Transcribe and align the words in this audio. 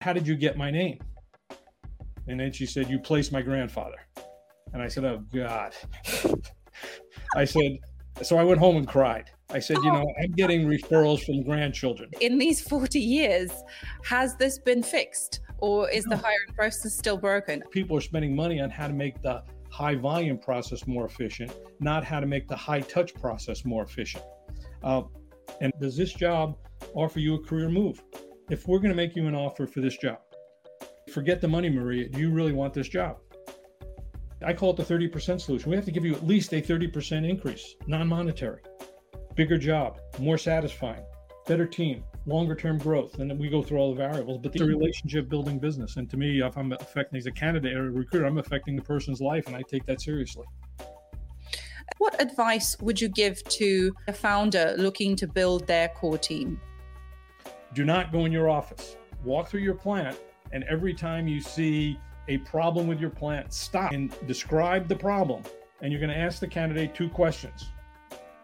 How 0.00 0.14
did 0.14 0.26
you 0.26 0.34
get 0.34 0.56
my 0.56 0.70
name? 0.70 0.98
And 2.26 2.40
then 2.40 2.52
she 2.52 2.64
said, 2.64 2.88
You 2.88 2.98
placed 2.98 3.32
my 3.32 3.42
grandfather. 3.42 3.98
And 4.72 4.80
I 4.80 4.88
said, 4.88 5.04
Oh, 5.04 5.22
God. 5.34 5.74
I 7.36 7.44
said, 7.44 7.78
So 8.22 8.38
I 8.38 8.44
went 8.44 8.60
home 8.60 8.76
and 8.76 8.88
cried. 8.88 9.30
I 9.50 9.58
said, 9.58 9.76
You 9.78 9.92
know, 9.92 10.06
I'm 10.22 10.32
getting 10.32 10.66
referrals 10.66 11.22
from 11.22 11.42
grandchildren. 11.42 12.08
In 12.22 12.38
these 12.38 12.62
40 12.62 12.98
years, 12.98 13.50
has 14.04 14.36
this 14.36 14.58
been 14.58 14.82
fixed 14.82 15.40
or 15.58 15.90
is 15.90 16.04
the 16.04 16.16
hiring 16.16 16.54
process 16.56 16.96
still 16.96 17.18
broken? 17.18 17.62
People 17.70 17.98
are 17.98 18.00
spending 18.00 18.34
money 18.34 18.58
on 18.58 18.70
how 18.70 18.86
to 18.86 18.94
make 18.94 19.20
the 19.20 19.42
high 19.68 19.96
volume 19.96 20.38
process 20.38 20.86
more 20.86 21.04
efficient, 21.04 21.52
not 21.78 22.04
how 22.04 22.20
to 22.20 22.26
make 22.26 22.48
the 22.48 22.56
high 22.56 22.80
touch 22.80 23.12
process 23.14 23.66
more 23.66 23.82
efficient. 23.82 24.24
Uh, 24.82 25.02
and 25.60 25.74
does 25.78 25.94
this 25.94 26.14
job 26.14 26.56
offer 26.94 27.20
you 27.20 27.34
a 27.34 27.38
career 27.44 27.68
move? 27.68 28.02
If 28.50 28.66
we're 28.66 28.78
going 28.78 28.90
to 28.90 28.96
make 28.96 29.14
you 29.14 29.28
an 29.28 29.34
offer 29.36 29.64
for 29.64 29.80
this 29.80 29.96
job, 29.96 30.18
forget 31.12 31.40
the 31.40 31.46
money, 31.46 31.70
Maria. 31.70 32.08
Do 32.08 32.18
you 32.18 32.32
really 32.32 32.52
want 32.52 32.74
this 32.74 32.88
job? 32.88 33.18
I 34.44 34.52
call 34.52 34.70
it 34.70 34.76
the 34.76 34.82
30% 34.82 35.40
solution. 35.40 35.70
We 35.70 35.76
have 35.76 35.84
to 35.84 35.92
give 35.92 36.04
you 36.04 36.16
at 36.16 36.26
least 36.26 36.52
a 36.52 36.60
30% 36.60 37.28
increase, 37.28 37.76
non 37.86 38.08
monetary, 38.08 38.62
bigger 39.36 39.56
job, 39.56 40.00
more 40.18 40.36
satisfying, 40.36 41.04
better 41.46 41.64
team, 41.64 42.02
longer 42.26 42.56
term 42.56 42.78
growth. 42.78 43.20
And 43.20 43.38
we 43.38 43.48
go 43.48 43.62
through 43.62 43.78
all 43.78 43.94
the 43.94 44.02
variables, 44.02 44.40
but 44.42 44.52
the 44.52 44.64
relationship 44.64 45.28
building 45.28 45.60
business. 45.60 45.96
And 45.96 46.10
to 46.10 46.16
me, 46.16 46.42
if 46.42 46.58
I'm 46.58 46.72
affecting 46.72 47.18
as 47.18 47.26
a 47.26 47.32
candidate 47.32 47.76
or 47.76 47.86
a 47.86 47.92
recruiter, 47.92 48.26
I'm 48.26 48.38
affecting 48.38 48.74
the 48.74 48.82
person's 48.82 49.20
life, 49.20 49.46
and 49.46 49.54
I 49.54 49.62
take 49.62 49.86
that 49.86 50.00
seriously. 50.00 50.46
What 51.98 52.20
advice 52.20 52.76
would 52.80 53.00
you 53.00 53.08
give 53.08 53.44
to 53.44 53.94
a 54.08 54.12
founder 54.12 54.74
looking 54.76 55.14
to 55.16 55.28
build 55.28 55.68
their 55.68 55.88
core 55.90 56.18
team? 56.18 56.60
Do 57.74 57.84
not 57.84 58.12
go 58.12 58.24
in 58.24 58.32
your 58.32 58.48
office. 58.48 58.96
Walk 59.24 59.48
through 59.48 59.60
your 59.60 59.74
plant, 59.74 60.18
and 60.52 60.64
every 60.64 60.94
time 60.94 61.28
you 61.28 61.40
see 61.40 61.98
a 62.28 62.38
problem 62.38 62.86
with 62.86 63.00
your 63.00 63.10
plant, 63.10 63.52
stop 63.52 63.92
and 63.92 64.14
describe 64.26 64.88
the 64.88 64.96
problem. 64.96 65.42
And 65.80 65.92
you're 65.92 66.00
going 66.00 66.12
to 66.12 66.18
ask 66.18 66.40
the 66.40 66.48
candidate 66.48 66.94
two 66.94 67.08
questions. 67.08 67.70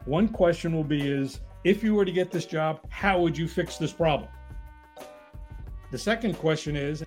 One 0.05 0.29
question 0.29 0.75
will 0.75 0.85
be 0.85 1.09
is 1.09 1.41
if 1.65 1.83
you 1.83 1.95
were 1.95 2.05
to 2.05 2.13
get 2.13 2.31
this 2.31 2.47
job, 2.47 2.81
how 2.89 3.21
would 3.21 3.37
you 3.37 3.49
fix 3.49 3.77
this 3.77 3.93
problem? 3.93 4.31
The 5.91 5.99
second 5.99 6.35
question 6.35 6.77
is 6.77 7.05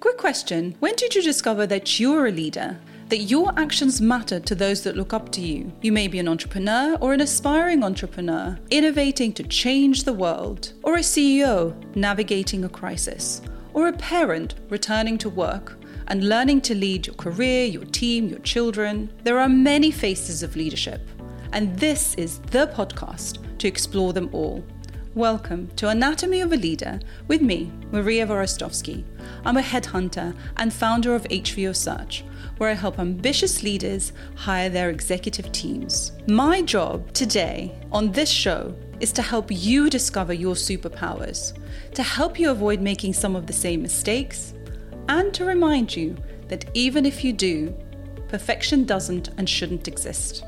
Quick 0.00 0.18
question 0.18 0.76
When 0.80 0.94
did 0.96 1.14
you 1.14 1.22
discover 1.22 1.66
that 1.66 1.98
you're 1.98 2.26
a 2.26 2.30
leader? 2.30 2.78
That 3.10 3.18
your 3.18 3.52
actions 3.58 4.00
matter 4.00 4.40
to 4.40 4.54
those 4.54 4.82
that 4.82 4.96
look 4.96 5.12
up 5.12 5.30
to 5.32 5.42
you? 5.42 5.70
You 5.82 5.92
may 5.92 6.08
be 6.08 6.18
an 6.20 6.28
entrepreneur 6.28 6.96
or 7.02 7.12
an 7.12 7.20
aspiring 7.20 7.84
entrepreneur, 7.84 8.58
innovating 8.70 9.34
to 9.34 9.42
change 9.42 10.04
the 10.04 10.12
world, 10.14 10.72
or 10.82 10.94
a 10.94 11.00
CEO 11.00 11.74
navigating 11.94 12.64
a 12.64 12.68
crisis, 12.68 13.42
or 13.74 13.88
a 13.88 13.92
parent 13.92 14.54
returning 14.70 15.18
to 15.18 15.28
work 15.28 15.78
and 16.08 16.30
learning 16.30 16.62
to 16.62 16.74
lead 16.74 17.06
your 17.06 17.16
career, 17.16 17.66
your 17.66 17.84
team, 17.84 18.28
your 18.28 18.38
children. 18.38 19.12
There 19.22 19.38
are 19.38 19.50
many 19.50 19.90
faces 19.90 20.42
of 20.42 20.56
leadership, 20.56 21.06
and 21.52 21.78
this 21.78 22.14
is 22.14 22.38
the 22.52 22.68
podcast 22.68 23.58
to 23.58 23.68
explore 23.68 24.14
them 24.14 24.30
all. 24.32 24.64
Welcome 25.14 25.68
to 25.76 25.90
Anatomy 25.90 26.40
of 26.40 26.52
a 26.52 26.56
Leader 26.56 26.98
with 27.28 27.40
me, 27.40 27.70
Maria 27.92 28.26
Vorostovsky. 28.26 29.04
I'm 29.44 29.58
a 29.58 29.62
headhunter 29.62 30.34
and 30.56 30.72
founder 30.72 31.14
of 31.14 31.22
HVO 31.24 31.76
Search, 31.76 32.24
where 32.58 32.70
I 32.70 32.74
help 32.74 32.98
ambitious 32.98 33.62
leaders 33.62 34.12
hire 34.36 34.68
their 34.68 34.90
executive 34.90 35.50
teams. 35.52 36.12
My 36.26 36.62
job 36.62 37.12
today 37.12 37.74
on 37.92 38.12
this 38.12 38.30
show 38.30 38.74
is 39.00 39.12
to 39.12 39.22
help 39.22 39.46
you 39.50 39.90
discover 39.90 40.32
your 40.32 40.54
superpowers, 40.54 41.52
to 41.94 42.02
help 42.02 42.38
you 42.38 42.50
avoid 42.50 42.80
making 42.80 43.12
some 43.12 43.36
of 43.36 43.46
the 43.46 43.52
same 43.52 43.82
mistakes, 43.82 44.54
and 45.08 45.34
to 45.34 45.44
remind 45.44 45.94
you 45.94 46.16
that 46.48 46.70
even 46.74 47.04
if 47.04 47.24
you 47.24 47.32
do, 47.32 47.74
perfection 48.28 48.84
doesn't 48.84 49.28
and 49.36 49.48
shouldn't 49.48 49.88
exist. 49.88 50.44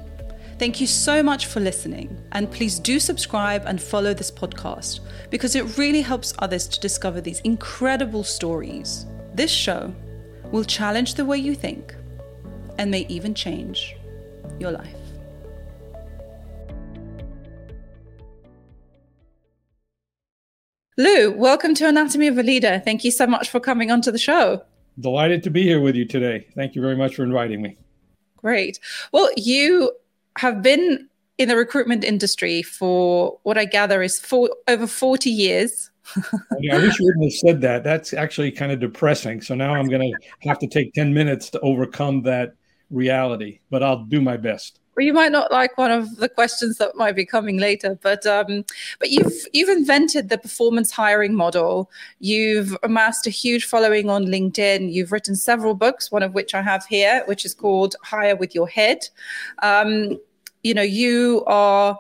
Thank 0.59 0.81
you 0.81 0.87
so 0.87 1.23
much 1.23 1.47
for 1.47 1.61
listening, 1.61 2.19
and 2.33 2.51
please 2.51 2.79
do 2.79 2.99
subscribe 2.99 3.65
and 3.67 3.83
follow 3.83 4.15
this 4.15 4.31
podcast 4.31 5.01
because 5.29 5.55
it 5.55 5.77
really 5.77 6.01
helps 6.01 6.33
others 6.39 6.67
to 6.69 6.81
discover 6.81 7.21
these 7.21 7.41
incredible 7.41 8.25
stories. 8.25 9.07
This 9.35 9.51
show 9.51 9.95
will 10.51 10.65
challenge 10.65 11.15
the 11.15 11.25
way 11.25 11.37
you 11.37 11.55
think 11.55 11.95
and 12.79 12.91
may 12.91 13.07
even 13.09 13.35
change 13.35 13.97
your 14.59 14.71
life. 14.71 14.95
Lou, 20.99 21.31
welcome 21.33 21.75
to 21.75 21.87
Anatomy 21.87 22.27
of 22.27 22.39
a 22.39 22.43
Leader. 22.43 22.81
Thank 22.83 23.05
you 23.05 23.11
so 23.11 23.27
much 23.27 23.51
for 23.51 23.61
coming 23.61 23.91
onto 23.91 24.11
the 24.11 24.19
show. 24.19 24.63
Delighted 24.99 25.43
to 25.43 25.51
be 25.51 25.63
here 25.63 25.81
with 25.81 25.95
you 25.95 26.07
today. 26.07 26.47
Thank 26.55 26.75
you 26.75 26.81
very 26.81 26.97
much 26.97 27.17
for 27.17 27.23
inviting 27.23 27.61
me. 27.61 27.77
Great. 28.39 28.81
Well, 29.13 29.29
you 29.37 29.93
have 30.39 30.63
been 30.63 31.07
in 31.37 31.49
the 31.49 31.57
recruitment 31.57 32.03
industry 32.03 32.63
for 32.63 33.39
what 33.43 33.59
I 33.59 33.67
gather 33.67 34.03
is 34.03 34.19
for 34.19 34.49
over 34.69 34.87
40 34.87 35.29
years. 35.29 35.91
yeah, 36.61 36.77
I 36.77 36.79
wish 36.79 36.99
you 36.99 37.07
wouldn't 37.07 37.25
have 37.25 37.33
said 37.33 37.61
that. 37.61 37.85
That's 37.85 38.15
actually 38.15 38.53
kind 38.53 38.73
of 38.73 38.81
depressing. 38.81 39.43
So 39.43 39.55
now 39.55 39.75
I'm 39.75 39.89
going 39.89 40.11
to 40.13 40.49
have 40.49 40.59
to 40.61 40.67
take 40.67 40.95
10 40.95 41.13
minutes 41.13 41.51
to 41.51 41.61
overcome 41.61 42.23
that 42.23 42.55
reality, 42.91 43.61
but 43.71 43.83
I'll 43.83 44.05
do 44.05 44.21
my 44.21 44.37
best 44.37 44.81
well, 44.97 45.05
you 45.05 45.13
might 45.13 45.33
not 45.33 45.53
like 45.53 45.77
one 45.77 45.91
of 45.91 46.17
the 46.17 46.29
questions 46.29 46.79
that 46.79 46.97
might 46.97 47.15
be 47.15 47.27
coming 47.27 47.59
later, 47.59 47.99
but 48.03 48.25
um, 48.25 48.65
but 48.99 49.11
you've 49.11 49.47
you've 49.53 49.69
invented 49.69 50.31
the 50.31 50.39
performance 50.39 50.91
hiring 50.91 51.35
model. 51.35 51.91
You've 52.19 52.75
amassed 52.83 53.27
a 53.27 53.31
huge 53.31 53.67
following 53.67 54.09
on 54.09 54.25
LinkedIn. 54.25 54.91
You've 54.91 55.13
written 55.13 55.37
several 55.37 55.75
books, 55.75 56.11
one 56.11 56.23
of 56.23 56.33
which 56.33 56.55
I 56.55 56.63
have 56.63 56.87
here, 56.87 57.23
which 57.27 57.45
is 57.45 57.53
called 57.53 57.95
Hire 58.03 58.37
with 58.37 58.55
Your 58.55 58.69
Head. 58.69 59.07
Um, 59.63 60.19
you 60.63 60.73
know, 60.73 60.83
you 60.83 61.45
are 61.47 61.99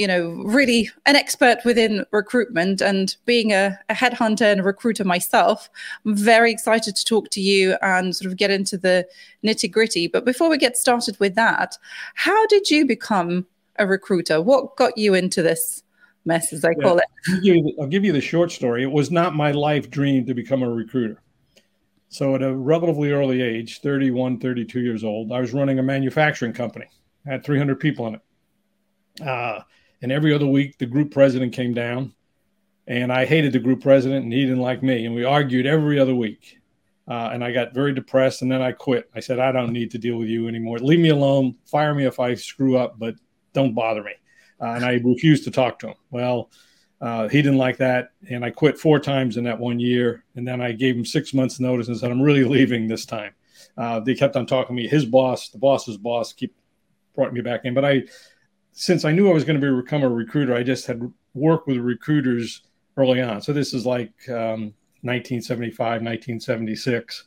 you 0.00 0.06
know, 0.06 0.30
really 0.46 0.90
an 1.04 1.14
expert 1.14 1.58
within 1.66 2.06
recruitment 2.10 2.80
and 2.80 3.16
being 3.26 3.52
a, 3.52 3.78
a, 3.90 3.94
headhunter 3.94 4.50
and 4.50 4.60
a 4.60 4.62
recruiter 4.62 5.04
myself, 5.04 5.68
I'm 6.06 6.16
very 6.16 6.50
excited 6.50 6.96
to 6.96 7.04
talk 7.04 7.28
to 7.32 7.40
you 7.42 7.76
and 7.82 8.16
sort 8.16 8.32
of 8.32 8.38
get 8.38 8.50
into 8.50 8.78
the 8.78 9.06
nitty 9.44 9.70
gritty. 9.70 10.08
But 10.08 10.24
before 10.24 10.48
we 10.48 10.56
get 10.56 10.78
started 10.78 11.20
with 11.20 11.34
that, 11.34 11.76
how 12.14 12.46
did 12.46 12.70
you 12.70 12.86
become 12.86 13.46
a 13.78 13.86
recruiter? 13.86 14.40
What 14.40 14.74
got 14.76 14.96
you 14.96 15.12
into 15.12 15.42
this 15.42 15.82
mess, 16.24 16.50
as 16.54 16.64
I 16.64 16.70
yeah, 16.78 16.82
call 16.82 16.96
it? 16.96 17.04
I'll 17.30 17.40
give, 17.42 17.56
the, 17.56 17.74
I'll 17.78 17.86
give 17.86 18.04
you 18.06 18.12
the 18.14 18.22
short 18.22 18.50
story. 18.50 18.82
It 18.82 18.90
was 18.90 19.10
not 19.10 19.34
my 19.34 19.50
life 19.50 19.90
dream 19.90 20.24
to 20.24 20.32
become 20.32 20.62
a 20.62 20.70
recruiter. 20.70 21.20
So 22.08 22.34
at 22.36 22.42
a 22.42 22.56
relatively 22.56 23.12
early 23.12 23.42
age, 23.42 23.82
31, 23.82 24.40
32 24.40 24.80
years 24.80 25.04
old, 25.04 25.30
I 25.30 25.40
was 25.40 25.52
running 25.52 25.78
a 25.78 25.82
manufacturing 25.82 26.54
company. 26.54 26.86
I 27.26 27.32
had 27.32 27.44
300 27.44 27.78
people 27.78 28.06
in 28.06 28.14
it. 28.14 28.22
Uh, 29.22 29.60
and 30.02 30.10
every 30.10 30.34
other 30.34 30.46
week, 30.46 30.78
the 30.78 30.86
group 30.86 31.10
president 31.10 31.52
came 31.52 31.74
down, 31.74 32.14
and 32.86 33.12
I 33.12 33.24
hated 33.24 33.52
the 33.52 33.58
group 33.58 33.82
president, 33.82 34.24
and 34.24 34.32
he 34.32 34.42
didn't 34.42 34.60
like 34.60 34.82
me. 34.82 35.06
And 35.06 35.14
we 35.14 35.24
argued 35.24 35.66
every 35.66 35.98
other 35.98 36.14
week. 36.14 36.58
Uh, 37.08 37.30
and 37.32 37.42
I 37.42 37.50
got 37.50 37.74
very 37.74 37.92
depressed, 37.92 38.42
and 38.42 38.50
then 38.50 38.62
I 38.62 38.72
quit. 38.72 39.10
I 39.14 39.20
said, 39.20 39.40
I 39.40 39.50
don't 39.50 39.72
need 39.72 39.90
to 39.92 39.98
deal 39.98 40.16
with 40.16 40.28
you 40.28 40.46
anymore. 40.46 40.78
Leave 40.78 41.00
me 41.00 41.08
alone. 41.08 41.56
Fire 41.66 41.94
me 41.94 42.06
if 42.06 42.20
I 42.20 42.34
screw 42.34 42.76
up, 42.76 42.98
but 42.98 43.16
don't 43.52 43.74
bother 43.74 44.02
me. 44.02 44.12
Uh, 44.60 44.74
and 44.74 44.84
I 44.84 45.00
refused 45.04 45.44
to 45.44 45.50
talk 45.50 45.78
to 45.80 45.88
him. 45.88 45.94
Well, 46.10 46.50
uh, 47.00 47.28
he 47.28 47.42
didn't 47.42 47.58
like 47.58 47.78
that, 47.78 48.10
and 48.28 48.44
I 48.44 48.50
quit 48.50 48.78
four 48.78 49.00
times 49.00 49.36
in 49.36 49.44
that 49.44 49.58
one 49.58 49.80
year. 49.80 50.24
And 50.36 50.46
then 50.46 50.60
I 50.60 50.72
gave 50.72 50.94
him 50.94 51.04
six 51.04 51.34
months' 51.34 51.58
notice 51.58 51.88
and 51.88 51.96
said, 51.96 52.10
I'm 52.10 52.22
really 52.22 52.44
leaving 52.56 52.86
this 52.86 53.04
time. 53.04 53.32
Uh, 53.76 54.00
they 54.00 54.14
kept 54.14 54.36
on 54.36 54.46
talking 54.46 54.76
to 54.76 54.82
me. 54.82 54.88
His 54.88 55.04
boss, 55.04 55.48
the 55.48 55.58
boss's 55.58 55.96
boss, 55.96 56.32
keep 56.32 56.54
brought 57.14 57.32
me 57.32 57.40
back 57.40 57.64
in. 57.64 57.74
But 57.74 57.84
I 57.84 58.02
since 58.72 59.04
I 59.04 59.12
knew 59.12 59.28
I 59.28 59.34
was 59.34 59.44
going 59.44 59.60
to 59.60 59.82
become 59.82 60.02
a 60.02 60.08
recruiter, 60.08 60.54
I 60.54 60.62
just 60.62 60.86
had 60.86 61.12
worked 61.34 61.66
with 61.66 61.78
recruiters 61.78 62.62
early 62.96 63.20
on. 63.20 63.40
So 63.40 63.52
this 63.52 63.74
is 63.74 63.86
like 63.86 64.12
um, 64.28 64.74
1975, 65.02 65.78
1976. 66.02 67.24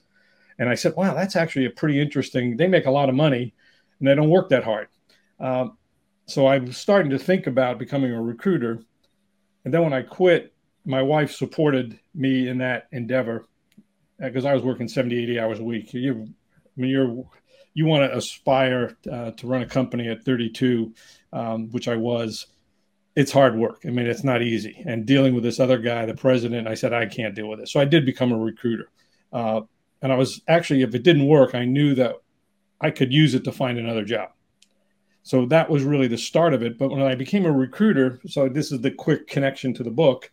And 0.60 0.70
I 0.70 0.76
said, 0.76 0.94
wow, 0.96 1.14
that's 1.14 1.36
actually 1.36 1.66
a 1.66 1.72
pretty 1.72 2.00
interesting. 2.00 2.58
They 2.58 2.68
make 2.68 2.86
a 2.86 2.92
lot 2.92 3.10
of 3.10 3.16
money 3.16 3.54
and 4.00 4.08
they 4.08 4.16
don't 4.16 4.30
work 4.30 4.50
that 4.50 4.64
hard. 4.64 4.88
Um, 5.40 5.78
so 6.26 6.46
I 6.46 6.60
was 6.60 6.78
starting 6.78 7.10
to 7.12 7.20
think 7.20 7.48
about 7.48 7.80
becoming 7.80 8.12
a 8.12 8.22
recruiter. 8.22 8.80
And 9.66 9.74
then 9.74 9.84
when 9.84 9.94
I 9.94 10.04
quit, 10.04 10.54
my 10.86 11.02
wife 11.02 11.32
supported 11.32 12.00
me 12.14 12.48
in 12.50 12.58
that 12.60 12.88
endeavor 12.92 13.46
because 14.20 14.46
uh, 14.46 14.50
I 14.50 14.54
was 14.54 14.64
working 14.64 14.88
70, 14.88 15.24
80 15.24 15.40
hours 15.40 15.60
a 15.60 15.64
week. 15.64 15.94
You, 15.94 16.28
mean, 16.76 16.92
you're 16.92 17.26
you 17.74 17.86
want 17.86 18.10
to 18.10 18.18
aspire 18.18 18.96
uh, 19.12 19.32
to 19.32 19.48
run 19.48 19.62
a 19.62 19.66
company 19.66 20.08
at 20.08 20.24
32, 20.24 20.94
um, 21.32 21.70
which 21.72 21.88
I 21.88 21.96
was, 21.96 22.48
it's 23.16 23.32
hard 23.32 23.56
work. 23.56 23.82
I 23.86 23.90
mean, 23.90 24.06
it's 24.06 24.24
not 24.24 24.42
easy. 24.42 24.84
And 24.86 25.06
dealing 25.06 25.34
with 25.34 25.44
this 25.44 25.60
other 25.60 25.78
guy, 25.78 26.06
the 26.06 26.14
president, 26.14 26.68
I 26.68 26.76
said, 26.76 26.94
I 26.94 27.06
can't 27.06 27.36
deal 27.36 27.48
with 27.48 27.60
it. 27.60 27.70
So 27.70 27.80
I 27.80 27.86
did 27.86 28.06
become 28.06 28.32
a 28.32 28.38
recruiter. 28.38 28.90
Uh, 29.32 29.62
and 30.02 30.12
I 30.12 30.16
was 30.16 30.42
actually, 30.48 30.82
if 30.82 30.94
it 30.94 31.04
didn't 31.04 31.28
work, 31.28 31.56
I 31.56 31.66
knew 31.66 31.96
that 31.96 32.16
I 32.80 32.92
could 32.92 33.14
use 33.14 33.34
it 33.34 33.44
to 33.46 33.52
find 33.52 33.78
another 33.78 34.04
job. 34.04 34.30
So 35.24 35.46
that 35.48 35.70
was 35.70 35.84
really 35.84 36.08
the 36.08 36.18
start 36.18 36.54
of 36.54 36.62
it. 36.62 36.78
But 36.78 36.92
when 36.92 37.02
I 37.02 37.16
became 37.16 37.46
a 37.46 37.52
recruiter, 37.52 38.20
so 38.28 38.50
this 38.50 38.72
is 38.72 38.82
the 38.82 38.92
quick 38.92 39.28
connection 39.28 39.74
to 39.76 39.84
the 39.84 39.92
book, 39.92 40.32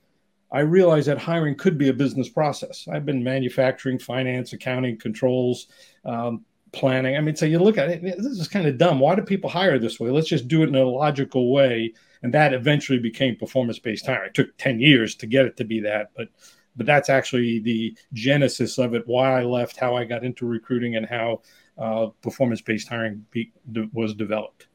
I 0.52 0.60
realized 0.60 1.06
that 1.06 1.19
hiring 1.19 1.54
could 1.54 1.78
be 1.78 1.88
a 1.88 1.94
business 1.94 2.28
process. 2.28 2.88
I've 2.93 3.06
been 3.06 3.22
manufacturing, 3.22 4.00
finance, 4.00 4.52
accounting, 4.52 4.98
controls, 4.98 5.69
um, 6.04 6.44
planning. 6.72 7.17
I 7.17 7.20
mean, 7.20 7.37
so 7.37 7.46
you 7.46 7.58
look 7.58 7.78
at 7.78 7.88
it, 7.88 8.02
this 8.02 8.38
is 8.38 8.49
kind 8.49 8.67
of 8.67 8.78
dumb. 8.78 9.00
Why 9.00 9.14
do 9.14 9.22
people 9.22 9.50
hire 9.50 9.78
this 9.78 9.99
way? 9.99 10.11
Let's 10.11 10.28
just 10.28 10.49
do 10.49 10.62
it 10.62 10.69
in 10.69 10.75
a 10.75 10.84
logical 10.84 11.52
way. 11.52 11.93
And 12.22 12.34
that 12.34 12.52
eventually 12.52 12.99
became 12.99 13.37
performance 13.37 13.78
based 13.78 14.06
hiring. 14.06 14.28
It 14.28 14.34
took 14.34 14.56
10 14.58 14.81
years 14.81 15.14
to 15.17 15.26
get 15.26 15.46
it 15.46 15.56
to 15.56 15.64
be 15.64 15.81
that, 15.81 16.11
but 16.17 16.28
but 16.76 16.87
that's 16.87 17.11
actually 17.11 17.58
the 17.58 17.96
genesis 18.12 18.78
of 18.78 18.94
it 18.94 19.02
why 19.06 19.40
i 19.40 19.43
left 19.43 19.76
how 19.76 19.96
i 19.96 20.05
got 20.05 20.25
into 20.25 20.46
recruiting 20.46 20.96
and 20.96 21.05
how 21.05 21.40
uh, 21.78 22.06
performance-based 22.22 22.88
hiring 22.88 23.25
be, 23.31 23.52
was 23.93 24.14
developed 24.14 24.67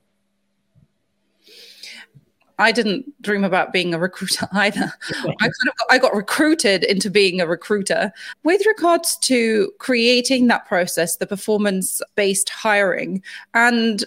I 2.57 2.71
didn't 2.71 3.21
dream 3.21 3.43
about 3.43 3.73
being 3.73 3.93
a 3.93 3.99
recruiter 3.99 4.47
either. 4.53 4.93
I 5.09 5.13
kind 5.13 5.67
of 5.67 5.77
got, 5.77 5.87
I 5.89 5.97
got 5.97 6.15
recruited 6.15 6.83
into 6.83 7.09
being 7.09 7.41
a 7.41 7.47
recruiter. 7.47 8.11
With 8.43 8.65
regards 8.65 9.17
to 9.17 9.71
creating 9.79 10.47
that 10.47 10.65
process, 10.65 11.17
the 11.17 11.27
performance-based 11.27 12.49
hiring, 12.49 13.21
and 13.53 14.03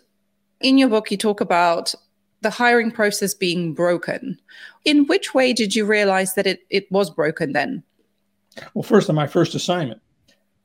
in 0.61 0.79
your 0.79 0.89
book 0.89 1.11
you 1.11 1.17
talk 1.17 1.41
about 1.41 1.95
the 2.41 2.51
hiring 2.51 2.91
process 2.91 3.35
being 3.35 3.75
broken. 3.75 4.41
In 4.85 5.07
which 5.07 5.35
way 5.35 5.53
did 5.53 5.75
you 5.75 5.85
realize 5.85 6.35
that 6.35 6.47
it, 6.47 6.61
it 6.71 6.91
was 6.91 7.11
broken 7.11 7.53
then? 7.53 7.83
Well, 8.75 8.83
first 8.83 9.09
on 9.09 9.17
my 9.17 9.27
first 9.27 9.55
assignment. 9.55 10.01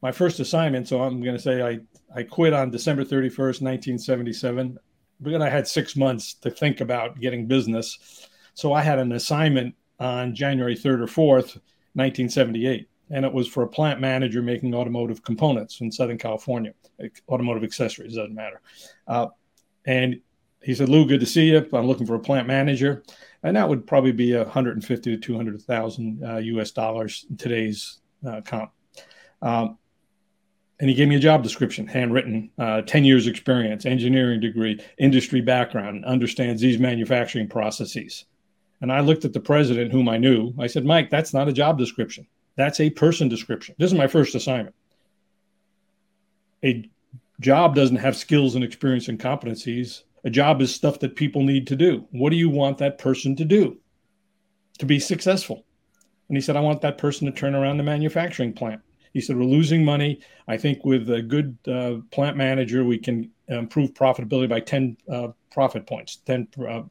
My 0.02 0.12
first 0.12 0.40
assignment, 0.40 0.88
so 0.88 1.02
I'm 1.02 1.22
going 1.22 1.36
to 1.36 1.42
say 1.42 1.62
I, 1.62 1.80
I 2.14 2.24
quit 2.24 2.54
on 2.54 2.70
December 2.72 3.04
31st, 3.04 3.62
1977. 3.62 4.78
But 5.24 5.42
I 5.42 5.50
had 5.50 5.68
six 5.68 5.96
months 5.96 6.34
to 6.36 6.52
think 6.52 6.82
about 6.82 7.20
getting 7.20 7.48
business. 7.48 8.30
So 8.54 8.74
I 8.74 8.82
had 8.82 9.00
an 9.00 9.12
assignment 9.14 9.76
on 10.00 10.36
January 10.36 10.76
3rd 10.76 11.02
or 11.02 11.08
4th, 11.08 11.60
1978. 11.96 12.88
And 13.10 13.26
it 13.26 13.34
was 13.34 13.48
for 13.48 13.64
a 13.64 13.68
plant 13.68 14.00
manager 14.00 14.42
making 14.42 14.74
automotive 14.74 15.24
components 15.24 15.82
in 15.82 15.92
Southern 15.92 16.18
California, 16.18 16.74
automotive 17.30 17.64
accessories, 17.64 18.16
doesn't 18.16 18.34
matter. 18.34 18.62
Uh, 19.08 19.28
and 19.86 20.20
he 20.64 20.74
said, 20.74 20.90
Lou, 20.90 21.06
good 21.06 21.20
to 21.20 21.26
see 21.26 21.52
you. 21.52 21.68
I'm 21.74 21.86
looking 21.86 22.08
for 22.08 22.16
a 22.16 22.20
plant 22.20 22.48
manager. 22.48 23.04
And 23.44 23.58
that 23.58 23.68
would 23.68 23.86
probably 23.86 24.14
be 24.14 24.36
150 24.36 25.12
to 25.12 25.18
200,000 25.18 26.24
uh, 26.24 26.38
US 26.38 26.72
dollars 26.72 27.26
in 27.30 27.38
today's 27.38 28.00
uh, 28.26 28.42
comp. 28.42 28.72
Um, 29.42 29.78
and 30.84 30.90
he 30.90 30.98
gave 30.98 31.08
me 31.08 31.16
a 31.16 31.20
job 31.20 31.44
description, 31.44 31.88
handwritten, 31.88 32.52
uh, 32.58 32.82
10 32.82 33.06
years 33.06 33.26
experience, 33.26 33.86
engineering 33.86 34.42
degree, 34.42 34.78
industry 34.98 35.40
background, 35.40 36.04
understands 36.04 36.62
these 36.62 36.78
manufacturing 36.78 37.48
processes. 37.48 38.26
And 38.82 38.92
I 38.92 39.00
looked 39.00 39.24
at 39.24 39.32
the 39.32 39.40
president, 39.40 39.94
whom 39.94 40.10
I 40.10 40.18
knew. 40.18 40.54
I 40.60 40.68
said, 40.68 40.84
Mike, 40.84 41.10
that's 41.10 41.34
not 41.34 41.48
a 41.48 41.54
job 41.54 41.78
description. 41.78 42.28
That's 42.58 42.82
a 42.82 42.90
person 42.90 43.30
description. 43.30 43.76
This 43.78 43.94
is 43.94 43.98
my 43.98 44.08
first 44.08 44.36
assignment. 44.36 44.76
A 46.66 46.90
job 47.40 47.76
doesn't 47.76 47.96
have 47.96 48.18
skills 48.18 48.56
and 48.56 48.64
experience 48.66 49.08
and 49.08 49.18
competencies. 49.18 50.04
A 50.26 50.30
job 50.30 50.62
is 50.62 50.76
stuff 50.76 51.00
that 51.00 51.16
people 51.16 51.44
need 51.44 51.66
to 51.68 51.78
do. 51.78 52.06
What 52.12 52.32
do 52.32 52.36
you 52.36 52.50
want 52.50 52.80
that 52.80 52.98
person 52.98 53.38
to 53.38 53.46
do 53.46 53.78
to 54.80 54.86
be 54.86 55.00
successful? 55.00 55.64
And 56.28 56.36
he 56.36 56.42
said, 56.42 56.58
I 56.58 56.60
want 56.60 56.82
that 56.82 56.98
person 56.98 57.26
to 57.26 57.32
turn 57.32 57.56
around 57.56 57.78
the 57.78 57.84
manufacturing 57.84 58.52
plant. 58.52 58.82
He 59.14 59.22
said, 59.22 59.38
We're 59.38 59.44
losing 59.44 59.86
money. 59.86 60.20
I 60.48 60.58
think 60.58 60.84
with 60.84 61.10
a 61.10 61.22
good 61.22 61.58
uh, 61.68 61.98
plant 62.12 62.36
manager, 62.36 62.84
we 62.84 62.98
can 62.98 63.32
improve 63.48 63.94
profitability 63.94 64.50
by 64.50 64.60
10 64.60 64.98
uh, 65.10 65.28
profit 65.52 65.86
points, 65.86 66.18
10 66.26 66.48
uh, 66.60 66.82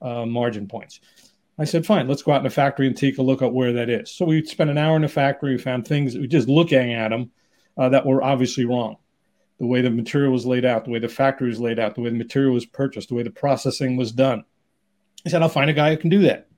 uh, 0.00 0.26
margin 0.26 0.66
points. 0.66 1.00
I 1.58 1.64
said, 1.64 1.86
Fine, 1.86 2.08
let's 2.08 2.22
go 2.22 2.32
out 2.32 2.38
in 2.38 2.44
the 2.44 2.50
factory 2.50 2.86
and 2.86 2.96
take 2.96 3.18
a 3.18 3.22
look 3.22 3.42
at 3.42 3.52
where 3.52 3.74
that 3.74 3.90
is. 3.90 4.10
So 4.10 4.24
we 4.24 4.44
spent 4.44 4.70
an 4.70 4.78
hour 4.78 4.96
in 4.96 5.02
the 5.02 5.08
factory. 5.08 5.52
We 5.52 5.58
found 5.58 5.86
things, 5.86 6.16
we 6.16 6.26
just 6.26 6.48
looking 6.48 6.94
at 6.94 7.10
them 7.10 7.30
uh, 7.76 7.90
that 7.90 8.06
were 8.06 8.22
obviously 8.22 8.64
wrong 8.64 8.96
the 9.58 9.66
way 9.66 9.80
the 9.80 9.90
material 9.90 10.32
was 10.32 10.46
laid 10.46 10.64
out, 10.64 10.84
the 10.84 10.90
way 10.90 10.98
the 10.98 11.08
factory 11.08 11.48
was 11.48 11.60
laid 11.60 11.78
out, 11.78 11.94
the 11.94 12.00
way 12.00 12.10
the 12.10 12.16
material 12.16 12.54
was 12.54 12.64
purchased, 12.64 13.08
the 13.08 13.14
way 13.14 13.24
the 13.24 13.30
processing 13.30 13.96
was 13.96 14.12
done. 14.12 14.44
I 15.26 15.30
said, 15.30 15.42
I'll 15.42 15.48
find 15.48 15.68
a 15.68 15.74
guy 15.74 15.90
who 15.90 15.96
can 15.96 16.10
do 16.10 16.22
that. 16.22 16.48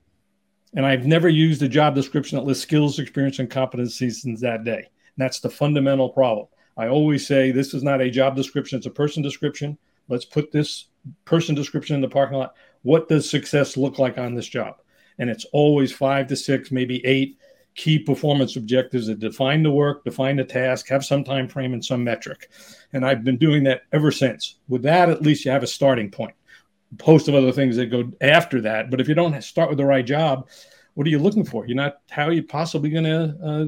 And 0.75 0.87
I've 0.87 1.07
never 1.07 1.29
used 1.29 1.63
a 1.63 1.69
job 1.69 1.95
description 1.95 2.37
that 2.37 2.45
lists 2.45 2.63
skills, 2.63 2.99
experience, 2.99 3.39
and 3.39 3.51
competencies 3.51 4.17
since 4.17 4.41
that 4.43 4.65
day. 4.65 4.89
That's 5.21 5.41
the 5.41 5.51
fundamental 5.51 6.09
problem. 6.09 6.47
I 6.77 6.89
always 6.89 7.27
say 7.27 7.51
this 7.51 7.75
is 7.75 7.83
not 7.83 8.01
a 8.01 8.11
job 8.11 8.37
description, 8.37 8.79
it's 8.79 8.87
a 8.87 8.91
person 8.91 9.23
description. 9.23 9.77
Let's 10.09 10.25
put 10.25 10.51
this 10.51 10.87
person 11.25 11.55
description 11.55 11.95
in 11.95 12.03
the 12.03 12.09
parking 12.09 12.39
lot. 12.39 12.55
What 12.83 13.09
does 13.09 13.29
success 13.29 13.77
look 13.77 13.99
like 13.99 14.19
on 14.19 14.35
this 14.35 14.49
job? 14.49 14.77
And 15.19 15.29
it's 15.29 15.45
always 15.53 15.93
five 15.93 16.27
to 16.29 16.37
six, 16.37 16.71
maybe 16.71 17.05
eight 17.05 17.39
key 17.75 17.99
performance 17.99 18.57
objectives 18.57 19.07
that 19.07 19.21
define 19.21 19.63
the 19.63 19.71
work, 19.71 20.05
define 20.05 20.37
the 20.37 20.45
task, 20.45 20.89
have 20.89 21.05
some 21.05 21.23
time 21.23 21.49
frame 21.49 21.73
and 21.73 21.85
some 21.85 22.03
metric. 22.03 22.51
And 22.93 23.05
I've 23.05 23.25
been 23.25 23.37
doing 23.37 23.65
that 23.65 23.83
ever 23.93 24.11
since. 24.11 24.57
With 24.69 24.83
that, 24.83 25.09
at 25.09 25.23
least 25.23 25.45
you 25.45 25.51
have 25.51 25.63
a 25.63 25.69
starting 25.69 26.11
point. 26.11 26.35
A 26.99 27.05
host 27.05 27.29
of 27.29 27.35
other 27.35 27.53
things 27.53 27.77
that 27.77 27.87
go 27.87 28.11
after 28.21 28.61
that. 28.63 28.91
But 28.91 29.01
if 29.01 29.09
you 29.09 29.15
don't 29.15 29.41
start 29.45 29.69
with 29.69 29.79
the 29.79 29.85
right 29.85 30.05
job, 30.05 30.49
what 30.95 31.07
are 31.07 31.11
you 31.11 31.21
looking 31.21 31.45
for? 31.45 31.67
You're 31.67 31.77
not, 31.77 31.99
how 32.11 32.25
are 32.25 32.33
you 32.33 32.43
possibly 32.43 32.91
going 32.91 33.05
to 33.05 33.37
uh, 33.45 33.67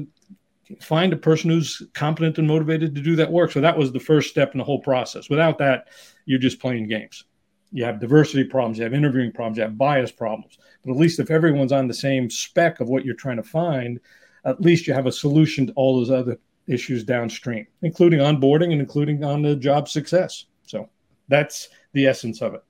find 0.81 1.13
a 1.13 1.17
person 1.17 1.49
who's 1.49 1.81
competent 1.93 2.37
and 2.37 2.47
motivated 2.47 2.95
to 2.95 3.01
do 3.01 3.15
that 3.15 3.31
work? 3.31 3.51
So 3.51 3.61
that 3.61 3.77
was 3.77 3.91
the 3.91 3.99
first 3.99 4.29
step 4.29 4.53
in 4.53 4.57
the 4.57 4.63
whole 4.63 4.79
process. 4.79 5.29
Without 5.29 5.57
that, 5.59 5.87
you're 6.25 6.39
just 6.39 6.59
playing 6.59 6.87
games. 6.87 7.25
You 7.71 7.85
have 7.85 7.99
diversity 7.99 8.43
problems, 8.43 8.77
you 8.77 8.83
have 8.83 8.93
interviewing 8.93 9.31
problems, 9.31 9.57
you 9.57 9.63
have 9.63 9.77
bias 9.77 10.11
problems. 10.11 10.57
But 10.83 10.91
at 10.91 10.97
least 10.97 11.19
if 11.19 11.31
everyone's 11.31 11.71
on 11.71 11.87
the 11.87 11.93
same 11.93 12.29
spec 12.29 12.79
of 12.79 12.89
what 12.89 13.03
you're 13.03 13.15
trying 13.15 13.37
to 13.37 13.43
find, 13.43 13.99
at 14.45 14.61
least 14.61 14.85
you 14.85 14.93
have 14.93 15.07
a 15.07 15.11
solution 15.11 15.67
to 15.67 15.73
all 15.73 15.97
those 15.97 16.11
other 16.11 16.37
issues 16.67 17.03
downstream, 17.03 17.65
including 17.81 18.19
onboarding 18.19 18.71
and 18.71 18.81
including 18.81 19.23
on 19.23 19.41
the 19.41 19.55
job 19.55 19.89
success. 19.89 20.45
So 20.67 20.89
that's 21.27 21.69
the 21.93 22.05
essence 22.05 22.41
of 22.41 22.53
it. 22.53 22.63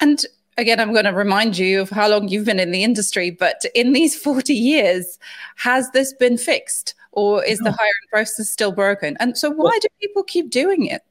And 0.00 0.24
again, 0.58 0.80
I'm 0.80 0.92
going 0.92 1.04
to 1.04 1.12
remind 1.12 1.58
you 1.58 1.80
of 1.80 1.90
how 1.90 2.08
long 2.08 2.28
you've 2.28 2.44
been 2.44 2.60
in 2.60 2.70
the 2.70 2.82
industry, 2.82 3.30
but 3.30 3.64
in 3.74 3.92
these 3.92 4.16
40 4.16 4.54
years, 4.54 5.18
has 5.56 5.90
this 5.90 6.12
been 6.14 6.38
fixed 6.38 6.94
or 7.12 7.44
is 7.44 7.60
no. 7.60 7.70
the 7.70 7.76
hiring 7.76 7.92
process 8.10 8.50
still 8.50 8.72
broken? 8.72 9.16
And 9.20 9.36
so, 9.36 9.50
why 9.50 9.64
well, 9.64 9.80
do 9.80 9.88
people 10.00 10.22
keep 10.22 10.50
doing 10.50 10.86
it? 10.86 11.02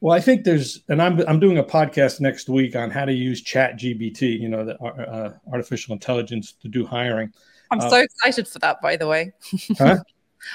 Well, 0.00 0.16
I 0.16 0.20
think 0.20 0.44
there's, 0.44 0.82
and 0.88 1.00
I'm 1.00 1.20
I'm 1.26 1.40
doing 1.40 1.58
a 1.58 1.64
podcast 1.64 2.20
next 2.20 2.48
week 2.48 2.76
on 2.76 2.90
how 2.90 3.06
to 3.06 3.12
use 3.12 3.40
Chat 3.40 3.78
GPT, 3.78 4.38
you 4.38 4.48
know, 4.48 4.64
the 4.64 4.78
uh, 4.82 5.32
artificial 5.50 5.94
intelligence 5.94 6.52
to 6.60 6.68
do 6.68 6.84
hiring. 6.84 7.32
I'm 7.70 7.80
uh, 7.80 7.88
so 7.88 7.96
excited 7.96 8.46
for 8.46 8.58
that, 8.58 8.82
by 8.82 8.96
the 8.96 9.06
way. 9.06 9.32
Huh? 9.78 9.96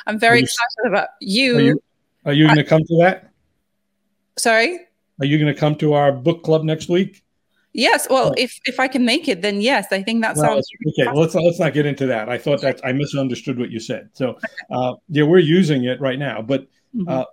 I'm 0.06 0.20
very 0.20 0.40
you, 0.40 0.44
excited 0.44 0.88
about 0.88 1.08
you. 1.20 1.58
Are 1.58 1.62
you, 1.62 1.84
are 2.26 2.34
you 2.34 2.46
going 2.46 2.58
to 2.58 2.64
come 2.64 2.84
to 2.84 2.98
that? 3.00 3.32
Sorry. 4.38 4.82
Are 5.20 5.26
you 5.26 5.40
going 5.40 5.52
to 5.52 5.60
come 5.60 5.76
to 5.78 5.94
our 5.94 6.12
book 6.12 6.44
club 6.44 6.64
next 6.64 6.90
week? 6.90 7.24
Yes. 7.74 8.08
Well, 8.10 8.34
if 8.38 8.60
if 8.66 8.80
I 8.80 8.88
can 8.88 9.06
make 9.06 9.28
it, 9.28 9.42
then 9.42 9.62
yes. 9.62 9.88
I 9.92 10.02
think 10.02 10.24
that 10.24 10.36
well, 10.36 10.46
sounds 10.46 10.68
okay. 10.88 11.06
Well, 11.06 11.22
let's 11.22 11.36
let's 11.36 11.60
not 11.60 11.74
get 11.74 11.86
into 11.86 12.08
that. 12.08 12.30
I 12.30 12.38
thought 12.38 12.62
that 12.62 12.82
I 12.84 12.92
misunderstood 12.92 13.60
what 13.60 13.70
you 13.70 13.80
said. 13.80 14.10
So, 14.14 14.40
uh, 14.72 14.94
yeah, 15.10 15.24
we're 15.24 15.40
using 15.40 15.86
it 15.86 16.00
right 16.02 16.20
now, 16.20 16.42
but. 16.42 16.68
Mm-hmm. 16.96 17.08
Uh, 17.08 17.26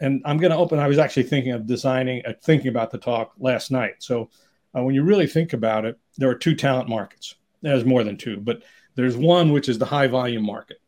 and 0.00 0.22
I'm 0.24 0.38
going 0.38 0.50
to 0.50 0.56
open. 0.56 0.80
I 0.80 0.88
was 0.88 0.98
actually 0.98 1.22
thinking 1.22 1.52
of 1.52 1.64
designing, 1.64 2.26
uh, 2.26 2.32
thinking 2.42 2.66
about 2.66 2.90
the 2.90 2.98
talk 2.98 3.34
last 3.38 3.70
night. 3.70 3.94
So, 4.00 4.28
uh, 4.76 4.82
when 4.82 4.96
you 4.96 5.04
really 5.04 5.28
think 5.28 5.52
about 5.52 5.84
it, 5.84 5.96
there 6.16 6.28
are 6.28 6.34
two 6.34 6.56
talent 6.56 6.88
markets. 6.88 7.36
There's 7.62 7.84
more 7.84 8.02
than 8.02 8.16
two, 8.16 8.38
but 8.38 8.64
there's 8.96 9.16
one 9.16 9.52
which 9.52 9.68
is 9.68 9.78
the 9.78 9.84
high 9.84 10.08
volume 10.08 10.44
market 10.44 10.78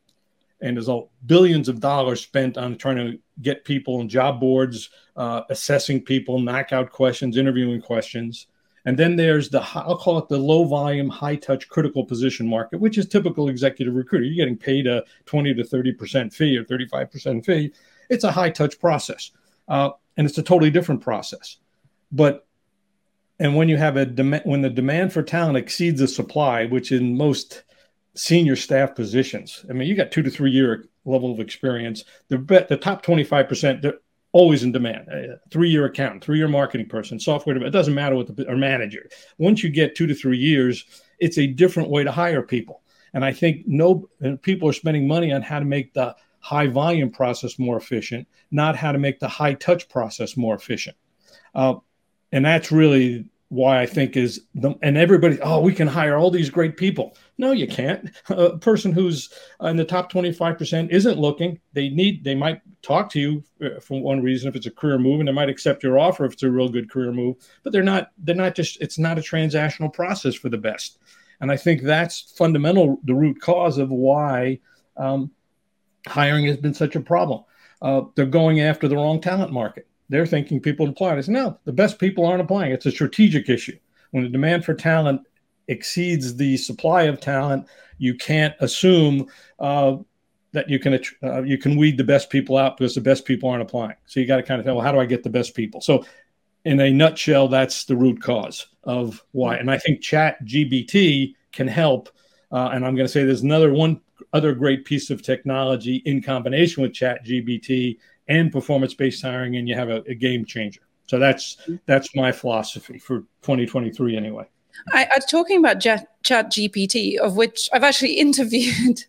and 0.61 0.77
there's 0.77 0.89
all 0.89 1.11
billions 1.27 1.69
of 1.69 1.81
dollars 1.81 2.21
spent 2.21 2.59
on 2.59 2.77
trying 2.77 2.97
to 2.97 3.19
get 3.41 3.65
people 3.65 3.97
on 3.97 4.09
job 4.09 4.41
boards, 4.41 4.91
uh, 5.17 5.43
assessing 5.49 6.03
people, 6.03 6.39
knockout 6.39 6.91
questions, 6.91 7.37
interviewing 7.37 7.81
questions. 7.81 8.47
And 8.85 8.99
then 8.99 9.17
there's 9.17 9.51
the 9.51 9.63
I'll 9.75 9.99
call 9.99 10.19
it 10.19 10.29
the 10.29 10.39
low 10.39 10.65
volume, 10.65 11.09
high 11.09 11.37
touch, 11.37 11.69
critical 11.69 12.05
position 12.05 12.47
market, 12.47 12.81
which 12.81 12.99
is 12.99 13.07
typical 13.07 13.49
executive 13.49 13.95
recruiter. 13.95 14.25
You're 14.25 14.45
getting 14.45 14.57
paid 14.57 14.87
a 14.87 15.05
20 15.27 15.55
to 15.55 15.65
30 15.65 15.93
percent 15.93 16.33
fee 16.33 16.57
or 16.57 16.65
35 16.65 17.11
percent 17.11 17.45
fee. 17.45 17.73
It's 18.09 18.25
a 18.25 18.33
high 18.33 18.51
touch 18.51 18.79
process, 18.79 19.31
uh, 19.69 19.91
and 20.17 20.27
it's 20.27 20.39
a 20.39 20.43
totally 20.43 20.71
different 20.71 21.03
process. 21.03 21.59
But 22.11 22.47
and 23.39 23.55
when 23.55 23.69
you 23.69 23.77
have 23.77 23.97
a 23.97 24.07
demand, 24.07 24.43
when 24.45 24.63
the 24.63 24.71
demand 24.71 25.13
for 25.13 25.23
talent 25.23 25.57
exceeds 25.57 26.01
the 26.01 26.09
supply, 26.09 26.67
which 26.67 26.93
in 26.93 27.17
most 27.17 27.65
senior 28.15 28.57
staff 28.57 28.95
positions. 28.95 29.65
I 29.69 29.73
mean, 29.73 29.89
you 29.89 29.95
got 29.95 30.11
two 30.11 30.23
to 30.23 30.31
three 30.31 30.51
year 30.51 30.87
level 31.05 31.33
of 31.33 31.41
experience. 31.41 32.05
The 32.29 32.39
the 32.69 32.77
top 32.77 33.05
25%, 33.05 33.83
they're 33.83 33.95
always 34.33 34.63
in 34.63 34.73
demand. 34.73 35.09
A 35.09 35.39
three 35.51 35.71
year 35.71 35.87
accountant, 35.87 36.25
three 36.25 36.39
year 36.39 36.49
marketing 36.49 36.89
person, 36.89 37.19
software, 37.19 37.57
it 37.57 37.71
doesn't 37.71 37.95
matter 37.95 38.17
what 38.17 38.35
the 38.35 38.49
or 38.49 38.57
manager. 38.57 39.09
Once 39.39 39.63
you 39.63 39.71
get 39.71 39.95
two 39.95 40.07
to 40.07 40.15
three 40.15 40.39
years, 40.39 40.85
it's 41.19 41.39
a 41.39 41.47
different 41.47 41.91
way 41.91 42.05
to 42.05 42.13
hire 42.13 42.43
people. 42.43 42.83
And 43.13 43.25
I 43.25 43.33
think 43.33 43.67
no 43.67 44.09
people 44.43 44.69
are 44.69 44.73
spending 44.73 45.09
money 45.09 45.33
on 45.33 45.43
how 45.43 45.59
to 45.59 45.65
make 45.65 45.93
the 45.95 46.15
high 46.39 46.69
volume 46.69 47.11
process 47.11 47.59
more 47.59 47.77
efficient, 47.77 48.27
not 48.51 48.77
how 48.77 48.93
to 48.93 48.99
make 48.99 49.19
the 49.19 49.29
high 49.29 49.55
touch 49.55 49.89
process 49.89 50.37
more 50.37 50.55
efficient. 50.55 50.97
Uh, 51.55 51.75
and 52.33 52.45
that's 52.45 52.71
really 52.71 53.27
why 53.51 53.83
I 53.83 53.87
think 53.87 54.17
is 54.17 54.47
the, 54.55 54.75
and 54.81 54.97
everybody, 54.97 55.39
oh, 55.43 55.61
we 55.61 55.75
can 55.75 55.89
hire 55.89 56.17
all 56.17 56.31
these 56.31 56.49
great 56.49 56.77
people. 56.77 57.17
No, 57.37 57.51
you 57.51 57.67
can't. 57.67 58.09
A 58.29 58.57
person 58.57 58.93
who's 58.93 59.29
in 59.61 59.77
the 59.77 59.85
top 59.85 60.11
25% 60.11 60.89
isn't 60.91 61.19
looking. 61.19 61.59
They 61.73 61.89
need, 61.89 62.23
they 62.23 62.37
might 62.37 62.63
talk 62.83 63.11
to 63.11 63.21
you 63.21 63.45
uh, 63.63 63.81
for 63.81 64.01
one 64.01 64.23
reason 64.23 64.49
if 64.49 64.55
it's 64.55 64.67
a 64.67 64.71
career 64.71 64.99
move 64.99 65.19
and 65.19 65.29
they 65.29 65.33
might 65.33 65.49
accept 65.49 65.83
your 65.83 65.99
offer 65.99 66.25
if 66.25 66.35
it's 66.35 66.45
a 66.45 66.51
real 66.51 66.69
good 66.69 66.89
career 66.89 67.13
move, 67.13 67.37
but 67.65 67.73
they're 67.73 67.83
not, 67.83 68.13
they're 68.19 68.37
not 68.37 68.55
just, 68.55 68.81
it's 68.81 69.01
not 69.01 69.19
a 69.19 69.23
transactional 69.23 69.93
process 69.93 70.37
for 70.37 70.49
the 70.49 70.57
best. 70.57 70.99
And 71.41 71.51
I 71.51 71.57
think 71.57 71.83
that's 71.83 72.33
fundamental, 72.37 73.01
the 73.03 73.15
root 73.15 73.41
cause 73.41 73.79
of 73.79 73.91
why 73.91 74.61
um, 74.97 75.33
hiring 76.07 76.47
has 76.47 76.57
been 76.57 76.75
such 76.75 76.95
a 76.95 77.01
problem. 77.01 77.43
Uh, 77.83 78.03
they're 78.15 78.27
going 78.27 78.61
after 78.61 78.87
the 78.87 78.95
wrong 78.95 79.21
talent 79.21 79.53
market 79.53 79.89
they're 80.11 80.27
thinking 80.27 80.61
people 80.61 80.89
apply. 80.89 81.17
I 81.17 81.21
said, 81.21 81.33
no, 81.33 81.59
the 81.65 81.73
best 81.73 81.99
people 81.99 82.27
aren't 82.27 82.43
applying. 82.43 82.73
It's 82.73 82.85
a 82.85 82.91
strategic 82.91 83.49
issue. 83.49 83.79
When 84.11 84.25
the 84.25 84.29
demand 84.29 84.65
for 84.65 84.75
talent 84.75 85.23
exceeds 85.69 86.37
the 86.37 86.57
supply 86.57 87.03
of 87.03 87.21
talent, 87.21 87.67
you 87.99 88.17
can't 88.17 88.55
assume 88.59 89.29
uh, 89.61 89.97
that 90.53 90.69
you 90.69 90.81
can 90.81 91.01
uh, 91.23 91.43
you 91.43 91.57
can 91.57 91.77
weed 91.77 91.97
the 91.97 92.05
best 92.05 92.29
people 92.29 92.57
out 92.57 92.77
because 92.77 92.97
the 92.97 93.01
best 93.01 93.25
people 93.25 93.49
aren't 93.49 93.63
applying. 93.63 93.95
So 94.07 94.19
you 94.19 94.27
got 94.27 94.39
to 94.39 94.43
kind 94.43 94.59
of 94.59 94.67
think, 94.67 94.75
well, 94.75 94.85
how 94.85 94.91
do 94.91 94.99
I 94.99 95.07
get 95.07 95.23
the 95.23 95.31
best 95.31 95.55
people? 95.55 95.81
So, 95.81 96.05
in 96.65 96.81
a 96.81 96.91
nutshell, 96.91 97.47
that's 97.47 97.85
the 97.85 97.97
root 97.97 98.21
cause 98.21 98.67
of 98.83 99.25
why. 99.31 99.57
And 99.57 99.71
I 99.71 99.79
think 99.79 100.03
Chat 100.03 100.45
GPT 100.45 101.35
can 101.53 101.69
help. 101.69 102.09
Uh, 102.51 102.71
and 102.73 102.85
I'm 102.85 102.97
going 102.97 103.07
to 103.07 103.13
say 103.13 103.25
there's 103.25 103.43
another 103.43 103.73
one 103.73 104.01
other 104.33 104.55
great 104.55 104.85
piece 104.85 105.11
of 105.11 105.23
technology 105.23 105.97
in 106.05 106.21
combination 106.21 106.83
with 106.83 106.93
Chat 106.93 107.25
GPT 107.25 107.99
and 108.31 108.51
performance 108.51 108.95
based 108.95 109.23
hiring, 109.23 109.57
and 109.57 109.69
you 109.69 109.75
have 109.75 109.91
a, 109.91 110.03
a 110.07 110.15
game 110.15 110.47
changer. 110.47 110.81
So 111.07 111.19
that's 111.19 111.59
that's 111.87 112.15
my 112.15 112.33
philosophy 112.33 112.99
for 112.99 113.21
2023 113.43 114.17
anyway. 114.17 114.47
I, 114.93 115.09
was 115.15 115.27
talking 115.27 115.59
about 115.59 115.81
Chat, 115.81 116.07
Chat 116.23 116.53
GPT, 116.53 117.19
of 117.19 117.37
which 117.37 117.69
I've 117.73 117.83
actually 117.83 118.13
interviewed 118.27 119.05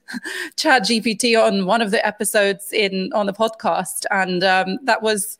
Chat 0.57 0.83
GPT 0.83 1.41
on 1.41 1.65
one 1.65 1.81
of 1.81 1.91
the 1.91 2.05
episodes 2.05 2.73
in 2.73 3.11
on 3.13 3.27
the 3.27 3.33
podcast, 3.33 4.05
and 4.11 4.43
um, 4.43 4.79
that 4.83 5.01
was. 5.01 5.37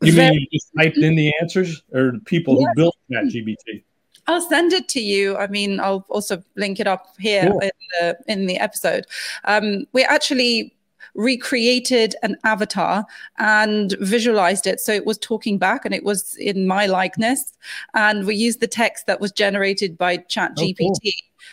You 0.00 0.12
very- 0.12 0.30
mean 0.30 0.40
you 0.40 0.58
just 0.60 0.70
typed 0.78 0.96
in 0.98 1.16
the 1.16 1.34
answers, 1.40 1.82
or 1.92 2.12
people 2.24 2.60
yes. 2.60 2.68
who 2.68 2.74
built 2.76 2.96
Chat 3.12 3.24
GPT? 3.24 3.82
I'll 4.28 4.42
send 4.42 4.72
it 4.74 4.88
to 4.90 5.00
you. 5.00 5.36
I 5.36 5.48
mean, 5.48 5.80
I'll 5.80 6.04
also 6.10 6.42
link 6.54 6.78
it 6.78 6.86
up 6.86 7.14
here 7.18 7.50
in 7.62 7.70
the 7.98 8.16
in 8.28 8.46
the 8.46 8.58
episode. 8.58 9.06
Um, 9.44 9.86
we 9.92 10.04
actually 10.04 10.77
recreated 11.18 12.14
an 12.22 12.36
avatar 12.44 13.04
and 13.38 13.96
visualized 14.00 14.66
it. 14.66 14.80
So 14.80 14.92
it 14.92 15.04
was 15.04 15.18
talking 15.18 15.58
back 15.58 15.84
and 15.84 15.92
it 15.92 16.04
was 16.04 16.36
in 16.36 16.66
my 16.66 16.86
likeness. 16.86 17.52
And 17.92 18.24
we 18.24 18.36
used 18.36 18.60
the 18.60 18.68
text 18.68 19.06
that 19.06 19.20
was 19.20 19.32
generated 19.32 19.98
by 19.98 20.18
ChatGPT. 20.18 20.76
Oh, 20.80 20.94
cool 21.02 21.12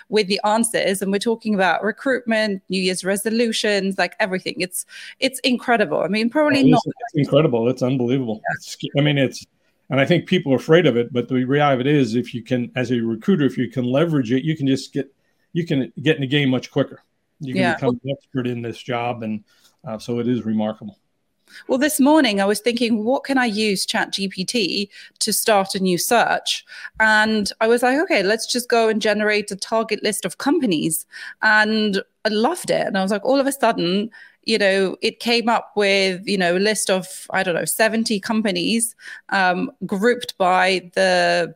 with 0.09 0.27
the 0.27 0.41
answers 0.43 1.01
and 1.01 1.11
we're 1.11 1.19
talking 1.19 1.55
about 1.55 1.83
recruitment 1.83 2.61
new 2.69 2.81
year's 2.81 3.05
resolutions 3.05 3.97
like 3.97 4.15
everything 4.19 4.55
it's 4.57 4.85
it's 5.19 5.39
incredible 5.39 6.01
i 6.01 6.07
mean 6.07 6.29
probably 6.29 6.63
not 6.63 6.81
it's 6.85 7.27
incredible 7.27 7.69
it's 7.69 7.81
unbelievable 7.81 8.41
yeah. 8.43 8.55
it's, 8.55 8.77
i 8.97 9.01
mean 9.01 9.17
it's 9.17 9.45
and 9.89 10.01
i 10.01 10.05
think 10.05 10.25
people 10.25 10.51
are 10.51 10.57
afraid 10.57 10.85
of 10.85 10.97
it 10.97 11.13
but 11.13 11.29
the 11.29 11.43
reality 11.45 11.81
of 11.81 11.87
it 11.87 11.87
is 11.87 12.15
if 12.15 12.33
you 12.33 12.43
can 12.43 12.69
as 12.75 12.91
a 12.91 12.99
recruiter 12.99 13.45
if 13.45 13.57
you 13.57 13.69
can 13.69 13.85
leverage 13.85 14.31
it 14.31 14.43
you 14.43 14.57
can 14.57 14.67
just 14.67 14.91
get 14.91 15.13
you 15.53 15.65
can 15.65 15.93
get 16.01 16.15
in 16.15 16.21
the 16.21 16.27
game 16.27 16.49
much 16.49 16.71
quicker 16.71 17.01
you 17.39 17.53
can 17.53 17.61
yeah. 17.61 17.75
become 17.75 17.99
an 18.03 18.11
expert 18.11 18.47
in 18.47 18.61
this 18.61 18.77
job, 18.77 19.23
and 19.23 19.43
uh, 19.85 19.97
so 19.97 20.19
it 20.19 20.27
is 20.27 20.45
remarkable. 20.45 20.97
Well, 21.67 21.77
this 21.77 21.99
morning 21.99 22.41
I 22.41 22.45
was 22.45 22.59
thinking, 22.59 23.03
what 23.03 23.23
can 23.23 23.37
I 23.37 23.45
use 23.45 23.85
Chat 23.85 24.11
GPT 24.11 24.89
to 25.19 25.33
start 25.33 25.75
a 25.75 25.79
new 25.79 25.97
search? 25.97 26.65
And 26.99 27.51
I 27.61 27.67
was 27.67 27.83
like, 27.83 27.99
okay, 27.99 28.23
let's 28.23 28.47
just 28.47 28.69
go 28.69 28.89
and 28.89 29.01
generate 29.01 29.51
a 29.51 29.55
target 29.55 30.03
list 30.03 30.25
of 30.25 30.37
companies. 30.37 31.05
And 31.41 32.01
I 32.25 32.29
loved 32.29 32.69
it. 32.71 32.85
And 32.85 32.97
I 32.97 33.03
was 33.03 33.11
like, 33.11 33.23
all 33.25 33.39
of 33.39 33.47
a 33.47 33.51
sudden, 33.51 34.09
you 34.43 34.57
know, 34.57 34.95
it 35.01 35.19
came 35.19 35.49
up 35.49 35.71
with, 35.75 36.25
you 36.27 36.37
know, 36.37 36.57
a 36.57 36.59
list 36.59 36.89
of, 36.89 37.27
I 37.31 37.43
don't 37.43 37.55
know, 37.55 37.65
70 37.65 38.19
companies 38.19 38.95
um, 39.29 39.71
grouped 39.85 40.37
by 40.37 40.91
the 40.95 41.55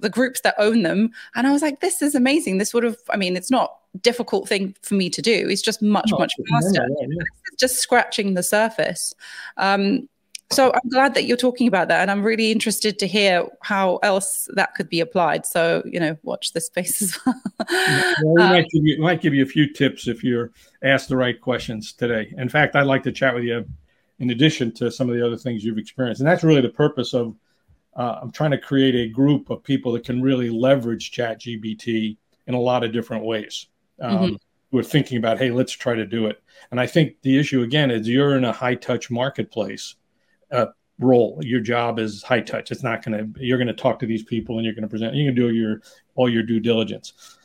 the 0.00 0.10
groups 0.10 0.40
that 0.42 0.54
own 0.58 0.82
them. 0.82 1.10
And 1.34 1.46
I 1.46 1.52
was 1.52 1.62
like, 1.62 1.80
this 1.80 2.02
is 2.02 2.14
amazing. 2.14 2.58
This 2.58 2.74
would 2.74 2.84
have, 2.84 2.96
I 3.10 3.16
mean, 3.16 3.36
it's 3.36 3.50
not 3.50 3.76
difficult 4.00 4.48
thing 4.48 4.74
for 4.82 4.94
me 4.94 5.10
to 5.10 5.22
do. 5.22 5.48
It's 5.48 5.62
just 5.62 5.82
much, 5.82 6.10
much 6.12 6.32
faster. 6.50 6.86
Yeah, 7.00 7.06
yeah. 7.08 7.22
Just 7.58 7.78
scratching 7.78 8.34
the 8.34 8.42
surface. 8.42 9.14
Um, 9.56 10.08
so 10.52 10.72
I'm 10.72 10.88
glad 10.90 11.14
that 11.14 11.26
you're 11.26 11.36
talking 11.36 11.68
about 11.68 11.88
that, 11.88 12.00
and 12.00 12.10
I'm 12.10 12.24
really 12.24 12.50
interested 12.50 12.98
to 12.98 13.06
hear 13.06 13.46
how 13.62 13.98
else 14.02 14.48
that 14.54 14.74
could 14.74 14.88
be 14.88 14.98
applied. 15.00 15.46
So 15.46 15.82
you 15.86 16.00
know, 16.00 16.16
watch 16.24 16.52
this 16.52 16.66
space 16.66 17.00
as 17.02 17.16
well. 17.24 17.40
well 18.22 18.34
we 18.34 18.42
um, 18.42 18.48
might, 18.50 18.68
give 18.70 18.84
you, 18.84 19.00
might 19.00 19.20
give 19.20 19.32
you 19.32 19.44
a 19.44 19.46
few 19.46 19.72
tips 19.72 20.08
if 20.08 20.24
you're 20.24 20.50
asked 20.82 21.08
the 21.08 21.16
right 21.16 21.40
questions 21.40 21.92
today. 21.92 22.34
In 22.36 22.48
fact, 22.48 22.74
I'd 22.74 22.86
like 22.86 23.04
to 23.04 23.12
chat 23.12 23.32
with 23.32 23.44
you 23.44 23.64
in 24.18 24.30
addition 24.30 24.72
to 24.72 24.90
some 24.90 25.08
of 25.08 25.14
the 25.14 25.24
other 25.24 25.36
things 25.36 25.64
you've 25.64 25.78
experienced, 25.78 26.20
and 26.20 26.28
that's 26.28 26.42
really 26.42 26.62
the 26.62 26.68
purpose 26.68 27.14
of. 27.14 27.34
Uh, 27.94 28.18
I'm 28.22 28.30
trying 28.30 28.52
to 28.52 28.58
create 28.58 28.94
a 28.94 29.08
group 29.08 29.50
of 29.50 29.62
people 29.62 29.92
that 29.92 30.04
can 30.04 30.22
really 30.22 30.50
leverage 30.50 31.10
Chat 31.10 31.40
GPT 31.40 32.16
in 32.46 32.54
a 32.54 32.60
lot 32.60 32.84
of 32.84 32.92
different 32.92 33.24
ways 33.24 33.66
um, 34.00 34.18
mm-hmm. 34.18 34.34
who 34.70 34.78
are 34.78 34.84
thinking 34.84 35.18
about, 35.18 35.38
hey, 35.38 35.50
let's 35.50 35.72
try 35.72 35.94
to 35.94 36.06
do 36.06 36.26
it. 36.26 36.42
And 36.70 36.80
I 36.80 36.86
think 36.86 37.16
the 37.22 37.38
issue 37.38 37.62
again 37.62 37.90
is 37.90 38.08
you're 38.08 38.36
in 38.36 38.44
a 38.44 38.52
high 38.52 38.74
touch 38.76 39.10
marketplace 39.10 39.96
uh, 40.50 40.66
role. 41.00 41.40
Your 41.42 41.60
job 41.60 41.98
is 41.98 42.22
high 42.22 42.40
touch. 42.40 42.70
It's 42.70 42.82
not 42.82 43.04
going 43.04 43.18
to. 43.18 43.40
You're 43.44 43.58
going 43.58 43.68
to 43.68 43.74
talk 43.74 43.98
to 44.00 44.06
these 44.06 44.22
people 44.22 44.56
and 44.56 44.64
you're 44.64 44.74
going 44.74 44.82
to 44.82 44.88
present. 44.88 45.14
You 45.14 45.26
can 45.26 45.34
do 45.34 45.50
your 45.50 45.82
all 46.14 46.28
your 46.28 46.42
due 46.42 46.60
diligence. 46.60 47.38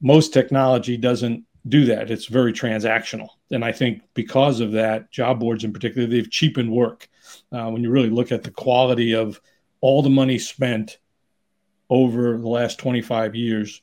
Most 0.00 0.32
technology 0.32 0.96
doesn't 0.96 1.44
do 1.68 1.84
that. 1.86 2.10
It's 2.10 2.26
very 2.26 2.52
transactional, 2.52 3.28
and 3.50 3.64
I 3.64 3.72
think 3.72 4.02
because 4.14 4.60
of 4.60 4.72
that, 4.72 5.10
job 5.10 5.40
boards 5.40 5.64
in 5.64 5.72
particular, 5.72 6.06
they've 6.06 6.30
cheapened 6.30 6.70
work. 6.70 7.08
Uh, 7.50 7.70
when 7.70 7.82
you 7.82 7.90
really 7.90 8.10
look 8.10 8.32
at 8.32 8.42
the 8.42 8.50
quality 8.50 9.14
of 9.14 9.40
all 9.82 10.00
the 10.00 10.08
money 10.08 10.38
spent 10.38 10.98
over 11.90 12.38
the 12.38 12.48
last 12.48 12.78
25 12.78 13.34
years 13.34 13.82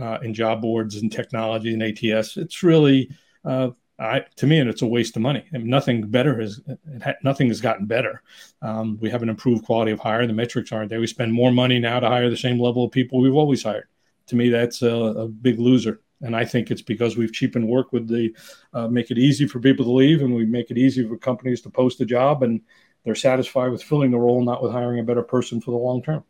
uh, 0.00 0.18
in 0.22 0.32
job 0.32 0.62
boards 0.62 0.96
and 0.96 1.12
technology 1.12 1.74
and 1.74 1.82
ATS. 1.82 2.38
It's 2.38 2.62
really, 2.62 3.10
uh, 3.44 3.70
I, 3.98 4.24
to 4.36 4.46
me, 4.46 4.58
and 4.58 4.70
it's 4.70 4.82
a 4.82 4.86
waste 4.86 5.16
of 5.16 5.22
money. 5.22 5.44
I 5.52 5.58
mean, 5.58 5.68
nothing 5.68 6.06
better 6.08 6.40
has 6.40 6.60
ha- 7.02 7.14
nothing 7.22 7.48
has 7.48 7.60
gotten 7.60 7.86
better. 7.86 8.22
Um, 8.62 8.98
we 9.00 9.10
have 9.10 9.22
an 9.22 9.28
improved 9.28 9.64
quality 9.64 9.92
of 9.92 10.00
hire. 10.00 10.26
The 10.26 10.32
metrics 10.32 10.72
aren't 10.72 10.90
there. 10.90 11.00
We 11.00 11.06
spend 11.06 11.32
more 11.32 11.50
money 11.50 11.78
now 11.78 12.00
to 12.00 12.08
hire 12.08 12.30
the 12.30 12.36
same 12.36 12.60
level 12.60 12.84
of 12.84 12.92
people 12.92 13.20
we've 13.20 13.34
always 13.34 13.62
hired. 13.62 13.88
To 14.28 14.36
me, 14.36 14.50
that's 14.50 14.82
a, 14.82 14.88
a 14.88 15.28
big 15.28 15.58
loser. 15.58 16.00
And 16.22 16.34
I 16.34 16.44
think 16.44 16.70
it's 16.70 16.82
because 16.82 17.16
we've 17.16 17.32
cheapened 17.32 17.68
work 17.68 17.92
with 17.92 18.08
the 18.08 18.34
uh, 18.72 18.88
make 18.88 19.10
it 19.10 19.18
easy 19.18 19.46
for 19.46 19.60
people 19.60 19.84
to 19.84 19.92
leave, 19.92 20.22
and 20.22 20.34
we 20.34 20.46
make 20.46 20.70
it 20.70 20.78
easy 20.78 21.06
for 21.06 21.16
companies 21.16 21.60
to 21.62 21.70
post 21.70 22.00
a 22.00 22.06
job, 22.06 22.42
and 22.42 22.60
they're 23.06 23.14
satisfied 23.14 23.70
with 23.70 23.82
filling 23.82 24.10
the 24.10 24.18
role, 24.18 24.44
not 24.44 24.62
with 24.62 24.72
hiring 24.72 24.98
a 24.98 25.04
better 25.04 25.22
person 25.22 25.60
for 25.60 25.70
the 25.70 25.76
long 25.76 26.02
term. 26.02 26.24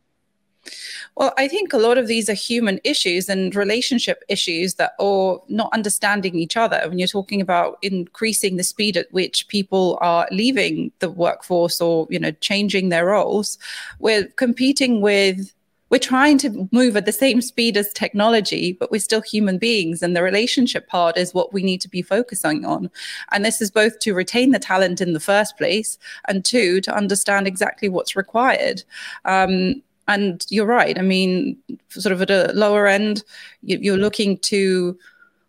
Well, 1.17 1.33
I 1.39 1.49
think 1.49 1.73
a 1.73 1.79
lot 1.79 1.97
of 1.97 2.07
these 2.07 2.29
are 2.29 2.35
human 2.35 2.81
issues 2.85 3.31
and 3.31 3.55
relationship 3.55 4.23
issues 4.29 4.75
that 4.75 4.93
are 5.01 5.41
not 5.49 5.73
understanding 5.73 6.35
each 6.35 6.57
other. 6.57 6.83
When 6.87 6.99
you're 6.99 7.09
talking 7.09 7.41
about 7.41 7.79
increasing 7.81 8.57
the 8.57 8.65
speed 8.65 8.99
at 8.99 9.11
which 9.13 9.49
people 9.49 9.97
are 10.03 10.29
leaving 10.31 10.93
the 10.99 11.11
workforce 11.11 11.81
or, 11.81 12.07
you 12.11 12.19
know, 12.19 12.33
changing 12.33 12.91
their 12.91 13.07
roles, 13.07 13.57
we're 13.99 14.27
competing 14.37 15.01
with 15.01 15.55
we're 15.91 15.99
trying 15.99 16.37
to 16.39 16.69
move 16.73 16.97
at 16.97 17.07
the 17.07 17.13
same 17.13 17.41
speed 17.41 17.77
as 17.77 17.93
technology, 17.93 18.73
but 18.73 18.91
we're 18.91 19.01
still 19.01 19.23
human 19.23 19.59
beings. 19.59 20.03
And 20.03 20.17
the 20.17 20.23
relationship 20.23 20.89
part 20.89 21.17
is 21.17 21.33
what 21.33 21.53
we 21.53 21.63
need 21.63 21.81
to 21.83 21.89
be 21.89 22.03
focusing 22.03 22.65
on. 22.65 22.91
And 23.31 23.45
this 23.45 23.61
is 23.61 23.71
both 23.71 23.99
to 24.01 24.15
retain 24.15 24.51
the 24.51 24.59
talent 24.59 25.01
in 25.01 25.13
the 25.13 25.21
first 25.21 25.57
place, 25.57 25.99
and 26.29 26.45
two, 26.45 26.81
to 26.83 26.95
understand 26.95 27.47
exactly 27.47 27.89
what's 27.89 28.17
required. 28.17 28.83
Um, 29.25 29.83
and 30.09 30.45
you're 30.51 30.67
right. 30.67 30.99
I 30.99 31.03
mean, 31.03 31.57
sort 31.89 32.13
of 32.13 32.23
at 32.23 32.31
a 32.31 32.53
lower 32.53 32.87
end, 32.87 33.25
you're 33.63 33.97
looking 33.97 34.39
to 34.39 34.99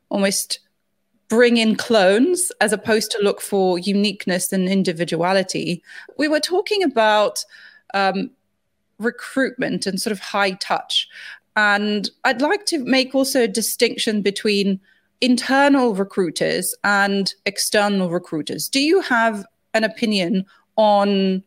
almost 0.09 0.59
bring 1.29 1.57
in 1.57 1.75
clones 1.75 2.51
as 2.61 2.71
opposed 2.71 3.11
to 3.11 3.21
look 3.21 3.41
for 3.41 3.77
uniqueness 3.77 4.53
and 4.53 4.69
individuality. 4.69 5.83
We 6.17 6.27
were 6.27 6.39
talking 6.39 6.83
about 6.83 7.43
um, 7.93 8.31
recruitment 8.99 9.85
and 9.85 10.01
sort 10.01 10.11
of 10.11 10.19
high 10.19 10.51
touch. 10.51 11.07
And 11.55 12.09
I'd 12.23 12.41
like 12.41 12.65
to 12.67 12.79
make 12.79 13.15
also 13.15 13.43
a 13.43 13.47
distinction 13.47 14.21
between 14.21 14.79
internal 15.21 15.95
recruiters 15.95 16.75
and 16.83 17.33
external 17.45 18.09
recruiters. 18.09 18.69
Do 18.69 18.79
you 18.79 19.01
have 19.01 19.45
an 19.73 19.83
opinion 19.83 20.45
on 20.75 21.43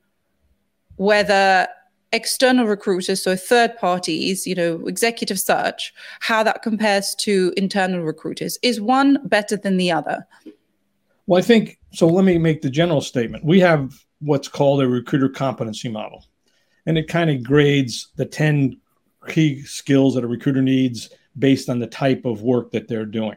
whether 0.96 1.68
external 2.12 2.66
recruiters, 2.66 3.22
so 3.22 3.36
third 3.36 3.76
parties, 3.78 4.46
you 4.46 4.54
know, 4.54 4.84
executive 4.86 5.38
search, 5.38 5.94
how 6.20 6.42
that 6.42 6.62
compares 6.62 7.14
to 7.16 7.52
internal 7.56 8.00
recruiters. 8.00 8.58
Is 8.62 8.80
one 8.80 9.18
better 9.24 9.56
than 9.56 9.76
the 9.76 9.92
other? 9.92 10.26
Well, 11.26 11.38
I 11.38 11.42
think 11.42 11.78
so. 11.92 12.06
Let 12.08 12.24
me 12.24 12.38
make 12.38 12.62
the 12.62 12.70
general 12.70 13.00
statement. 13.00 13.44
We 13.44 13.60
have 13.60 13.94
what's 14.20 14.48
called 14.48 14.82
a 14.82 14.88
recruiter 14.88 15.28
competency 15.28 15.88
model. 15.88 16.26
And 16.90 16.98
it 16.98 17.06
kind 17.06 17.30
of 17.30 17.44
grades 17.44 18.08
the 18.16 18.26
10 18.26 18.76
key 19.28 19.62
skills 19.62 20.16
that 20.16 20.24
a 20.24 20.26
recruiter 20.26 20.60
needs 20.60 21.08
based 21.38 21.68
on 21.68 21.78
the 21.78 21.86
type 21.86 22.24
of 22.24 22.42
work 22.42 22.72
that 22.72 22.88
they're 22.88 23.06
doing. 23.06 23.36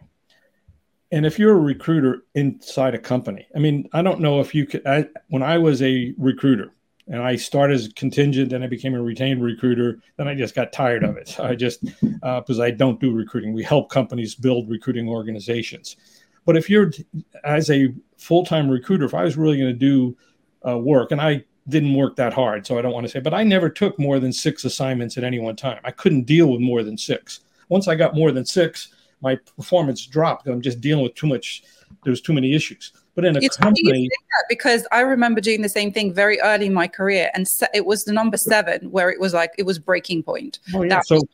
And 1.11 1.23
if 1.23 1.37
you're 1.37 1.55
a 1.55 1.61
recruiter 1.61 2.23
inside 2.33 2.95
a 2.95 2.97
company, 2.97 3.45
I 3.55 3.59
mean, 3.59 3.87
I 3.93 4.01
don't 4.01 4.21
know 4.21 4.39
if 4.39 4.55
you 4.55 4.65
could. 4.65 4.87
I, 4.87 5.05
when 5.29 5.43
I 5.43 5.59
was 5.59 5.83
a 5.83 6.15
recruiter 6.17 6.73
and 7.07 7.21
I 7.21 7.35
started 7.35 7.75
as 7.75 7.85
a 7.85 7.93
contingent, 7.93 8.49
then 8.49 8.63
I 8.63 8.67
became 8.67 8.95
a 8.95 9.03
retained 9.03 9.43
recruiter, 9.43 9.99
then 10.17 10.27
I 10.27 10.33
just 10.33 10.55
got 10.55 10.73
tired 10.73 11.03
of 11.03 11.15
it. 11.17 11.27
So 11.27 11.43
I 11.51 11.53
just, 11.53 11.85
because 12.01 12.59
uh, 12.59 12.63
I 12.63 12.71
don't 12.71 12.99
do 12.99 13.11
recruiting, 13.11 13.53
we 13.53 13.61
help 13.61 13.91
companies 13.91 14.33
build 14.33 14.67
recruiting 14.67 15.07
organizations. 15.07 15.95
But 16.43 16.57
if 16.57 16.71
you're, 16.71 16.91
as 17.43 17.69
a 17.69 17.93
full 18.17 18.45
time 18.45 18.67
recruiter, 18.67 19.05
if 19.05 19.13
I 19.13 19.23
was 19.23 19.37
really 19.37 19.59
going 19.59 19.73
to 19.73 19.77
do 19.77 20.17
uh, 20.67 20.79
work, 20.79 21.11
and 21.11 21.21
I 21.21 21.43
didn't 21.69 21.93
work 21.93 22.15
that 22.17 22.33
hard, 22.33 22.67
so 22.67 22.77
I 22.77 22.81
don't 22.81 22.93
want 22.93 23.05
to 23.05 23.11
say, 23.11 23.19
but 23.19 23.33
I 23.33 23.43
never 23.43 23.69
took 23.69 23.97
more 23.97 24.19
than 24.19 24.33
six 24.33 24.65
assignments 24.65 25.17
at 25.17 25.23
any 25.23 25.39
one 25.39 25.55
time. 25.55 25.79
I 25.83 25.91
couldn't 25.91 26.23
deal 26.23 26.47
with 26.47 26.61
more 26.61 26.83
than 26.83 26.97
six. 26.97 27.41
Once 27.69 27.87
I 27.87 27.95
got 27.95 28.15
more 28.15 28.31
than 28.31 28.45
six, 28.45 28.89
my 29.21 29.35
performance 29.35 30.05
dropped. 30.05 30.47
I'm 30.47 30.61
just 30.61 30.81
dealing 30.81 31.03
with 31.03 31.15
too 31.15 31.27
much. 31.27 31.63
There's 32.03 32.21
too 32.21 32.33
many 32.33 32.53
issues. 32.53 32.91
But 33.15 33.25
in 33.25 33.37
a 33.37 33.39
it's 33.39 33.57
company, 33.57 34.09
because 34.49 34.87
I 34.91 35.01
remember 35.01 35.39
doing 35.39 35.61
the 35.61 35.69
same 35.69 35.91
thing 35.91 36.13
very 36.13 36.41
early 36.41 36.65
in 36.65 36.73
my 36.73 36.87
career, 36.87 37.29
and 37.33 37.47
it 37.73 37.85
was 37.85 38.03
the 38.03 38.11
number 38.11 38.37
seven 38.37 38.89
where 38.91 39.09
it 39.09 39.19
was 39.19 39.33
like 39.33 39.51
it 39.57 39.63
was 39.63 39.77
breaking 39.77 40.23
point. 40.23 40.59
Oh 40.73 40.81
yeah. 40.81 40.89
That 40.89 41.05
so 41.05 41.15
was, 41.15 41.25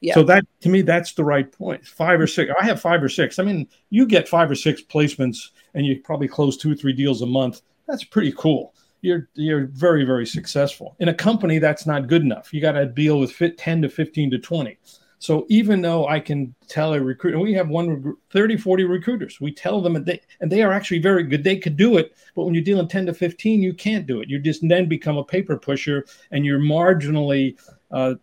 yeah. 0.00 0.14
So 0.14 0.24
that 0.24 0.44
to 0.62 0.68
me, 0.68 0.82
that's 0.82 1.12
the 1.12 1.24
right 1.24 1.50
point. 1.50 1.86
Five 1.86 2.20
or 2.20 2.26
six. 2.26 2.52
I 2.60 2.64
have 2.64 2.80
five 2.80 3.02
or 3.02 3.08
six. 3.08 3.38
I 3.38 3.44
mean, 3.44 3.68
you 3.90 4.04
get 4.04 4.28
five 4.28 4.50
or 4.50 4.56
six 4.56 4.82
placements, 4.82 5.50
and 5.74 5.86
you 5.86 6.00
probably 6.00 6.26
close 6.26 6.56
two 6.56 6.72
or 6.72 6.74
three 6.74 6.92
deals 6.92 7.22
a 7.22 7.26
month. 7.26 7.62
That's 7.86 8.04
pretty 8.04 8.34
cool. 8.36 8.74
You're 9.00 9.28
you're 9.34 9.66
very 9.66 10.04
very 10.04 10.26
successful. 10.26 10.96
In 10.98 11.08
a 11.08 11.14
company, 11.14 11.58
that's 11.58 11.86
not 11.86 12.08
good 12.08 12.22
enough. 12.22 12.52
You 12.52 12.60
got 12.60 12.72
to 12.72 12.86
deal 12.86 13.20
with 13.20 13.32
fit 13.32 13.58
ten 13.58 13.82
to 13.82 13.88
fifteen 13.88 14.30
to 14.30 14.38
twenty. 14.38 14.78
So 15.18 15.46
even 15.48 15.82
though 15.82 16.06
I 16.06 16.20
can 16.20 16.54
tell 16.68 16.94
a 16.94 17.00
recruiter, 17.00 17.38
we 17.40 17.52
have 17.54 17.68
one 17.68 18.14
30, 18.30 18.56
40 18.56 18.84
recruiters. 18.84 19.40
We 19.40 19.52
tell 19.52 19.80
them 19.80 19.96
and 19.96 20.06
they, 20.06 20.20
and 20.40 20.50
they 20.50 20.62
are 20.62 20.72
actually 20.72 21.00
very 21.00 21.24
good. 21.24 21.42
They 21.42 21.56
could 21.56 21.76
do 21.76 21.96
it, 21.96 22.16
but 22.36 22.44
when 22.44 22.54
you're 22.54 22.62
dealing 22.62 22.86
10 22.86 23.06
to 23.06 23.14
15, 23.14 23.60
you 23.60 23.74
can't 23.74 24.06
do 24.06 24.20
it. 24.20 24.28
You 24.28 24.38
just 24.38 24.66
then 24.66 24.88
become 24.88 25.16
a 25.16 25.24
paper 25.24 25.56
pusher 25.56 26.06
and 26.30 26.46
you're 26.46 26.60
marginally, 26.60 27.58
uh, 27.90 28.14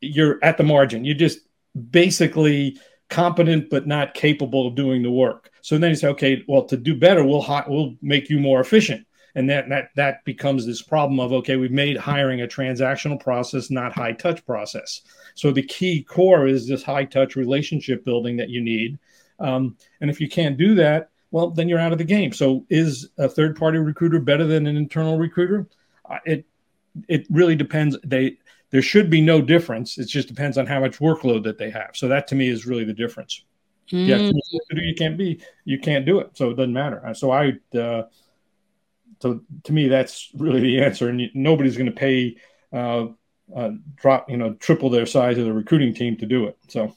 you're 0.00 0.38
at 0.44 0.58
the 0.58 0.62
margin. 0.62 1.04
You're 1.04 1.16
just 1.16 1.40
basically 1.90 2.78
competent, 3.10 3.68
but 3.68 3.86
not 3.86 4.14
capable 4.14 4.68
of 4.68 4.76
doing 4.76 5.02
the 5.02 5.10
work. 5.10 5.50
So 5.60 5.76
then 5.76 5.90
you 5.90 5.96
say, 5.96 6.08
okay, 6.08 6.44
well, 6.46 6.64
to 6.66 6.76
do 6.76 6.94
better, 6.94 7.24
we'll, 7.24 7.44
we'll 7.66 7.96
make 8.00 8.30
you 8.30 8.38
more 8.38 8.60
efficient 8.60 9.06
and 9.34 9.48
that 9.50 9.68
that 9.68 9.90
that 9.96 10.24
becomes 10.24 10.66
this 10.66 10.82
problem 10.82 11.18
of 11.20 11.32
okay 11.32 11.56
we've 11.56 11.70
made 11.70 11.96
hiring 11.96 12.42
a 12.42 12.46
transactional 12.46 13.20
process 13.20 13.70
not 13.70 13.92
high 13.92 14.12
touch 14.12 14.44
process. 14.46 15.02
So 15.34 15.50
the 15.50 15.62
key 15.62 16.02
core 16.02 16.46
is 16.46 16.68
this 16.68 16.82
high 16.82 17.04
touch 17.04 17.36
relationship 17.36 18.04
building 18.04 18.36
that 18.36 18.50
you 18.50 18.60
need. 18.60 18.98
Um, 19.40 19.76
and 20.00 20.10
if 20.10 20.20
you 20.20 20.28
can't 20.28 20.56
do 20.56 20.74
that 20.76 21.10
well 21.30 21.50
then 21.50 21.68
you're 21.68 21.80
out 21.80 21.92
of 21.92 21.98
the 21.98 22.04
game. 22.04 22.32
So 22.32 22.64
is 22.70 23.08
a 23.18 23.28
third 23.28 23.56
party 23.56 23.78
recruiter 23.78 24.20
better 24.20 24.46
than 24.46 24.66
an 24.66 24.76
internal 24.76 25.18
recruiter? 25.18 25.66
Uh, 26.08 26.18
it 26.24 26.44
it 27.08 27.26
really 27.30 27.56
depends. 27.56 27.96
They 28.04 28.38
there 28.70 28.82
should 28.82 29.10
be 29.10 29.20
no 29.20 29.40
difference. 29.40 29.98
It 29.98 30.08
just 30.08 30.28
depends 30.28 30.58
on 30.58 30.66
how 30.66 30.80
much 30.80 30.98
workload 30.98 31.44
that 31.44 31.58
they 31.58 31.70
have. 31.70 31.90
So 31.94 32.08
that 32.08 32.26
to 32.28 32.34
me 32.34 32.48
is 32.48 32.66
really 32.66 32.84
the 32.84 32.92
difference. 32.92 33.44
Mm. 33.92 34.08
yeah 34.08 34.32
you 34.70 34.94
can't 34.94 35.18
be 35.18 35.40
you 35.64 35.78
can't 35.78 36.06
do 36.06 36.18
it. 36.18 36.30
So 36.34 36.50
it 36.50 36.54
doesn't 36.54 36.72
matter. 36.72 37.12
So 37.14 37.30
i 37.30 37.52
uh, 37.78 38.04
so 39.24 39.40
to 39.62 39.72
me, 39.72 39.88
that's 39.88 40.28
really 40.34 40.60
the 40.60 40.82
answer. 40.82 41.08
And 41.08 41.30
nobody's 41.32 41.78
going 41.78 41.90
to 41.90 41.96
pay 41.96 42.36
uh, 42.74 43.06
uh, 43.56 43.70
drop, 43.96 44.28
you 44.28 44.36
know, 44.36 44.52
triple 44.60 44.90
their 44.90 45.06
size 45.06 45.38
of 45.38 45.46
the 45.46 45.52
recruiting 45.54 45.94
team 45.94 46.18
to 46.18 46.26
do 46.26 46.44
it. 46.44 46.58
So 46.68 46.94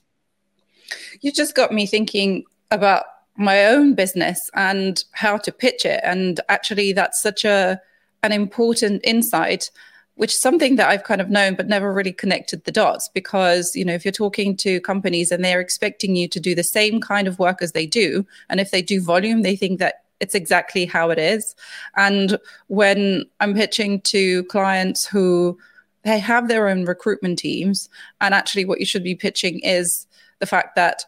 you 1.22 1.32
just 1.32 1.56
got 1.56 1.72
me 1.72 1.86
thinking 1.86 2.44
about 2.70 3.06
my 3.38 3.68
own 3.68 3.94
business 3.94 4.50
and 4.56 5.02
how 5.14 5.38
to 5.38 5.54
pitch 5.54 5.86
it. 5.86 6.02
And 6.04 6.42
actually, 6.50 6.92
that's 6.92 7.22
such 7.22 7.46
a 7.46 7.80
an 8.24 8.34
important 8.34 9.00
insight 9.06 9.72
which 10.16 10.34
is 10.34 10.40
something 10.40 10.78
that 10.78 10.90
I've 10.90 11.04
kind 11.04 11.22
of 11.22 11.30
known 11.30 11.54
but 11.54 11.68
never 11.68 11.94
really 11.94 12.12
connected 12.12 12.64
the 12.64 12.72
dots 12.72 13.08
because 13.14 13.76
you 13.76 13.86
know 13.86 13.94
if 13.94 14.04
you're 14.04 14.12
talking 14.12 14.58
to 14.58 14.82
companies 14.82 15.32
and 15.32 15.46
they're 15.46 15.62
expecting 15.62 16.16
you 16.16 16.28
to 16.30 16.40
do 16.40 16.56
the 16.56 16.64
same 16.64 17.00
kind 17.00 17.28
of 17.28 17.38
work 17.38 17.62
as 17.62 17.74
they 17.74 17.86
do 17.86 18.26
and 18.50 18.60
if 18.60 18.72
they 18.72 18.82
do 18.82 19.00
volume 19.00 19.44
they 19.44 19.56
think 19.56 19.78
that 19.78 20.02
it's 20.20 20.36
exactly 20.36 20.86
how 20.86 21.10
it 21.10 21.20
is. 21.20 21.56
And 21.96 22.38
when 22.68 23.26
I'm 23.40 23.54
pitching 23.54 24.02
to 24.02 24.44
clients 24.46 25.06
who 25.06 25.58
they 26.04 26.20
have 26.20 26.48
their 26.48 26.70
own 26.70 26.86
recruitment 26.86 27.40
teams, 27.40 27.90
and 28.22 28.34
actually 28.34 28.66
what 28.66 28.80
you 28.80 28.86
should 28.86 29.04
be 29.04 29.16
pitching 29.16 29.60
is 29.60 30.08
the 30.40 30.46
fact 30.46 30.76
that 30.76 31.04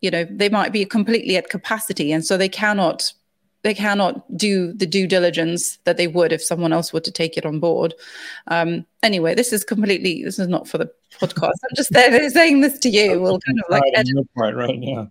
you 0.00 0.10
know 0.10 0.24
they 0.24 0.48
might 0.48 0.72
be 0.72 0.84
completely 0.84 1.36
at 1.36 1.48
capacity, 1.48 2.12
and 2.12 2.24
so 2.24 2.36
they 2.36 2.48
cannot 2.48 3.12
they 3.62 3.74
cannot 3.74 4.36
do 4.36 4.72
the 4.72 4.86
due 4.86 5.06
diligence 5.06 5.78
that 5.84 5.96
they 5.96 6.08
would 6.08 6.32
if 6.32 6.42
someone 6.42 6.72
else 6.72 6.92
were 6.92 7.00
to 7.00 7.12
take 7.12 7.36
it 7.36 7.46
on 7.46 7.60
board. 7.60 7.94
Um, 8.48 8.84
anyway, 9.04 9.34
this 9.34 9.52
is 9.52 9.64
completely 9.64 10.24
this 10.24 10.38
is 10.38 10.48
not 10.48 10.68
for 10.68 10.78
the 10.78 10.90
podcast. 11.20 11.58
I'm 11.64 11.76
just 11.76 11.92
there 11.92 12.30
saying 12.30 12.60
this 12.60 12.78
to 12.80 12.90
you. 12.90 13.20
We'll 13.20 13.40
kind 13.40 13.58
of 13.60 13.70
like 13.70 13.82
edit. 13.94 14.14
Right, 14.36 14.54
right, 14.54 14.82
yeah 14.82 15.06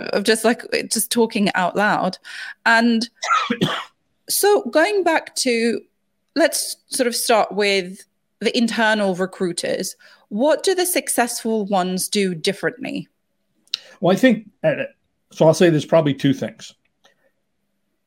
of 0.00 0.24
just 0.24 0.44
like 0.44 0.64
just 0.90 1.10
talking 1.10 1.50
out 1.54 1.76
loud. 1.76 2.18
And 2.66 3.08
so 4.28 4.62
going 4.64 5.04
back 5.04 5.34
to 5.36 5.80
let's 6.34 6.76
sort 6.88 7.06
of 7.06 7.14
start 7.14 7.52
with 7.52 8.04
the 8.42 8.56
internal 8.56 9.14
recruiters. 9.14 9.96
What 10.28 10.62
do 10.62 10.74
the 10.74 10.86
successful 10.86 11.66
ones 11.66 12.08
do 12.08 12.34
differently? 12.34 13.08
Well, 14.00 14.14
I 14.14 14.18
think 14.18 14.50
uh, 14.64 14.84
so. 15.30 15.46
I'll 15.46 15.54
say 15.54 15.70
there's 15.70 15.84
probably 15.86 16.14
two 16.14 16.34
things, 16.34 16.74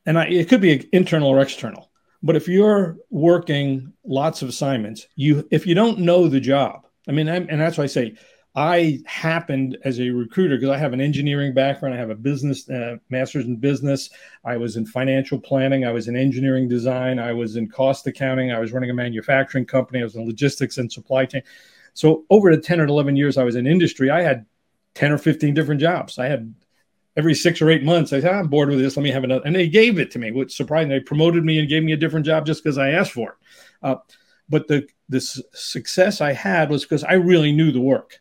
and 0.04 0.18
I, 0.18 0.26
it 0.26 0.48
could 0.48 0.60
be 0.60 0.88
internal 0.92 1.28
or 1.28 1.40
external. 1.40 1.90
But 2.22 2.36
if 2.36 2.48
you're 2.48 2.96
working 3.10 3.92
lots 4.04 4.42
of 4.42 4.48
assignments, 4.48 5.06
you 5.16 5.48
if 5.50 5.66
you 5.66 5.74
don't 5.74 6.00
know 6.00 6.28
the 6.28 6.40
job, 6.40 6.86
I 7.08 7.12
mean, 7.12 7.28
and 7.28 7.60
that's 7.60 7.78
why 7.78 7.84
I 7.84 7.88
say 7.88 8.16
I 8.56 9.00
happened 9.04 9.76
as 9.84 10.00
a 10.00 10.08
recruiter 10.08 10.56
because 10.56 10.70
I 10.70 10.78
have 10.78 10.94
an 10.94 11.00
engineering 11.00 11.52
background. 11.52 11.94
I 11.94 11.98
have 11.98 12.08
a 12.08 12.14
business 12.14 12.66
uh, 12.70 12.96
master's 13.10 13.44
in 13.44 13.56
business. 13.56 14.08
I 14.46 14.56
was 14.56 14.76
in 14.76 14.86
financial 14.86 15.38
planning. 15.38 15.84
I 15.84 15.92
was 15.92 16.08
in 16.08 16.16
engineering 16.16 16.66
design. 16.66 17.18
I 17.18 17.34
was 17.34 17.56
in 17.56 17.68
cost 17.68 18.06
accounting. 18.06 18.52
I 18.52 18.58
was 18.58 18.72
running 18.72 18.88
a 18.88 18.94
manufacturing 18.94 19.66
company. 19.66 20.00
I 20.00 20.04
was 20.04 20.16
in 20.16 20.24
logistics 20.24 20.78
and 20.78 20.90
supply 20.90 21.26
chain. 21.26 21.42
So 21.92 22.24
over 22.30 22.54
the 22.54 22.60
10 22.60 22.80
or 22.80 22.86
11 22.86 23.14
years 23.14 23.36
I 23.36 23.44
was 23.44 23.56
in 23.56 23.66
industry, 23.66 24.08
I 24.08 24.22
had 24.22 24.46
10 24.94 25.12
or 25.12 25.18
15 25.18 25.52
different 25.52 25.82
jobs. 25.82 26.18
I 26.18 26.26
had 26.26 26.54
every 27.14 27.34
six 27.34 27.60
or 27.60 27.68
eight 27.68 27.82
months, 27.82 28.14
I 28.14 28.20
said, 28.20 28.32
I'm 28.32 28.48
bored 28.48 28.70
with 28.70 28.78
this. 28.78 28.96
Let 28.96 29.02
me 29.02 29.10
have 29.10 29.24
another. 29.24 29.44
And 29.44 29.54
they 29.54 29.68
gave 29.68 29.98
it 29.98 30.10
to 30.12 30.18
me, 30.18 30.30
which 30.30 30.56
surprised 30.56 30.88
me. 30.88 30.98
They 30.98 31.04
promoted 31.04 31.44
me 31.44 31.58
and 31.58 31.68
gave 31.68 31.82
me 31.82 31.92
a 31.92 31.96
different 31.96 32.24
job 32.24 32.46
just 32.46 32.64
because 32.64 32.78
I 32.78 32.90
asked 32.90 33.12
for 33.12 33.30
it. 33.30 33.36
Uh, 33.82 33.96
but 34.48 34.66
the, 34.66 34.86
the 35.10 35.20
success 35.20 36.22
I 36.22 36.32
had 36.32 36.70
was 36.70 36.84
because 36.84 37.04
I 37.04 37.14
really 37.14 37.52
knew 37.52 37.70
the 37.70 37.80
work. 37.80 38.20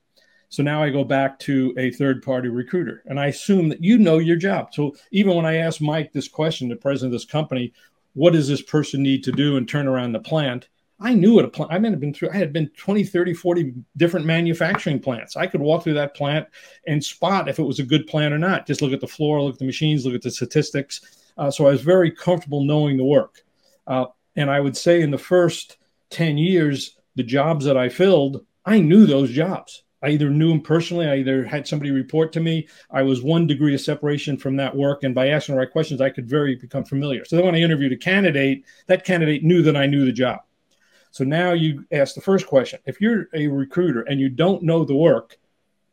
So 0.56 0.64
now 0.64 0.82
I 0.82 0.90
go 0.90 1.04
back 1.04 1.38
to 1.40 1.74
a 1.78 1.92
third 1.92 2.24
party 2.24 2.48
recruiter 2.48 3.04
and 3.08 3.20
I 3.20 3.26
assume 3.26 3.68
that 3.68 3.84
you 3.84 3.98
know 3.98 4.20
your 4.20 4.38
job. 4.38 4.74
So 4.74 4.96
even 5.12 5.36
when 5.36 5.46
I 5.46 5.58
asked 5.58 5.82
Mike 5.82 6.14
this 6.14 6.30
question, 6.30 6.70
the 6.70 6.78
president 6.78 7.14
of 7.14 7.20
this 7.20 7.30
company, 7.30 7.74
what 8.14 8.32
does 8.32 8.48
this 8.48 8.62
person 8.62 9.04
need 9.04 9.22
to 9.26 9.34
do 9.34 9.58
and 9.58 9.68
turn 9.68 9.86
around 9.86 10.14
the 10.14 10.22
plant? 10.22 10.70
I 10.98 11.14
knew 11.14 11.34
what 11.34 11.44
a 11.44 11.50
plant, 11.50 11.74
I 11.74 11.90
had 11.90 12.00
been 12.00 12.14
through, 12.14 12.30
I 12.30 12.38
had 12.38 12.54
been 12.54 12.70
20, 12.78 13.04
30, 13.04 13.34
40 13.34 13.74
different 13.98 14.26
manufacturing 14.26 15.02
plants. 15.02 15.36
I 15.36 15.46
could 15.46 15.60
walk 15.60 15.84
through 15.84 15.96
that 15.96 16.16
plant 16.16 16.48
and 16.88 17.04
spot 17.04 17.50
if 17.50 17.60
it 17.60 17.64
was 17.64 17.80
a 17.80 17.84
good 17.84 18.08
plant 18.08 18.34
or 18.34 18.38
not. 18.38 18.66
Just 18.66 18.82
look 18.82 18.94
at 18.94 19.02
the 19.02 19.08
floor, 19.08 19.42
look 19.42 19.56
at 19.56 19.60
the 19.60 19.66
machines, 19.66 20.06
look 20.06 20.16
at 20.16 20.22
the 20.22 20.32
statistics. 20.32 21.02
Uh, 21.38 21.52
so 21.52 21.68
I 21.68 21.72
was 21.72 21.82
very 21.82 22.12
comfortable 22.12 22.64
knowing 22.64 22.96
the 22.96 23.04
work. 23.04 23.44
Uh, 23.88 24.06
and 24.38 24.50
I 24.50 24.62
would 24.62 24.78
say 24.78 25.02
in 25.02 25.12
the 25.12 25.18
first 25.18 25.76
10 26.12 26.38
years, 26.38 26.96
the 27.16 27.24
jobs 27.24 27.66
that 27.66 27.76
I 27.76 27.90
filled, 27.90 28.46
I 28.66 28.80
knew 28.80 29.06
those 29.06 29.32
jobs. 29.32 29.84
I 30.06 30.10
either 30.10 30.30
knew 30.30 30.52
him 30.52 30.62
personally, 30.62 31.08
I 31.08 31.18
either 31.18 31.44
had 31.44 31.68
somebody 31.68 31.90
report 31.90 32.32
to 32.34 32.40
me. 32.40 32.68
I 32.92 33.02
was 33.02 33.24
one 33.24 33.48
degree 33.48 33.74
of 33.74 33.82
separation 33.82 34.38
from 34.38 34.56
that 34.58 34.76
work, 34.76 35.04
and 35.04 35.16
by 35.16 35.30
asking 35.30 35.56
the 35.56 35.60
right 35.60 35.72
questions, 35.72 36.00
I 36.00 36.12
could 36.12 36.30
very 36.30 36.56
become 36.56 36.86
familiar. 36.86 37.26
So 37.26 37.36
then, 37.36 37.46
when 37.46 37.56
I 37.56 37.60
interviewed 37.60 37.92
a 37.92 37.98
candidate, 37.98 38.66
that 38.86 39.04
candidate 39.04 39.44
knew 39.44 39.64
that 39.64 39.76
I 39.76 39.88
knew 39.88 40.06
the 40.06 40.12
job. 40.12 40.42
So 41.10 41.24
now 41.24 41.54
you 41.54 41.86
ask 41.92 42.14
the 42.14 42.22
first 42.22 42.46
question: 42.46 42.80
If 42.86 43.02
you're 43.02 43.30
a 43.34 43.48
recruiter 43.48 44.02
and 44.02 44.20
you 44.20 44.30
don't 44.30 44.62
know 44.62 44.86
the 44.86 44.96
work, 44.96 45.38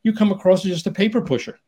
you 0.02 0.12
come 0.12 0.30
across 0.30 0.64
as 0.66 0.72
just 0.72 0.86
a 0.86 0.92
paper 0.92 1.22
pusher. 1.22 1.58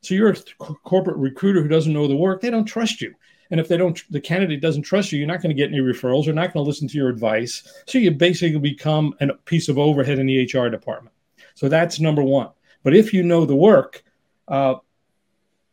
So 0.00 0.14
you're 0.14 0.30
a 0.30 0.74
corporate 0.84 1.18
recruiter 1.18 1.62
who 1.62 1.68
doesn't 1.68 1.92
know 1.92 2.08
the 2.08 2.16
work. 2.16 2.40
They 2.40 2.50
don't 2.50 2.64
trust 2.64 3.00
you. 3.00 3.14
And 3.50 3.60
if 3.60 3.68
they 3.68 3.76
don't, 3.76 4.00
the 4.10 4.20
candidate 4.20 4.60
doesn't 4.60 4.82
trust 4.82 5.12
you, 5.12 5.18
you're 5.18 5.28
not 5.28 5.40
going 5.40 5.54
to 5.54 5.60
get 5.60 5.70
any 5.70 5.80
referrals. 5.80 6.24
They're 6.24 6.34
not 6.34 6.52
going 6.52 6.64
to 6.64 6.68
listen 6.68 6.88
to 6.88 6.98
your 6.98 7.08
advice. 7.08 7.62
So 7.86 7.98
you 7.98 8.10
basically 8.10 8.58
become 8.58 9.14
a 9.20 9.34
piece 9.34 9.68
of 9.68 9.78
overhead 9.78 10.18
in 10.18 10.26
the 10.26 10.44
HR 10.44 10.68
department. 10.68 11.15
So 11.56 11.68
that's 11.68 11.98
number 11.98 12.22
one. 12.22 12.50
But 12.84 12.94
if 12.94 13.12
you 13.12 13.24
know 13.24 13.46
the 13.46 13.56
work 13.56 14.04
uh, 14.46 14.76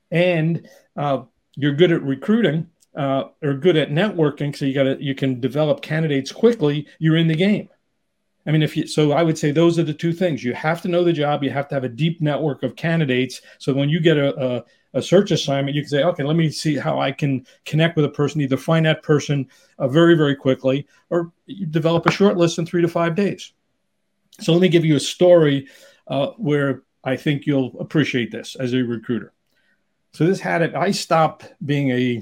and 0.10 0.68
uh, 0.96 1.24
you're 1.56 1.76
good 1.76 1.92
at 1.92 2.02
recruiting 2.02 2.70
uh, 2.96 3.26
or 3.44 3.54
good 3.54 3.76
at 3.76 3.92
networking, 3.92 4.56
so 4.56 4.66
you 4.66 4.74
got 4.74 5.00
you 5.02 5.14
can 5.14 5.40
develop 5.40 5.82
candidates 5.82 6.32
quickly. 6.32 6.88
You're 6.98 7.18
in 7.18 7.28
the 7.28 7.36
game. 7.36 7.70
I 8.48 8.52
mean, 8.52 8.62
if 8.62 8.76
you 8.76 8.88
so, 8.88 9.12
I 9.12 9.24
would 9.24 9.38
say 9.38 9.52
those 9.52 9.78
are 9.78 9.84
the 9.84 9.94
two 9.94 10.14
things. 10.14 10.44
You 10.44 10.54
have 10.54 10.82
to 10.84 10.88
know 10.88 11.04
the 11.04 11.14
job. 11.14 11.44
You 11.44 11.50
have 11.52 11.68
to 11.68 11.76
have 11.76 11.84
a 11.84 11.90
deep 11.90 12.22
network 12.22 12.64
of 12.64 12.76
candidates. 12.76 13.42
So 13.58 13.74
when 13.74 13.90
you 13.90 14.00
get 14.00 14.18
a, 14.18 14.38
a, 14.42 14.64
a 14.94 15.02
search 15.02 15.32
assignment, 15.32 15.76
you 15.76 15.82
can 15.82 15.90
say, 15.90 16.04
okay, 16.04 16.24
let 16.24 16.38
me 16.38 16.50
see 16.50 16.78
how 16.78 17.00
I 17.00 17.12
can 17.12 17.46
connect 17.66 17.96
with 17.96 18.06
a 18.06 18.10
person. 18.10 18.42
Either 18.42 18.58
find 18.58 18.86
that 18.86 19.04
person 19.04 19.48
uh, 19.80 19.88
very, 19.88 20.16
very 20.16 20.36
quickly, 20.36 20.88
or 21.10 21.32
develop 21.72 22.06
a 22.06 22.12
short 22.12 22.38
list 22.38 22.58
in 22.58 22.66
three 22.66 22.82
to 22.82 22.88
five 22.88 23.16
days. 23.16 23.54
So 24.40 24.52
let 24.52 24.62
me 24.62 24.70
give 24.70 24.86
you 24.86 24.96
a 24.96 25.00
story 25.00 25.68
uh, 26.08 26.28
where 26.38 26.84
I 27.04 27.18
think 27.18 27.46
you'll 27.46 27.80
appreciate 27.80 28.32
this 28.32 28.56
as 28.56 28.74
a 28.74 28.82
recruiter. 28.82 29.34
So 30.14 30.26
this 30.26 30.40
had 30.40 30.62
it. 30.62 30.76
I 30.76 30.92
stopped 30.92 31.52
being 31.64 31.90
a 31.92 32.22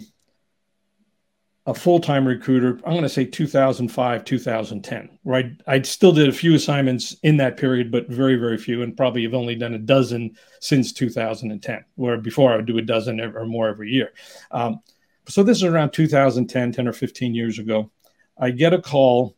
a 1.67 1.73
full-time 1.73 2.27
recruiter 2.27 2.79
i'm 2.85 2.93
going 2.93 3.03
to 3.03 3.09
say 3.09 3.23
2005 3.23 4.25
2010 4.25 5.09
right 5.23 5.61
i 5.67 5.79
still 5.83 6.11
did 6.11 6.27
a 6.27 6.31
few 6.31 6.55
assignments 6.55 7.15
in 7.21 7.37
that 7.37 7.55
period 7.55 7.91
but 7.91 8.09
very 8.09 8.35
very 8.35 8.57
few 8.57 8.81
and 8.81 8.97
probably 8.97 9.21
have 9.21 9.35
only 9.35 9.55
done 9.55 9.75
a 9.75 9.79
dozen 9.79 10.35
since 10.59 10.91
2010 10.91 11.85
where 11.95 12.17
before 12.17 12.51
i 12.51 12.55
would 12.55 12.65
do 12.65 12.79
a 12.79 12.81
dozen 12.81 13.21
or 13.21 13.45
more 13.45 13.67
every 13.67 13.91
year 13.91 14.11
um, 14.49 14.81
so 15.27 15.43
this 15.43 15.57
is 15.57 15.63
around 15.63 15.91
2010 15.91 16.71
10 16.71 16.87
or 16.87 16.93
15 16.93 17.35
years 17.35 17.59
ago 17.59 17.91
i 18.39 18.49
get 18.49 18.73
a 18.73 18.81
call 18.81 19.35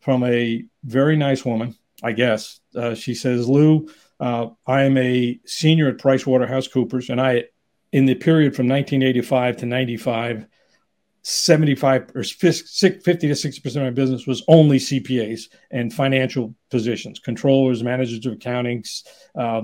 from 0.00 0.24
a 0.24 0.64
very 0.84 1.16
nice 1.16 1.44
woman 1.44 1.76
i 2.02 2.12
guess 2.12 2.60
uh, 2.76 2.94
she 2.94 3.14
says 3.14 3.48
lou 3.48 3.88
uh, 4.20 4.46
i 4.66 4.82
am 4.82 4.96
a 4.96 5.38
senior 5.44 5.88
at 5.88 5.98
pricewaterhousecoopers 5.98 7.10
and 7.10 7.20
i 7.20 7.44
in 7.92 8.04
the 8.04 8.14
period 8.14 8.54
from 8.54 8.68
1985 8.68 9.56
to 9.56 9.66
95 9.66 10.46
75 11.22 12.10
or 12.14 12.22
50 12.22 13.02
to 13.02 13.34
60 13.36 13.60
percent 13.60 13.86
of 13.86 13.92
my 13.92 13.94
business 13.94 14.26
was 14.26 14.42
only 14.48 14.78
CPAs 14.78 15.48
and 15.70 15.92
financial 15.92 16.54
positions, 16.70 17.18
controllers, 17.18 17.82
managers 17.82 18.24
of 18.24 18.32
accounting, 18.32 18.82
uh, 19.34 19.62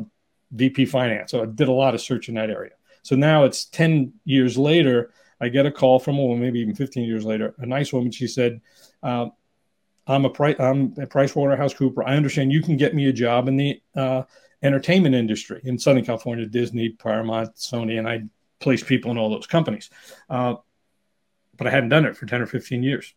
VP 0.53 0.85
finance. 0.87 1.31
So 1.31 1.43
I 1.43 1.47
did 1.47 1.69
a 1.69 1.73
lot 1.73 1.95
of 1.95 2.01
search 2.01 2.29
in 2.29 2.35
that 2.35 2.51
area. 2.51 2.73
So 3.03 3.17
now 3.17 3.45
it's 3.45 3.67
10 3.67 4.13
years 4.25 4.59
later, 4.59 5.13
I 5.41 5.49
get 5.49 5.67
a 5.67 5.71
call 5.71 5.99
from 5.99 6.19
a 6.19 6.23
woman, 6.23 6.41
maybe 6.41 6.61
even 6.61 6.75
15 6.75 7.05
years 7.05 7.25
later, 7.25 7.55
a 7.59 7.67
nice 7.67 7.93
woman. 7.93 8.11
She 8.11 8.27
said, 8.27 8.61
uh, 9.03 9.29
I'm 10.07 10.25
a 10.25 10.31
price, 10.31 10.57
I'm 10.59 10.93
Price 11.09 11.35
Waterhouse 11.35 11.75
Cooper. 11.75 12.05
I 12.05 12.17
understand 12.17 12.53
you 12.53 12.63
can 12.63 12.77
get 12.77 12.95
me 12.95 13.09
a 13.09 13.13
job 13.13 13.49
in 13.49 13.57
the 13.57 13.83
uh, 13.97 14.23
entertainment 14.63 15.15
industry 15.15 15.61
in 15.65 15.79
Southern 15.79 16.05
California, 16.05 16.47
Disney, 16.47 16.91
Paramount, 16.91 17.55
Sony, 17.57 17.99
and 17.99 18.09
I 18.09 18.25
place 18.61 18.83
people 18.83 19.11
in 19.11 19.19
all 19.19 19.31
those 19.31 19.47
companies. 19.47 19.91
Uh, 20.29 20.57
but 21.57 21.67
I 21.67 21.71
hadn't 21.71 21.91
done 21.91 22.05
it 22.05 22.17
for 22.17 22.27
10 22.27 22.43
or 22.43 22.47
15 22.47 22.83
years. 22.83 23.15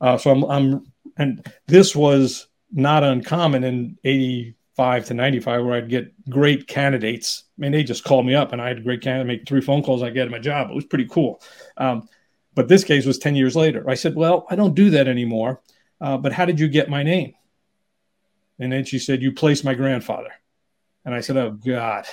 Uh, 0.00 0.16
so 0.18 0.30
I'm, 0.30 0.44
I'm, 0.44 0.92
and 1.16 1.52
this 1.66 1.94
was 1.94 2.48
not 2.72 3.04
uncommon 3.04 3.64
in 3.64 3.98
85 4.04 5.06
to 5.06 5.14
95 5.14 5.64
where 5.64 5.74
I'd 5.74 5.88
get 5.88 6.12
great 6.28 6.66
candidates. 6.66 7.44
I 7.58 7.62
mean, 7.62 7.72
they 7.72 7.84
just 7.84 8.04
called 8.04 8.26
me 8.26 8.34
up 8.34 8.52
and 8.52 8.60
I 8.60 8.68
had 8.68 8.84
great 8.84 9.00
candidate, 9.00 9.26
make 9.26 9.48
three 9.48 9.60
phone 9.60 9.82
calls, 9.82 10.02
I 10.02 10.10
get 10.10 10.32
a 10.32 10.40
job. 10.40 10.70
It 10.70 10.74
was 10.74 10.84
pretty 10.84 11.06
cool. 11.06 11.40
Um, 11.76 12.08
but 12.54 12.68
this 12.68 12.84
case 12.84 13.06
was 13.06 13.18
10 13.18 13.36
years 13.36 13.56
later. 13.56 13.88
I 13.88 13.94
said, 13.94 14.14
well, 14.14 14.46
I 14.50 14.56
don't 14.56 14.74
do 14.74 14.90
that 14.90 15.08
anymore. 15.08 15.60
Uh, 16.00 16.16
but 16.16 16.32
how 16.32 16.44
did 16.44 16.60
you 16.60 16.68
get 16.68 16.88
my 16.88 17.02
name? 17.02 17.34
And 18.58 18.72
then 18.72 18.84
she 18.84 18.98
said, 18.98 19.22
you 19.22 19.32
placed 19.32 19.64
my 19.64 19.74
grandfather. 19.74 20.30
And 21.04 21.14
I 21.14 21.20
said, 21.20 21.36
oh 21.36 21.52
God. 21.52 22.06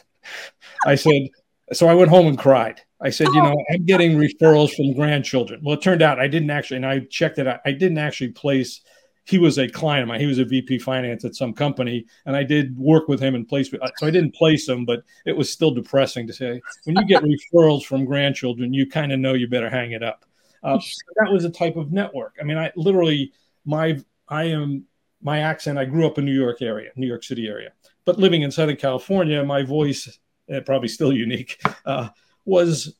I 0.86 0.94
said, 0.94 1.28
so 1.72 1.88
I 1.88 1.94
went 1.94 2.10
home 2.10 2.26
and 2.26 2.38
cried. 2.38 2.80
I 3.00 3.10
said, 3.10 3.28
you 3.28 3.42
know, 3.42 3.56
I'm 3.72 3.84
getting 3.84 4.16
referrals 4.16 4.74
from 4.74 4.94
grandchildren. 4.94 5.60
Well, 5.62 5.74
it 5.74 5.82
turned 5.82 6.02
out 6.02 6.18
I 6.18 6.28
didn't 6.28 6.50
actually, 6.50 6.78
and 6.78 6.86
I 6.86 7.00
checked 7.10 7.38
it 7.38 7.46
out, 7.46 7.60
I 7.64 7.72
didn't 7.72 7.98
actually 7.98 8.32
place. 8.32 8.80
He 9.24 9.38
was 9.38 9.58
a 9.58 9.68
client 9.68 10.02
of 10.02 10.08
mine. 10.08 10.20
He 10.20 10.26
was 10.26 10.38
a 10.38 10.44
VP 10.44 10.78
finance 10.78 11.24
at 11.24 11.34
some 11.34 11.52
company, 11.52 12.06
and 12.26 12.36
I 12.36 12.44
did 12.44 12.78
work 12.78 13.08
with 13.08 13.20
him 13.20 13.34
and 13.34 13.46
place. 13.46 13.70
So 13.96 14.06
I 14.06 14.10
didn't 14.10 14.34
place 14.34 14.68
him, 14.68 14.84
but 14.84 15.02
it 15.26 15.36
was 15.36 15.52
still 15.52 15.72
depressing 15.72 16.28
to 16.28 16.32
say 16.32 16.60
when 16.84 16.96
you 16.96 17.04
get 17.06 17.22
referrals 17.52 17.84
from 17.84 18.04
grandchildren, 18.04 18.72
you 18.72 18.88
kind 18.88 19.12
of 19.12 19.18
know 19.18 19.34
you 19.34 19.48
better 19.48 19.68
hang 19.68 19.92
it 19.92 20.02
up. 20.02 20.24
Uh, 20.62 20.78
that 21.16 21.32
was 21.32 21.44
a 21.44 21.50
type 21.50 21.76
of 21.76 21.92
network. 21.92 22.36
I 22.40 22.44
mean, 22.44 22.58
I 22.58 22.72
literally 22.76 23.32
my 23.64 23.98
I 24.28 24.44
am 24.44 24.84
my 25.22 25.40
accent. 25.40 25.78
I 25.78 25.84
grew 25.84 26.06
up 26.06 26.18
in 26.18 26.24
New 26.24 26.38
York 26.38 26.62
area, 26.62 26.90
New 26.96 27.06
York 27.06 27.24
City 27.24 27.48
area, 27.48 27.72
but 28.04 28.18
living 28.18 28.42
in 28.42 28.50
Southern 28.50 28.76
California, 28.76 29.42
my 29.44 29.62
voice, 29.62 30.18
uh, 30.52 30.60
probably 30.60 30.88
still 30.88 31.12
unique. 31.26 31.60
Uh, 31.84 32.08
was 32.44 32.94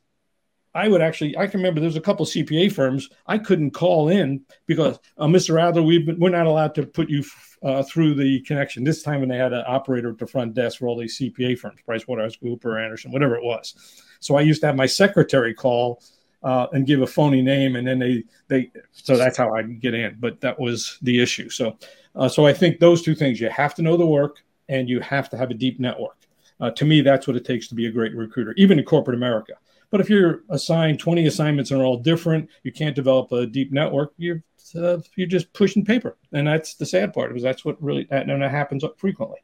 I 0.77 0.87
would 0.87 1.01
actually, 1.01 1.35
I 1.35 1.47
can 1.47 1.59
remember 1.59 1.79
there 1.79 1.87
was 1.87 1.95
a 1.95 2.01
couple 2.01 2.23
CPA 2.23 2.71
firms 2.71 3.09
I 3.25 3.39
couldn't 3.39 3.71
call 3.71 4.09
in 4.09 4.45
because, 4.67 4.99
uh, 5.17 5.25
Mr. 5.25 5.59
Adler, 5.59 5.81
we've 5.81 6.05
been, 6.05 6.19
we're 6.19 6.29
not 6.29 6.45
allowed 6.45 6.75
to 6.75 6.85
put 6.85 7.09
you 7.09 7.23
uh, 7.63 7.81
through 7.81 8.13
the 8.13 8.41
connection. 8.41 8.83
This 8.83 9.01
time 9.01 9.21
when 9.21 9.29
they 9.29 9.37
had 9.37 9.53
an 9.53 9.63
operator 9.65 10.11
at 10.11 10.19
the 10.19 10.27
front 10.27 10.53
desk 10.53 10.77
for 10.77 10.87
all 10.87 10.95
these 10.95 11.17
CPA 11.17 11.57
firms, 11.57 11.79
PricewaterhouseCoopers, 11.87 12.83
Andersen, 12.83 13.11
whatever 13.11 13.35
it 13.35 13.43
was. 13.43 13.73
So 14.19 14.35
I 14.35 14.41
used 14.41 14.61
to 14.61 14.67
have 14.67 14.75
my 14.75 14.85
secretary 14.85 15.55
call 15.55 16.03
uh, 16.47 16.65
and 16.71 16.87
give 16.87 17.01
a 17.01 17.07
phony 17.07 17.41
name, 17.41 17.75
and 17.75 17.85
then 17.85 17.99
they 17.99 18.23
they. 18.47 18.71
So 18.93 19.17
that's 19.17 19.37
how 19.37 19.53
I 19.53 19.63
get 19.63 19.93
in. 19.93 20.15
But 20.17 20.39
that 20.39 20.57
was 20.57 20.97
the 21.01 21.21
issue. 21.21 21.49
So, 21.49 21.77
uh, 22.15 22.29
so 22.29 22.45
I 22.45 22.53
think 22.53 22.79
those 22.79 23.01
two 23.01 23.15
things: 23.15 23.41
you 23.41 23.49
have 23.49 23.75
to 23.75 23.81
know 23.81 23.97
the 23.97 24.05
work, 24.05 24.37
and 24.69 24.87
you 24.87 25.01
have 25.01 25.29
to 25.31 25.37
have 25.37 25.51
a 25.51 25.53
deep 25.53 25.77
network. 25.77 26.15
Uh, 26.61 26.71
to 26.71 26.85
me, 26.85 27.01
that's 27.01 27.27
what 27.27 27.35
it 27.35 27.43
takes 27.43 27.67
to 27.67 27.75
be 27.75 27.87
a 27.87 27.91
great 27.91 28.15
recruiter, 28.15 28.53
even 28.55 28.79
in 28.79 28.85
corporate 28.85 29.17
America. 29.17 29.55
But 29.89 29.99
if 29.99 30.09
you're 30.09 30.43
assigned 30.49 30.99
20 30.99 31.27
assignments 31.27 31.71
and 31.71 31.81
are 31.81 31.85
all 31.85 31.97
different, 31.97 32.49
you 32.63 32.71
can't 32.71 32.95
develop 32.95 33.29
a 33.33 33.45
deep 33.45 33.73
network. 33.73 34.13
You're 34.17 34.41
uh, 34.73 34.99
you're 35.17 35.27
just 35.27 35.51
pushing 35.51 35.83
paper, 35.83 36.15
and 36.31 36.47
that's 36.47 36.75
the 36.75 36.85
sad 36.85 37.13
part 37.13 37.29
because 37.29 37.43
that's 37.43 37.65
what 37.65 37.81
really 37.83 38.07
and 38.09 38.41
that 38.41 38.51
happens 38.51 38.85
frequently. 38.95 39.39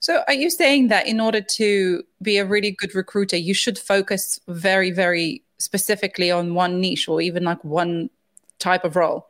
So, 0.00 0.24
are 0.26 0.34
you 0.34 0.50
saying 0.50 0.88
that 0.88 1.06
in 1.06 1.20
order 1.20 1.40
to 1.40 2.02
be 2.20 2.38
a 2.38 2.44
really 2.44 2.72
good 2.72 2.92
recruiter, 2.92 3.36
you 3.36 3.54
should 3.54 3.78
focus 3.78 4.40
very, 4.48 4.90
very 4.90 5.44
specifically 5.62 6.30
on 6.30 6.54
one 6.54 6.80
niche 6.80 7.08
or 7.08 7.20
even 7.20 7.44
like 7.44 7.62
one 7.64 8.10
type 8.58 8.84
of 8.84 8.96
role? 8.96 9.28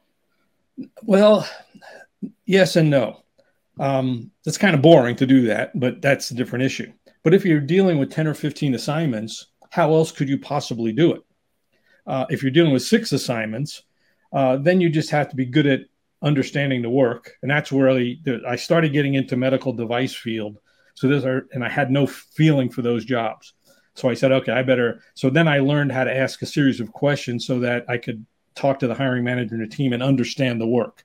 Well, 1.02 1.46
yes 2.46 2.76
and 2.76 2.90
no. 2.90 3.22
Um, 3.78 4.30
it's 4.46 4.58
kind 4.58 4.74
of 4.74 4.82
boring 4.82 5.16
to 5.16 5.26
do 5.26 5.46
that, 5.46 5.78
but 5.78 6.00
that's 6.00 6.30
a 6.30 6.34
different 6.34 6.64
issue. 6.64 6.92
But 7.22 7.34
if 7.34 7.44
you're 7.44 7.60
dealing 7.60 7.98
with 7.98 8.10
10 8.10 8.26
or 8.26 8.34
15 8.34 8.74
assignments, 8.74 9.46
how 9.70 9.92
else 9.92 10.10
could 10.12 10.28
you 10.28 10.38
possibly 10.38 10.92
do 10.92 11.12
it? 11.12 11.22
Uh, 12.06 12.26
if 12.30 12.42
you're 12.42 12.50
dealing 12.50 12.72
with 12.72 12.82
six 12.82 13.12
assignments, 13.12 13.82
uh, 14.32 14.56
then 14.56 14.80
you 14.80 14.88
just 14.88 15.10
have 15.10 15.28
to 15.28 15.36
be 15.36 15.46
good 15.46 15.66
at 15.66 15.80
understanding 16.22 16.82
the 16.82 16.90
work. 16.90 17.36
And 17.42 17.50
that's 17.50 17.70
where 17.70 17.90
I, 17.90 18.16
I 18.46 18.56
started 18.56 18.92
getting 18.92 19.14
into 19.14 19.36
medical 19.36 19.72
device 19.72 20.14
field. 20.14 20.58
So 20.94 21.08
there's 21.08 21.24
are, 21.24 21.46
and 21.52 21.64
I 21.64 21.68
had 21.68 21.90
no 21.90 22.06
feeling 22.06 22.70
for 22.70 22.82
those 22.82 23.04
jobs. 23.04 23.54
So 23.94 24.08
I 24.08 24.14
said, 24.14 24.32
okay, 24.32 24.52
I 24.52 24.62
better. 24.62 25.02
So 25.14 25.28
then 25.30 25.48
I 25.48 25.58
learned 25.58 25.92
how 25.92 26.04
to 26.04 26.16
ask 26.16 26.40
a 26.42 26.46
series 26.46 26.80
of 26.80 26.92
questions 26.92 27.46
so 27.46 27.58
that 27.60 27.84
I 27.88 27.98
could 27.98 28.24
talk 28.54 28.78
to 28.78 28.86
the 28.86 28.94
hiring 28.94 29.24
manager 29.24 29.54
and 29.54 29.62
the 29.62 29.76
team 29.76 29.92
and 29.92 30.02
understand 30.02 30.60
the 30.60 30.66
work. 30.66 31.04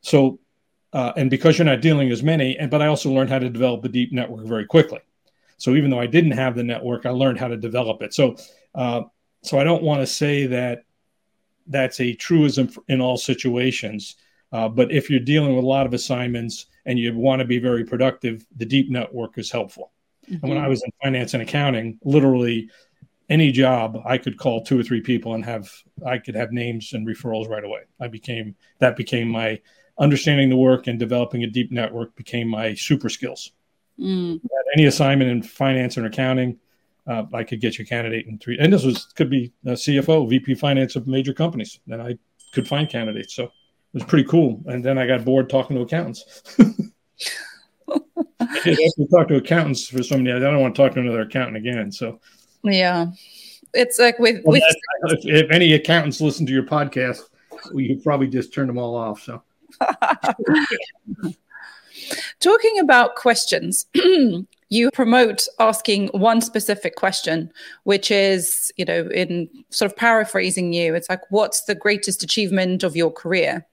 So 0.00 0.38
uh, 0.92 1.12
and 1.16 1.30
because 1.30 1.58
you're 1.58 1.66
not 1.66 1.82
dealing 1.82 2.10
as 2.10 2.22
many, 2.22 2.56
and 2.58 2.70
but 2.70 2.80
I 2.80 2.86
also 2.86 3.10
learned 3.10 3.30
how 3.30 3.38
to 3.38 3.50
develop 3.50 3.84
a 3.84 3.88
deep 3.88 4.12
network 4.12 4.46
very 4.46 4.64
quickly. 4.64 5.00
So 5.58 5.74
even 5.74 5.90
though 5.90 6.00
I 6.00 6.06
didn't 6.06 6.32
have 6.32 6.54
the 6.54 6.62
network, 6.62 7.04
I 7.04 7.10
learned 7.10 7.38
how 7.38 7.48
to 7.48 7.56
develop 7.56 8.02
it. 8.02 8.14
So 8.14 8.36
uh, 8.74 9.02
so 9.42 9.58
I 9.58 9.64
don't 9.64 9.82
want 9.82 10.00
to 10.00 10.06
say 10.06 10.46
that 10.46 10.84
that's 11.66 12.00
a 12.00 12.14
truism 12.14 12.70
in 12.88 13.00
all 13.00 13.16
situations. 13.16 14.16
Uh, 14.50 14.68
but 14.68 14.90
if 14.90 15.10
you're 15.10 15.20
dealing 15.20 15.54
with 15.54 15.64
a 15.64 15.68
lot 15.68 15.84
of 15.84 15.92
assignments 15.92 16.66
and 16.86 16.98
you 16.98 17.14
want 17.14 17.40
to 17.40 17.44
be 17.44 17.58
very 17.58 17.84
productive, 17.84 18.46
the 18.56 18.64
deep 18.64 18.90
network 18.90 19.36
is 19.36 19.50
helpful. 19.50 19.92
Mm-hmm. 20.28 20.44
And 20.44 20.54
when. 20.54 20.58
I 20.58 20.68
was 20.68 20.82
in 20.82 20.90
finance 21.02 21.34
and 21.34 21.42
accounting, 21.42 21.98
literally 22.04 22.70
any 23.28 23.52
job 23.52 24.00
I 24.06 24.18
could 24.18 24.38
call 24.38 24.62
two 24.62 24.78
or 24.78 24.82
three 24.82 25.00
people 25.00 25.34
and 25.34 25.44
have 25.44 25.70
I 26.06 26.18
could 26.18 26.34
have 26.34 26.52
names 26.52 26.92
and 26.92 27.06
referrals 27.06 27.48
right 27.48 27.64
away. 27.64 27.82
I 28.00 28.08
became 28.08 28.54
that 28.78 28.96
became 28.96 29.28
my 29.28 29.60
understanding 29.98 30.48
the 30.48 30.56
work 30.56 30.86
and 30.86 30.98
developing 30.98 31.42
a 31.42 31.46
deep 31.46 31.72
network 31.72 32.14
became 32.16 32.48
my 32.48 32.74
super 32.74 33.08
skills. 33.08 33.52
Mm. 33.98 34.40
Any 34.74 34.84
assignment 34.84 35.30
in 35.30 35.42
finance 35.42 35.96
and 35.96 36.06
accounting, 36.06 36.58
uh, 37.06 37.24
I 37.34 37.42
could 37.42 37.60
get 37.60 37.78
you 37.78 37.84
a 37.84 37.88
candidate 37.88 38.26
in 38.26 38.38
three. 38.38 38.58
And 38.58 38.72
this 38.72 38.84
was 38.84 39.06
could 39.14 39.30
be 39.30 39.52
a 39.66 39.72
CFO, 39.72 40.28
VP 40.28 40.54
finance 40.54 40.96
of 40.96 41.06
major 41.06 41.32
companies. 41.32 41.80
and 41.88 42.00
I 42.00 42.18
could 42.52 42.68
find 42.68 42.88
candidates. 42.88 43.34
So 43.34 43.44
it 43.44 43.50
was 43.92 44.04
pretty 44.04 44.28
cool. 44.28 44.62
And 44.66 44.84
then 44.84 44.98
I 44.98 45.06
got 45.06 45.24
bored 45.24 45.50
talking 45.50 45.76
to 45.76 45.82
accountants. 45.82 46.42
I 48.40 48.76
talk 49.10 49.28
to 49.28 49.36
accountants 49.36 49.88
for 49.88 50.02
so 50.02 50.16
many. 50.16 50.32
I 50.32 50.38
don't 50.38 50.60
want 50.60 50.74
to 50.74 50.82
talk 50.82 50.94
to 50.94 51.00
another 51.00 51.22
accountant 51.22 51.56
again. 51.56 51.92
So 51.92 52.20
yeah, 52.62 53.06
it's 53.74 53.98
like 53.98 54.18
with, 54.18 54.42
well, 54.44 54.52
with... 54.52 54.62
If, 55.04 55.44
if, 55.44 55.50
any 55.50 55.74
accountants 55.74 56.20
listen 56.20 56.46
to 56.46 56.52
your 56.52 56.64
podcast, 56.64 57.22
well, 57.72 57.80
you 57.80 58.00
probably 58.02 58.28
just 58.28 58.52
turn 58.52 58.66
them 58.66 58.78
all 58.78 58.94
off. 58.94 59.22
So 59.22 59.42
Talking 62.40 62.78
about 62.78 63.16
questions, 63.16 63.86
you 64.68 64.90
promote 64.92 65.46
asking 65.58 66.08
one 66.08 66.40
specific 66.40 66.96
question, 66.96 67.52
which 67.84 68.10
is, 68.10 68.72
you 68.76 68.84
know, 68.84 69.08
in 69.12 69.48
sort 69.70 69.90
of 69.90 69.96
paraphrasing 69.96 70.72
you, 70.72 70.94
it's 70.94 71.08
like, 71.08 71.22
what's 71.30 71.62
the 71.62 71.74
greatest 71.74 72.22
achievement 72.22 72.82
of 72.82 72.96
your 72.96 73.10
career? 73.10 73.66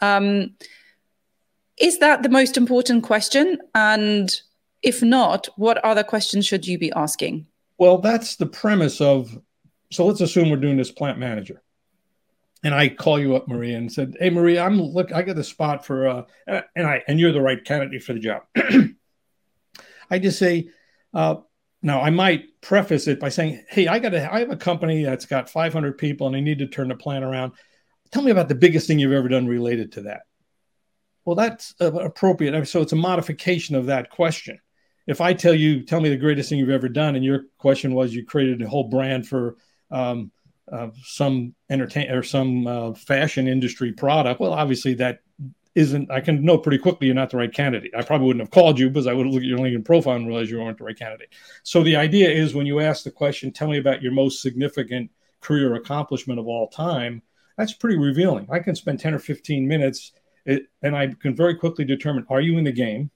Um, 0.00 0.54
Is 1.78 1.98
that 1.98 2.22
the 2.22 2.28
most 2.28 2.56
important 2.56 3.02
question? 3.02 3.58
And 3.74 4.34
if 4.82 5.02
not, 5.02 5.48
what 5.56 5.78
other 5.84 6.04
questions 6.04 6.46
should 6.46 6.66
you 6.66 6.78
be 6.78 6.92
asking? 6.92 7.46
Well, 7.78 7.98
that's 7.98 8.36
the 8.36 8.46
premise 8.46 9.00
of. 9.00 9.36
So 9.90 10.06
let's 10.06 10.20
assume 10.20 10.50
we're 10.50 10.56
doing 10.56 10.76
this 10.76 10.92
plant 10.92 11.18
manager, 11.18 11.62
and 12.62 12.74
I 12.74 12.88
call 12.88 13.18
you 13.18 13.36
up, 13.36 13.48
Maria, 13.48 13.76
and 13.76 13.92
said, 13.92 14.16
"Hey, 14.20 14.30
Maria, 14.30 14.62
I'm 14.62 14.80
look. 14.80 15.12
I 15.12 15.22
got 15.22 15.36
the 15.36 15.44
spot 15.44 15.84
for, 15.84 16.06
uh, 16.06 16.22
and 16.46 16.86
I 16.86 17.02
and 17.08 17.18
you're 17.18 17.32
the 17.32 17.40
right 17.40 17.64
candidate 17.64 18.02
for 18.02 18.12
the 18.12 18.20
job." 18.20 18.42
I 20.10 20.18
just 20.18 20.38
say, 20.38 20.68
uh, 21.12 21.36
now 21.82 22.00
I 22.00 22.10
might 22.10 22.60
preface 22.60 23.08
it 23.08 23.18
by 23.18 23.28
saying, 23.28 23.64
"Hey, 23.68 23.88
I 23.88 23.98
got 23.98 24.14
a, 24.14 24.32
I 24.32 24.40
have 24.40 24.50
a 24.50 24.56
company 24.56 25.02
that's 25.02 25.26
got 25.26 25.50
500 25.50 25.98
people, 25.98 26.26
and 26.26 26.36
I 26.36 26.40
need 26.40 26.58
to 26.58 26.66
turn 26.66 26.88
the 26.88 26.94
plant 26.94 27.24
around. 27.24 27.52
Tell 28.12 28.22
me 28.22 28.30
about 28.30 28.48
the 28.48 28.54
biggest 28.54 28.86
thing 28.86 28.98
you've 28.98 29.12
ever 29.12 29.28
done 29.28 29.46
related 29.46 29.92
to 29.92 30.02
that." 30.02 30.22
Well, 31.24 31.36
that's 31.36 31.74
uh, 31.80 31.92
appropriate. 31.92 32.66
So 32.66 32.82
it's 32.82 32.92
a 32.92 32.96
modification 32.96 33.76
of 33.76 33.86
that 33.86 34.10
question 34.10 34.60
if 35.06 35.20
I 35.20 35.34
tell 35.34 35.54
you, 35.54 35.82
tell 35.82 36.00
me 36.00 36.08
the 36.08 36.16
greatest 36.16 36.48
thing 36.48 36.58
you've 36.58 36.70
ever 36.70 36.88
done, 36.88 37.14
and 37.14 37.24
your 37.24 37.44
question 37.58 37.94
was 37.94 38.14
you 38.14 38.24
created 38.24 38.62
a 38.62 38.68
whole 38.68 38.88
brand 38.88 39.28
for 39.28 39.56
um, 39.90 40.30
uh, 40.70 40.88
some 41.02 41.54
entertain 41.68 42.10
or 42.10 42.22
some 42.22 42.66
uh, 42.66 42.94
fashion 42.94 43.46
industry 43.46 43.92
product, 43.92 44.40
well, 44.40 44.52
obviously 44.52 44.94
that 44.94 45.20
isn't. 45.74 46.10
I 46.10 46.20
can 46.20 46.42
know 46.42 46.56
pretty 46.56 46.78
quickly 46.78 47.06
you're 47.06 47.16
not 47.16 47.30
the 47.30 47.36
right 47.36 47.52
candidate. 47.52 47.92
I 47.96 48.02
probably 48.02 48.28
wouldn't 48.28 48.42
have 48.42 48.50
called 48.50 48.78
you 48.78 48.88
because 48.88 49.06
I 49.06 49.12
would 49.12 49.26
looked 49.26 49.44
at 49.44 49.48
your 49.48 49.58
LinkedIn 49.58 49.84
profile 49.84 50.16
and 50.16 50.26
realized 50.26 50.50
you 50.50 50.58
weren't 50.58 50.78
the 50.78 50.84
right 50.84 50.98
candidate. 50.98 51.34
So 51.64 51.82
the 51.82 51.96
idea 51.96 52.30
is 52.30 52.54
when 52.54 52.66
you 52.66 52.80
ask 52.80 53.04
the 53.04 53.10
question, 53.10 53.52
tell 53.52 53.68
me 53.68 53.78
about 53.78 54.00
your 54.00 54.12
most 54.12 54.40
significant 54.40 55.10
career 55.40 55.74
accomplishment 55.74 56.40
of 56.40 56.46
all 56.46 56.68
time. 56.68 57.20
That's 57.58 57.74
pretty 57.74 57.98
revealing. 57.98 58.48
I 58.50 58.60
can 58.60 58.74
spend 58.74 59.00
10 59.00 59.14
or 59.14 59.18
15 59.18 59.68
minutes 59.68 60.12
it, 60.44 60.66
and 60.82 60.96
I 60.96 61.08
can 61.08 61.34
very 61.34 61.54
quickly 61.56 61.84
determine 61.84 62.26
are 62.28 62.40
you 62.40 62.58
in 62.58 62.64
the 62.64 62.72
game? 62.72 63.10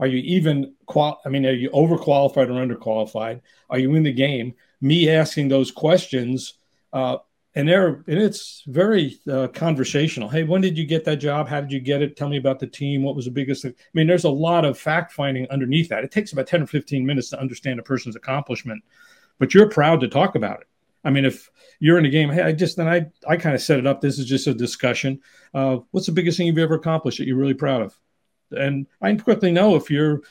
Are 0.00 0.06
you 0.06 0.18
even 0.18 0.74
qual? 0.86 1.20
I 1.24 1.28
mean, 1.28 1.46
are 1.46 1.52
you 1.52 1.70
overqualified 1.70 2.48
or 2.48 2.66
underqualified? 2.66 3.40
Are 3.70 3.78
you 3.78 3.94
in 3.94 4.02
the 4.02 4.12
game? 4.12 4.54
Me 4.80 5.08
asking 5.08 5.48
those 5.48 5.70
questions, 5.70 6.54
uh, 6.92 7.18
and 7.54 7.68
they're 7.68 8.02
and 8.08 8.18
it's 8.18 8.64
very 8.66 9.20
uh, 9.30 9.48
conversational. 9.48 10.28
Hey, 10.28 10.42
when 10.42 10.60
did 10.60 10.76
you 10.76 10.86
get 10.86 11.04
that 11.04 11.16
job? 11.16 11.48
How 11.48 11.60
did 11.60 11.70
you 11.70 11.78
get 11.78 12.02
it? 12.02 12.16
Tell 12.16 12.28
me 12.28 12.38
about 12.38 12.58
the 12.58 12.66
team. 12.66 13.04
What 13.04 13.14
was 13.14 13.26
the 13.26 13.30
biggest? 13.30 13.62
Thing? 13.62 13.74
I 13.78 13.90
mean, 13.94 14.06
there's 14.06 14.24
a 14.24 14.30
lot 14.30 14.64
of 14.64 14.78
fact 14.78 15.12
finding 15.12 15.48
underneath 15.50 15.88
that. 15.90 16.04
It 16.04 16.10
takes 16.10 16.32
about 16.32 16.48
ten 16.48 16.62
or 16.62 16.66
fifteen 16.66 17.06
minutes 17.06 17.30
to 17.30 17.40
understand 17.40 17.78
a 17.78 17.84
person's 17.84 18.16
accomplishment, 18.16 18.82
but 19.38 19.54
you're 19.54 19.68
proud 19.68 20.00
to 20.00 20.08
talk 20.08 20.34
about 20.34 20.62
it. 20.62 20.66
I 21.04 21.10
mean, 21.10 21.24
if 21.24 21.50
you're 21.80 21.98
in 21.98 22.06
a 22.06 22.10
game, 22.10 22.30
hey, 22.30 22.42
I 22.42 22.52
just 22.52 22.76
then 22.76 22.88
I 22.88 23.06
I 23.26 23.36
kind 23.36 23.54
of 23.54 23.62
set 23.62 23.78
it 23.78 23.86
up. 23.86 24.00
This 24.00 24.18
is 24.18 24.26
just 24.26 24.46
a 24.46 24.54
discussion. 24.54 25.20
Uh, 25.52 25.78
what's 25.90 26.06
the 26.06 26.12
biggest 26.12 26.36
thing 26.36 26.46
you've 26.46 26.58
ever 26.58 26.74
accomplished 26.74 27.18
that 27.18 27.26
you're 27.26 27.36
really 27.36 27.54
proud 27.54 27.82
of? 27.82 27.98
and 28.52 28.86
I 29.00 29.14
quickly 29.14 29.52
know 29.52 29.76
if 29.76 29.90
you're. 29.90 30.22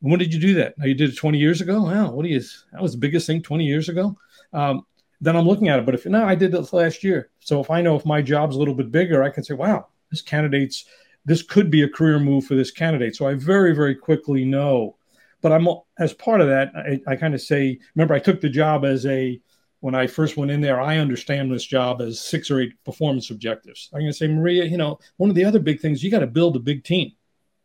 When 0.00 0.18
did 0.18 0.32
you 0.32 0.38
do 0.38 0.54
that? 0.54 0.76
Now 0.76 0.84
you 0.84 0.94
did 0.94 1.10
it 1.10 1.16
20 1.16 1.38
years 1.38 1.62
ago. 1.62 1.82
Wow, 1.82 2.10
what 2.10 2.24
do 2.24 2.28
you? 2.28 2.40
That 2.72 2.82
was 2.82 2.92
the 2.92 2.98
biggest 2.98 3.26
thing 3.26 3.42
20 3.42 3.64
years 3.64 3.88
ago. 3.88 4.16
Um, 4.52 4.86
then 5.22 5.36
I'm 5.36 5.46
looking 5.46 5.68
at 5.68 5.78
it. 5.78 5.86
But 5.86 5.94
if 5.94 6.04
no, 6.04 6.24
I 6.24 6.34
did 6.34 6.52
this 6.52 6.74
last 6.74 7.02
year. 7.02 7.30
So 7.40 7.60
if 7.60 7.70
I 7.70 7.80
know 7.80 7.96
if 7.96 8.04
my 8.04 8.20
job's 8.20 8.56
a 8.56 8.58
little 8.58 8.74
bit 8.74 8.92
bigger, 8.92 9.22
I 9.22 9.30
can 9.30 9.42
say, 9.42 9.54
wow, 9.54 9.86
this 10.10 10.20
candidate's 10.20 10.84
this 11.24 11.42
could 11.42 11.70
be 11.70 11.82
a 11.82 11.88
career 11.88 12.18
move 12.20 12.44
for 12.44 12.54
this 12.54 12.70
candidate. 12.70 13.16
So 13.16 13.26
I 13.26 13.34
very, 13.34 13.74
very 13.74 13.94
quickly 13.94 14.44
know. 14.44 14.96
But 15.40 15.52
I'm 15.52 15.66
as 15.98 16.12
part 16.12 16.40
of 16.40 16.48
that, 16.48 16.72
I, 16.76 17.00
I 17.12 17.16
kind 17.16 17.34
of 17.34 17.40
say, 17.40 17.78
remember, 17.94 18.14
I 18.14 18.18
took 18.18 18.40
the 18.40 18.48
job 18.48 18.84
as 18.84 19.06
a 19.06 19.40
when 19.86 19.94
I 19.94 20.06
first 20.06 20.36
went 20.36 20.50
in 20.50 20.60
there, 20.60 20.80
I 20.80 20.98
understand 20.98 21.50
this 21.50 21.64
job 21.64 22.02
as 22.02 22.20
six 22.20 22.50
or 22.50 22.60
eight 22.60 22.72
performance 22.84 23.30
objectives. 23.30 23.88
I'm 23.94 24.00
going 24.00 24.12
to 24.12 24.16
say, 24.16 24.26
Maria, 24.26 24.64
you 24.64 24.76
know, 24.76 24.98
one 25.16 25.30
of 25.30 25.36
the 25.36 25.44
other 25.44 25.60
big 25.60 25.80
things, 25.80 26.02
you 26.02 26.10
got 26.10 26.18
to 26.18 26.26
build 26.26 26.56
a 26.56 26.60
big 26.60 26.84
team 26.84 27.12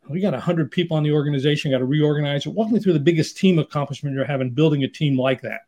we 0.09 0.19
got 0.19 0.33
100 0.33 0.71
people 0.71 0.97
on 0.97 1.03
the 1.03 1.11
organization, 1.11 1.71
got 1.71 1.79
to 1.79 1.85
reorganize 1.85 2.45
it. 2.45 2.53
Walk 2.53 2.71
me 2.71 2.79
through 2.79 2.93
the 2.93 2.99
biggest 2.99 3.37
team 3.37 3.59
accomplishment 3.59 4.15
you're 4.15 4.25
having 4.25 4.51
building 4.51 4.83
a 4.83 4.87
team 4.87 5.17
like 5.17 5.41
that. 5.41 5.61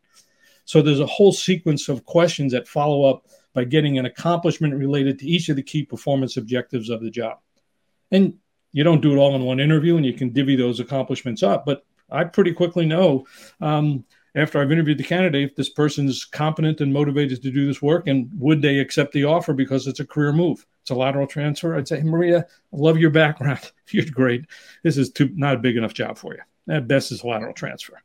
So 0.64 0.80
there's 0.80 1.00
a 1.00 1.06
whole 1.06 1.32
sequence 1.32 1.88
of 1.88 2.04
questions 2.04 2.52
that 2.52 2.66
follow 2.66 3.04
up 3.04 3.26
by 3.52 3.64
getting 3.64 3.98
an 3.98 4.06
accomplishment 4.06 4.74
related 4.74 5.18
to 5.18 5.26
each 5.26 5.48
of 5.48 5.56
the 5.56 5.62
key 5.62 5.84
performance 5.84 6.36
objectives 6.36 6.90
of 6.90 7.00
the 7.00 7.10
job. 7.10 7.38
And 8.10 8.34
you 8.72 8.82
don't 8.82 9.00
do 9.00 9.12
it 9.12 9.18
all 9.18 9.36
in 9.36 9.42
one 9.42 9.60
interview 9.60 9.96
and 9.96 10.06
you 10.06 10.14
can 10.14 10.30
divvy 10.30 10.56
those 10.56 10.80
accomplishments 10.80 11.42
up, 11.42 11.64
but 11.64 11.84
I 12.10 12.24
pretty 12.24 12.52
quickly 12.52 12.86
know 12.86 13.26
um, 13.60 14.04
after 14.34 14.60
I've 14.60 14.72
interviewed 14.72 14.98
the 14.98 15.04
candidate 15.04 15.50
if 15.50 15.56
this 15.56 15.68
person's 15.68 16.24
competent 16.24 16.80
and 16.80 16.92
motivated 16.92 17.42
to 17.42 17.50
do 17.50 17.66
this 17.66 17.80
work 17.80 18.06
and 18.08 18.28
would 18.38 18.62
they 18.62 18.78
accept 18.78 19.12
the 19.12 19.24
offer 19.24 19.52
because 19.52 19.86
it's 19.86 20.00
a 20.00 20.06
career 20.06 20.32
move. 20.32 20.66
It's 20.82 20.90
a 20.90 20.94
lateral 20.94 21.26
transfer. 21.26 21.76
I'd 21.76 21.88
say, 21.88 21.98
hey, 21.98 22.04
Maria, 22.04 22.46
I 22.72 22.76
love 22.76 22.98
your 22.98 23.10
background. 23.10 23.70
You're 23.90 24.06
great. 24.06 24.46
This 24.82 24.96
is 24.96 25.10
too, 25.10 25.30
not 25.34 25.54
a 25.54 25.60
big 25.60 25.76
enough 25.76 25.94
job 25.94 26.18
for 26.18 26.34
you. 26.34 26.40
At 26.68 26.88
best 26.88 27.12
is 27.12 27.22
a 27.22 27.26
lateral 27.26 27.54
transfer. 27.54 28.02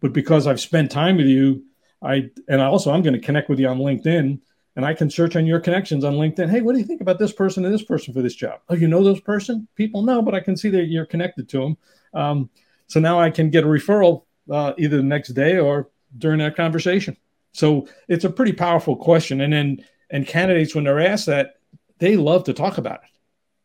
But 0.00 0.12
because 0.12 0.46
I've 0.46 0.60
spent 0.60 0.90
time 0.90 1.16
with 1.16 1.26
you, 1.26 1.64
I 2.02 2.30
and 2.48 2.62
also 2.62 2.90
I'm 2.90 3.02
going 3.02 3.14
to 3.14 3.20
connect 3.20 3.50
with 3.50 3.60
you 3.60 3.68
on 3.68 3.78
LinkedIn 3.78 4.40
and 4.76 4.86
I 4.86 4.94
can 4.94 5.10
search 5.10 5.36
on 5.36 5.46
your 5.46 5.60
connections 5.60 6.04
on 6.04 6.14
LinkedIn. 6.14 6.48
Hey, 6.48 6.62
what 6.62 6.72
do 6.72 6.78
you 6.78 6.86
think 6.86 7.02
about 7.02 7.18
this 7.18 7.32
person 7.32 7.64
and 7.64 7.74
this 7.74 7.84
person 7.84 8.14
for 8.14 8.22
this 8.22 8.34
job? 8.34 8.60
Oh, 8.68 8.74
you 8.74 8.88
know 8.88 9.04
those 9.04 9.20
person? 9.20 9.68
People 9.74 10.02
know, 10.02 10.22
but 10.22 10.34
I 10.34 10.40
can 10.40 10.56
see 10.56 10.70
that 10.70 10.84
you're 10.84 11.06
connected 11.06 11.48
to 11.50 11.60
them. 11.60 11.76
Um, 12.14 12.50
so 12.86 13.00
now 13.00 13.20
I 13.20 13.30
can 13.30 13.50
get 13.50 13.64
a 13.64 13.66
referral 13.66 14.24
uh, 14.50 14.74
either 14.78 14.96
the 14.96 15.02
next 15.02 15.30
day 15.30 15.58
or 15.58 15.90
during 16.16 16.38
that 16.40 16.56
conversation. 16.56 17.16
So 17.52 17.88
it's 18.08 18.24
a 18.24 18.30
pretty 18.30 18.52
powerful 18.52 18.96
question. 18.96 19.40
And 19.40 19.52
then 19.52 19.84
and 20.10 20.26
candidates 20.26 20.74
when 20.74 20.84
they're 20.84 21.00
asked 21.00 21.26
that, 21.26 21.56
they 21.98 22.16
love 22.16 22.44
to 22.44 22.52
talk 22.52 22.78
about 22.78 23.00
it. 23.04 23.10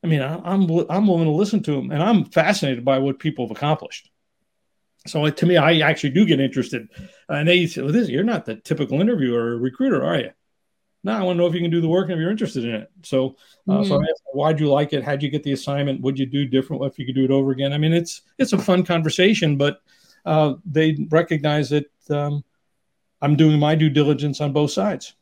I 0.04 0.08
mean, 0.08 0.22
I, 0.22 0.36
I'm, 0.36 0.70
I'm 0.90 1.08
willing 1.08 1.26
to 1.26 1.32
listen 1.32 1.64
to 1.64 1.72
them, 1.72 1.92
and 1.92 2.04
I'm 2.04 2.26
fascinated 2.26 2.86
by 2.86 3.00
what 3.00 3.18
people 3.18 3.48
have 3.48 3.58
accomplished. 3.58 4.12
So 5.08 5.28
to 5.28 5.46
me, 5.46 5.58
I 5.58 5.80
actually 5.80 6.12
do 6.12 6.26
get 6.26 6.40
interested. 6.40 6.90
And 7.30 7.48
they 7.48 7.66
say, 7.66 7.82
well, 7.82 7.92
this, 7.92 8.10
"You're 8.10 8.24
not 8.24 8.46
the 8.46 8.56
typical 8.56 9.02
interviewer 9.02 9.40
or 9.40 9.58
recruiter, 9.58 10.04
are 10.04 10.20
you?" 10.20 10.32
No, 11.04 11.14
I 11.14 11.22
want 11.22 11.38
to 11.38 11.42
know 11.42 11.48
if 11.48 11.54
you 11.54 11.62
can 11.62 11.72
do 11.72 11.82
the 11.82 11.88
work 11.88 12.06
and 12.06 12.14
if 12.14 12.20
you're 12.20 12.32
interested 12.32 12.66
in 12.66 12.76
it. 12.76 12.92
So, 13.04 13.36
uh, 13.68 13.74
mm-hmm. 13.74 13.88
so 13.88 14.00
I 14.00 14.04
asked, 14.04 14.24
why'd 14.34 14.60
you 14.60 14.70
like 14.70 14.94
it? 14.94 15.04
How'd 15.04 15.22
you 15.22 15.30
get 15.30 15.44
the 15.44 15.54
assignment? 15.54 16.02
Would 16.02 16.18
you 16.18 16.26
do 16.26 16.46
different 16.46 16.84
if 16.84 16.98
you 16.98 17.06
could 17.06 17.14
do 17.14 17.26
it 17.26 17.32
over 17.32 17.52
again? 17.52 17.74
I 17.74 17.78
mean, 17.78 17.94
it's 17.94 18.22
it's 18.40 18.54
a 18.54 18.58
fun 18.58 18.84
conversation, 18.84 19.58
but 19.58 19.82
uh, 20.26 20.56
they 20.66 20.98
recognize 21.10 21.70
that 21.70 21.90
um, 22.10 22.44
I'm 23.22 23.36
doing 23.36 23.60
my 23.60 23.76
due 23.76 23.90
diligence 23.90 24.42
on 24.42 24.54
both 24.54 24.72
sides. 24.72 25.16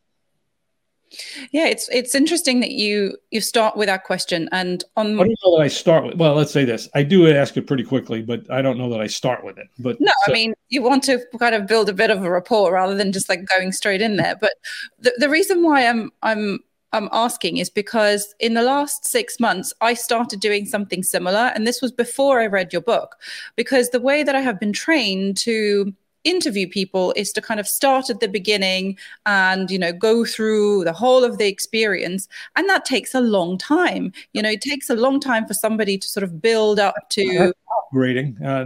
Yeah, 1.52 1.68
it's 1.68 1.90
it's 1.90 2.16
interesting 2.16 2.60
that 2.62 2.72
you 2.72 3.18
you 3.30 3.40
start 3.40 3.78
with 3.78 3.88
that 3.88 4.04
question, 4.04 4.50
and 4.52 4.84
on. 4.98 5.14
I 5.20 5.24
don't 5.24 5.38
know 5.44 5.58
that 5.58 5.64
I 5.64 5.68
start 5.68 6.06
with. 6.06 6.16
Well, 6.16 6.34
let's 6.34 6.52
say 6.52 6.66
this: 6.66 6.90
I 6.96 7.04
do 7.04 7.30
ask 7.30 7.56
it 7.56 7.68
pretty 7.68 7.84
quickly, 7.84 8.24
but 8.24 8.50
I 8.50 8.62
don't 8.64 8.80
know 8.80 8.90
that 8.90 9.00
I 9.00 9.08
start 9.08 9.44
with 9.44 9.60
it. 9.60 9.68
But 9.78 10.02
no, 10.02 10.12
so. 10.26 10.32
I 10.32 10.34
mean, 10.34 10.54
you 10.70 10.82
want 10.82 11.04
to 11.04 11.20
kind 11.38 11.54
of 11.54 11.68
build 11.68 11.88
a 11.90 11.94
bit 11.94 12.10
of 12.10 12.24
a 12.24 12.30
rapport 12.32 12.74
rather 12.74 12.96
than 12.96 13.12
just 13.12 13.30
like 13.30 13.46
going 13.46 13.72
straight 13.72 14.02
in 14.02 14.16
there. 14.16 14.36
But 14.40 14.54
the 15.00 15.14
the 15.20 15.30
reason 15.30 15.62
why 15.62 15.86
I'm 15.86 16.12
I'm 16.24 16.60
I'm 16.94 17.10
asking 17.12 17.58
is 17.58 17.70
because 17.70 18.34
in 18.40 18.54
the 18.54 18.62
last 18.62 19.06
six 19.06 19.40
months, 19.40 19.74
I 19.82 19.96
started 19.96 20.40
doing 20.40 20.66
something 20.66 21.04
similar. 21.04 21.52
And 21.56 21.68
this 21.68 21.82
was 21.82 21.92
before 21.92 22.40
I 22.40 22.46
read 22.46 22.72
your 22.72 22.84
book, 22.84 23.18
because 23.56 23.90
the 23.90 24.00
way 24.00 24.24
that 24.24 24.36
I 24.36 24.42
have 24.42 24.60
been 24.60 24.74
trained 24.74 25.36
to 25.38 25.94
interview 26.24 26.68
people 26.70 27.14
is 27.18 27.34
to 27.34 27.42
kind 27.42 27.60
of 27.60 27.68
start 27.68 28.10
at 28.10 28.22
the 28.22 28.30
beginning 28.30 28.98
and 29.26 29.70
you 29.70 29.78
know 29.78 29.92
go 29.92 30.24
through 30.24 30.86
the 30.86 30.94
whole 30.94 31.22
of 31.22 31.38
the 31.38 31.48
experience 31.48 32.30
and 32.56 32.70
that 32.70 32.86
takes 32.86 33.14
a 33.14 33.20
long 33.20 33.58
time 33.58 34.14
you 34.32 34.42
know 34.42 34.50
it 34.50 34.62
takes 34.62 34.90
a 34.90 34.96
long 34.96 35.20
time 35.20 35.46
for 35.46 35.54
somebody 35.54 35.98
to 35.98 36.08
sort 36.08 36.24
of 36.24 36.42
build 36.42 36.80
up 36.80 36.96
to 37.10 37.52
grading 37.92 38.42
uh, 38.42 38.66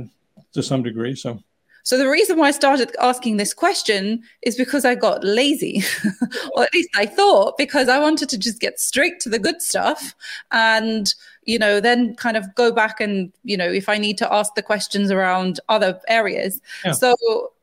to 0.53 0.61
some 0.61 0.83
degree 0.83 1.15
so 1.15 1.41
so 1.87 1.97
the 1.97 2.09
reason 2.09 2.37
why 2.37 2.49
I 2.49 2.51
started 2.51 2.93
asking 2.99 3.37
this 3.37 3.53
question 3.53 4.21
is 4.41 4.57
because 4.57 4.83
I 4.83 4.93
got 4.93 5.23
lazy, 5.23 5.81
or 6.53 6.63
at 6.63 6.73
least 6.73 6.89
I 6.97 7.05
thought, 7.05 7.57
because 7.57 7.87
I 7.87 7.97
wanted 7.97 8.27
to 8.27 8.37
just 8.37 8.59
get 8.59 8.77
straight 8.77 9.21
to 9.21 9.29
the 9.29 9.39
good 9.39 9.61
stuff 9.61 10.13
and, 10.51 11.15
you 11.43 11.57
know, 11.57 11.79
then 11.79 12.13
kind 12.15 12.35
of 12.35 12.53
go 12.55 12.73
back 12.73 12.99
and, 12.99 13.31
you 13.45 13.55
know, 13.55 13.71
if 13.71 13.87
I 13.87 13.97
need 13.97 14.17
to 14.17 14.33
ask 14.33 14.53
the 14.55 14.61
questions 14.61 15.11
around 15.11 15.61
other 15.69 15.97
areas. 16.09 16.59
Yeah. 16.83 16.91
So 16.91 17.15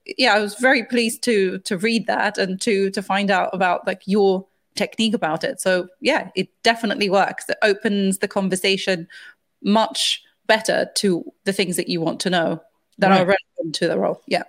yeah, 0.06 0.32
I 0.32 0.38
was 0.38 0.54
very 0.54 0.84
pleased 0.84 1.22
to 1.24 1.58
to 1.58 1.76
read 1.76 2.06
that 2.06 2.38
and 2.38 2.58
to 2.62 2.88
to 2.92 3.02
find 3.02 3.30
out 3.30 3.50
about 3.52 3.86
like 3.86 4.04
your 4.06 4.46
technique 4.74 5.12
about 5.12 5.44
it. 5.44 5.60
So 5.60 5.88
yeah, 6.00 6.30
it 6.34 6.48
definitely 6.62 7.10
works. 7.10 7.46
It 7.50 7.58
opens 7.60 8.20
the 8.20 8.28
conversation 8.28 9.06
much 9.62 10.22
better 10.46 10.88
to 10.94 11.30
the 11.44 11.52
things 11.52 11.76
that 11.76 11.88
you 11.88 12.00
want 12.00 12.20
to 12.20 12.30
know 12.30 12.62
that 12.98 13.08
right. 13.08 13.20
are 13.20 13.26
relevant 13.26 13.74
to 13.76 13.88
the 13.88 13.98
role. 13.98 14.22
Yeah. 14.26 14.44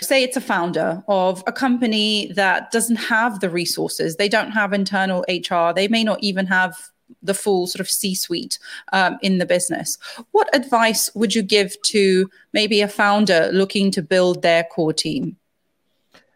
Say 0.00 0.22
it's 0.22 0.36
a 0.36 0.40
founder 0.40 1.02
of 1.06 1.44
a 1.46 1.52
company 1.52 2.32
that 2.34 2.70
doesn't 2.70 2.96
have 2.96 3.40
the 3.40 3.50
resources, 3.50 4.16
they 4.16 4.28
don't 4.28 4.50
have 4.50 4.72
internal 4.72 5.24
HR, 5.28 5.72
they 5.74 5.86
may 5.88 6.02
not 6.02 6.22
even 6.22 6.46
have 6.46 6.76
the 7.22 7.34
full 7.34 7.66
sort 7.66 7.80
of 7.80 7.90
C 7.90 8.14
suite 8.14 8.58
um, 8.92 9.18
in 9.22 9.38
the 9.38 9.46
business. 9.46 9.98
What 10.32 10.54
advice 10.54 11.10
would 11.14 11.34
you 11.34 11.42
give 11.42 11.80
to 11.82 12.30
maybe 12.52 12.80
a 12.80 12.88
founder 12.88 13.50
looking 13.52 13.90
to 13.92 14.02
build 14.02 14.42
their 14.42 14.64
core 14.64 14.92
team? 14.92 15.36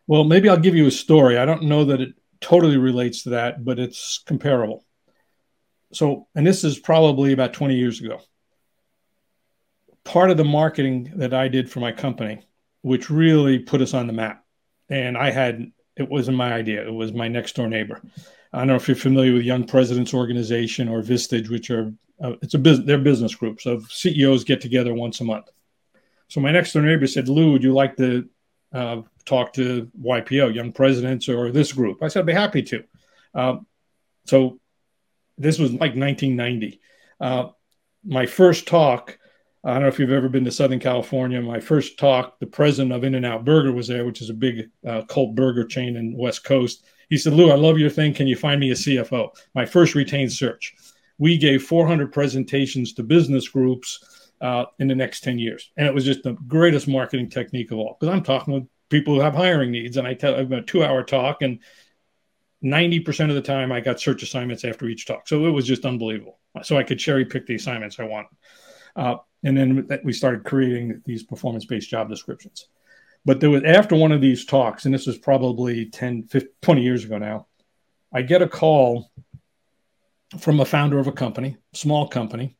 Well, 0.06 0.24
maybe 0.24 0.48
I'll 0.48 0.58
give 0.58 0.76
you 0.76 0.86
a 0.86 0.92
story. 0.92 1.38
I 1.38 1.44
don't 1.44 1.64
know 1.64 1.84
that 1.86 2.00
it 2.00 2.10
totally 2.40 2.76
relates 2.76 3.22
to 3.24 3.30
that, 3.30 3.64
but 3.64 3.78
it's 3.78 4.22
comparable. 4.26 4.84
so, 5.92 6.28
and 6.34 6.46
this 6.46 6.62
is 6.62 6.78
probably 6.78 7.32
about 7.32 7.54
20 7.54 7.74
years 7.74 8.00
ago. 8.00 8.20
Part 10.06 10.30
of 10.30 10.36
the 10.36 10.44
marketing 10.44 11.12
that 11.16 11.34
I 11.34 11.48
did 11.48 11.70
for 11.70 11.80
my 11.80 11.90
company, 11.92 12.40
which 12.82 13.10
really 13.10 13.58
put 13.58 13.82
us 13.82 13.92
on 13.92 14.06
the 14.06 14.12
map, 14.12 14.44
and 14.88 15.18
I 15.18 15.30
had 15.30 15.72
it 15.96 16.08
wasn't 16.08 16.36
my 16.36 16.52
idea; 16.52 16.86
it 16.86 16.92
was 16.92 17.12
my 17.12 17.26
next 17.26 17.56
door 17.56 17.68
neighbor. 17.68 18.00
I 18.52 18.58
don't 18.58 18.68
know 18.68 18.76
if 18.76 18.86
you're 18.86 18.96
familiar 18.96 19.32
with 19.34 19.42
Young 19.42 19.64
Presidents 19.64 20.14
Organization 20.14 20.88
or 20.88 21.02
Vistage, 21.02 21.50
which 21.50 21.70
are 21.70 21.92
uh, 22.22 22.34
it's 22.40 22.54
a 22.54 22.58
business 22.58 22.86
they're 22.86 22.98
business 22.98 23.34
groups 23.34 23.66
of 23.66 23.90
CEOs 23.90 24.44
get 24.44 24.60
together 24.60 24.94
once 24.94 25.20
a 25.20 25.24
month. 25.24 25.50
So 26.28 26.40
my 26.40 26.52
next 26.52 26.72
door 26.72 26.82
neighbor 26.82 27.06
said, 27.06 27.28
"Lou, 27.28 27.52
would 27.52 27.64
you 27.64 27.74
like 27.74 27.96
to 27.96 28.28
uh, 28.72 29.02
talk 29.24 29.52
to 29.54 29.90
YPO, 30.00 30.54
Young 30.54 30.72
Presidents, 30.72 31.28
or 31.28 31.50
this 31.50 31.72
group?" 31.72 32.02
I 32.02 32.08
said, 32.08 32.20
"I'd 32.20 32.26
be 32.26 32.32
happy 32.32 32.62
to." 32.62 32.84
Uh, 33.34 33.56
so 34.24 34.60
this 35.36 35.58
was 35.58 35.72
like 35.72 35.96
1990. 35.96 36.80
Uh, 37.20 37.48
my 38.04 38.26
first 38.26 38.66
talk. 38.66 39.18
I 39.66 39.72
don't 39.72 39.82
know 39.82 39.88
if 39.88 39.98
you've 39.98 40.12
ever 40.12 40.28
been 40.28 40.44
to 40.44 40.52
Southern 40.52 40.78
California. 40.78 41.42
My 41.42 41.58
first 41.58 41.98
talk, 41.98 42.38
the 42.38 42.46
president 42.46 42.92
of 42.92 43.02
In-N-Out 43.02 43.44
Burger 43.44 43.72
was 43.72 43.88
there, 43.88 44.06
which 44.06 44.22
is 44.22 44.30
a 44.30 44.34
big 44.34 44.70
uh, 44.86 45.02
cult 45.08 45.34
burger 45.34 45.64
chain 45.64 45.96
in 45.96 46.16
West 46.16 46.44
Coast. 46.44 46.84
He 47.10 47.18
said, 47.18 47.32
Lou, 47.32 47.50
I 47.50 47.56
love 47.56 47.76
your 47.76 47.90
thing. 47.90 48.14
Can 48.14 48.28
you 48.28 48.36
find 48.36 48.60
me 48.60 48.70
a 48.70 48.74
CFO? 48.74 49.30
My 49.56 49.66
first 49.66 49.96
retained 49.96 50.32
search. 50.32 50.72
We 51.18 51.36
gave 51.36 51.64
400 51.64 52.12
presentations 52.12 52.92
to 52.92 53.02
business 53.02 53.48
groups 53.48 54.30
uh, 54.40 54.66
in 54.78 54.86
the 54.86 54.94
next 54.94 55.24
10 55.24 55.40
years. 55.40 55.72
And 55.76 55.88
it 55.88 55.94
was 55.94 56.04
just 56.04 56.22
the 56.22 56.34
greatest 56.46 56.86
marketing 56.86 57.28
technique 57.28 57.72
of 57.72 57.78
all. 57.78 57.96
Because 57.98 58.14
I'm 58.14 58.22
talking 58.22 58.54
with 58.54 58.68
people 58.88 59.14
who 59.14 59.20
have 59.20 59.34
hiring 59.34 59.72
needs. 59.72 59.96
And 59.96 60.06
I 60.06 60.14
tell 60.14 60.36
I've 60.36 60.48
them 60.48 60.60
a 60.60 60.62
two 60.62 60.84
hour 60.84 61.02
talk, 61.02 61.42
and 61.42 61.58
90% 62.64 63.30
of 63.30 63.34
the 63.34 63.42
time 63.42 63.72
I 63.72 63.80
got 63.80 64.00
search 64.00 64.22
assignments 64.22 64.64
after 64.64 64.86
each 64.86 65.06
talk. 65.06 65.26
So 65.26 65.44
it 65.46 65.50
was 65.50 65.66
just 65.66 65.84
unbelievable. 65.84 66.38
So 66.62 66.78
I 66.78 66.84
could 66.84 67.00
cherry 67.00 67.24
pick 67.24 67.46
the 67.46 67.56
assignments 67.56 67.98
I 67.98 68.04
wanted. 68.04 68.30
Uh, 68.96 69.16
and 69.44 69.56
then 69.56 69.88
we 70.02 70.12
started 70.12 70.44
creating 70.44 71.02
these 71.04 71.22
performance 71.22 71.64
based 71.64 71.90
job 71.90 72.08
descriptions. 72.08 72.66
But 73.24 73.40
there 73.40 73.50
was 73.50 73.62
after 73.64 73.94
one 73.94 74.12
of 74.12 74.20
these 74.20 74.44
talks, 74.44 74.84
and 74.84 74.94
this 74.94 75.06
was 75.06 75.18
probably 75.18 75.86
10, 75.86 76.24
15, 76.24 76.50
20 76.62 76.82
years 76.82 77.04
ago 77.04 77.18
now, 77.18 77.46
I 78.12 78.22
get 78.22 78.42
a 78.42 78.48
call 78.48 79.10
from 80.38 80.60
a 80.60 80.64
founder 80.64 80.98
of 80.98 81.06
a 81.06 81.12
company, 81.12 81.56
small 81.72 82.08
company. 82.08 82.56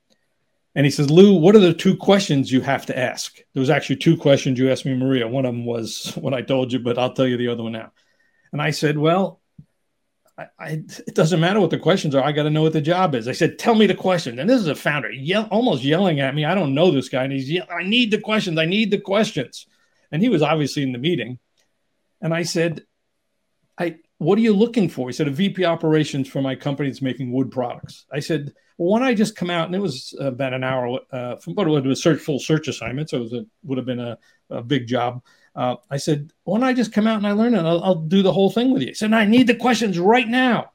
And 0.75 0.85
he 0.85 0.91
says, 0.91 1.11
Lou, 1.11 1.35
what 1.35 1.57
are 1.57 1.61
the 1.61 1.73
two 1.73 1.97
questions 1.97 2.53
you 2.53 2.61
have 2.61 2.85
to 2.87 2.99
ask? 2.99 3.37
There 3.55 3.61
was 3.61 3.71
actually 3.71 3.97
two 3.97 4.17
questions 4.17 4.59
you 4.59 4.71
asked 4.71 4.85
me, 4.85 4.95
Maria. 4.95 5.27
One 5.27 5.47
of 5.47 5.55
them 5.55 5.65
was 5.65 6.13
what 6.17 6.35
I 6.35 6.43
told 6.43 6.73
you, 6.73 6.81
but 6.81 6.99
I'll 6.99 7.15
tell 7.15 7.27
you 7.27 7.39
the 7.39 7.49
other 7.49 7.63
one 7.63 7.73
now. 7.73 7.93
And 8.53 8.61
I 8.61 8.71
said, 8.71 8.99
Well, 8.99 9.41
I, 10.39 10.47
I, 10.59 10.69
it 11.07 11.15
doesn't 11.15 11.41
matter 11.41 11.61
what 11.61 11.71
the 11.71 11.79
questions 11.79 12.15
are. 12.15 12.23
I 12.23 12.33
got 12.33 12.43
to 12.43 12.51
know 12.51 12.63
what 12.63 12.75
the 12.75 12.81
job 12.81 13.15
is. 13.15 13.27
I 13.27 13.33
said, 13.33 13.59
"Tell 13.59 13.75
me 13.75 13.87
the 13.87 13.95
question." 13.95 14.39
And 14.39 14.49
this 14.49 14.61
is 14.61 14.69
a 14.69 14.75
founder, 14.75 15.11
yell, 15.11 15.49
almost 15.51 15.83
yelling 15.83 16.21
at 16.21 16.35
me. 16.35 16.45
I 16.45 16.55
don't 16.55 16.75
know 16.75 16.91
this 16.91 17.09
guy, 17.09 17.25
and 17.25 17.33
he's, 17.33 17.61
"I 17.71 17.85
need 17.85 18.11
the 18.11 18.21
questions. 18.21 18.59
I 18.59 18.67
need 18.67 18.91
the 18.91 19.01
questions." 19.01 19.67
And 20.13 20.23
he 20.23 20.29
was 20.29 20.43
obviously 20.43 20.83
in 20.83 20.93
the 20.93 20.99
meeting, 20.99 21.39
and 22.21 22.35
I 22.35 22.43
said, 22.43 22.83
"I, 23.79 23.97
what 24.19 24.39
are 24.39 24.43
you 24.43 24.55
looking 24.55 24.89
for?" 24.89 25.09
He 25.09 25.13
said, 25.13 25.29
"A 25.29 25.31
VP 25.31 25.65
operations 25.65 26.29
for 26.29 26.43
my 26.43 26.55
company 26.55 26.89
that's 26.89 27.03
making 27.03 27.33
wood 27.33 27.51
products." 27.51 28.07
I 28.13 28.21
said, 28.21 28.53
"Well, 28.79 28.91
why 28.91 28.99
don't 29.01 29.09
I 29.09 29.15
just 29.15 29.37
come 29.37 29.51
out?" 29.51 29.67
And 29.67 29.75
it 29.75 29.81
was 29.81 30.15
about 30.21 30.55
an 30.55 30.65
hour 30.65 30.99
uh, 31.13 31.37
from 31.37 31.55
what 31.55 31.67
it 31.67 31.71
was 31.71 31.99
a 31.99 32.03
search 32.03 32.21
full 32.21 32.39
search 32.39 32.69
assignment, 32.69 33.11
so 33.11 33.23
it 33.23 33.33
a, 33.33 33.47
would 33.65 33.79
have 33.79 33.87
been 33.87 34.01
a, 34.01 34.19
a 34.51 34.63
big 34.63 34.87
job. 34.87 35.23
Uh, 35.57 35.77
I 35.91 35.97
said, 35.97 36.31
why 36.45 36.59
don't 36.59 36.69
I 36.69 36.75
just 36.75 36.93
come 36.93 37.07
out 37.07 37.17
and 37.17 37.27
I 37.27 37.33
learn 37.33 37.55
it? 37.55 37.65
I'll, 37.65 37.83
I'll 37.83 37.95
do 37.95 38.23
the 38.23 38.33
whole 38.33 38.51
thing 38.51 38.73
with 38.73 38.83
you. 38.83 38.89
He 38.89 38.95
said, 38.95 39.15
I 39.15 39.25
need 39.25 39.47
the 39.47 39.55
questions 39.55 39.99
right 39.99 40.29
now. 40.29 40.73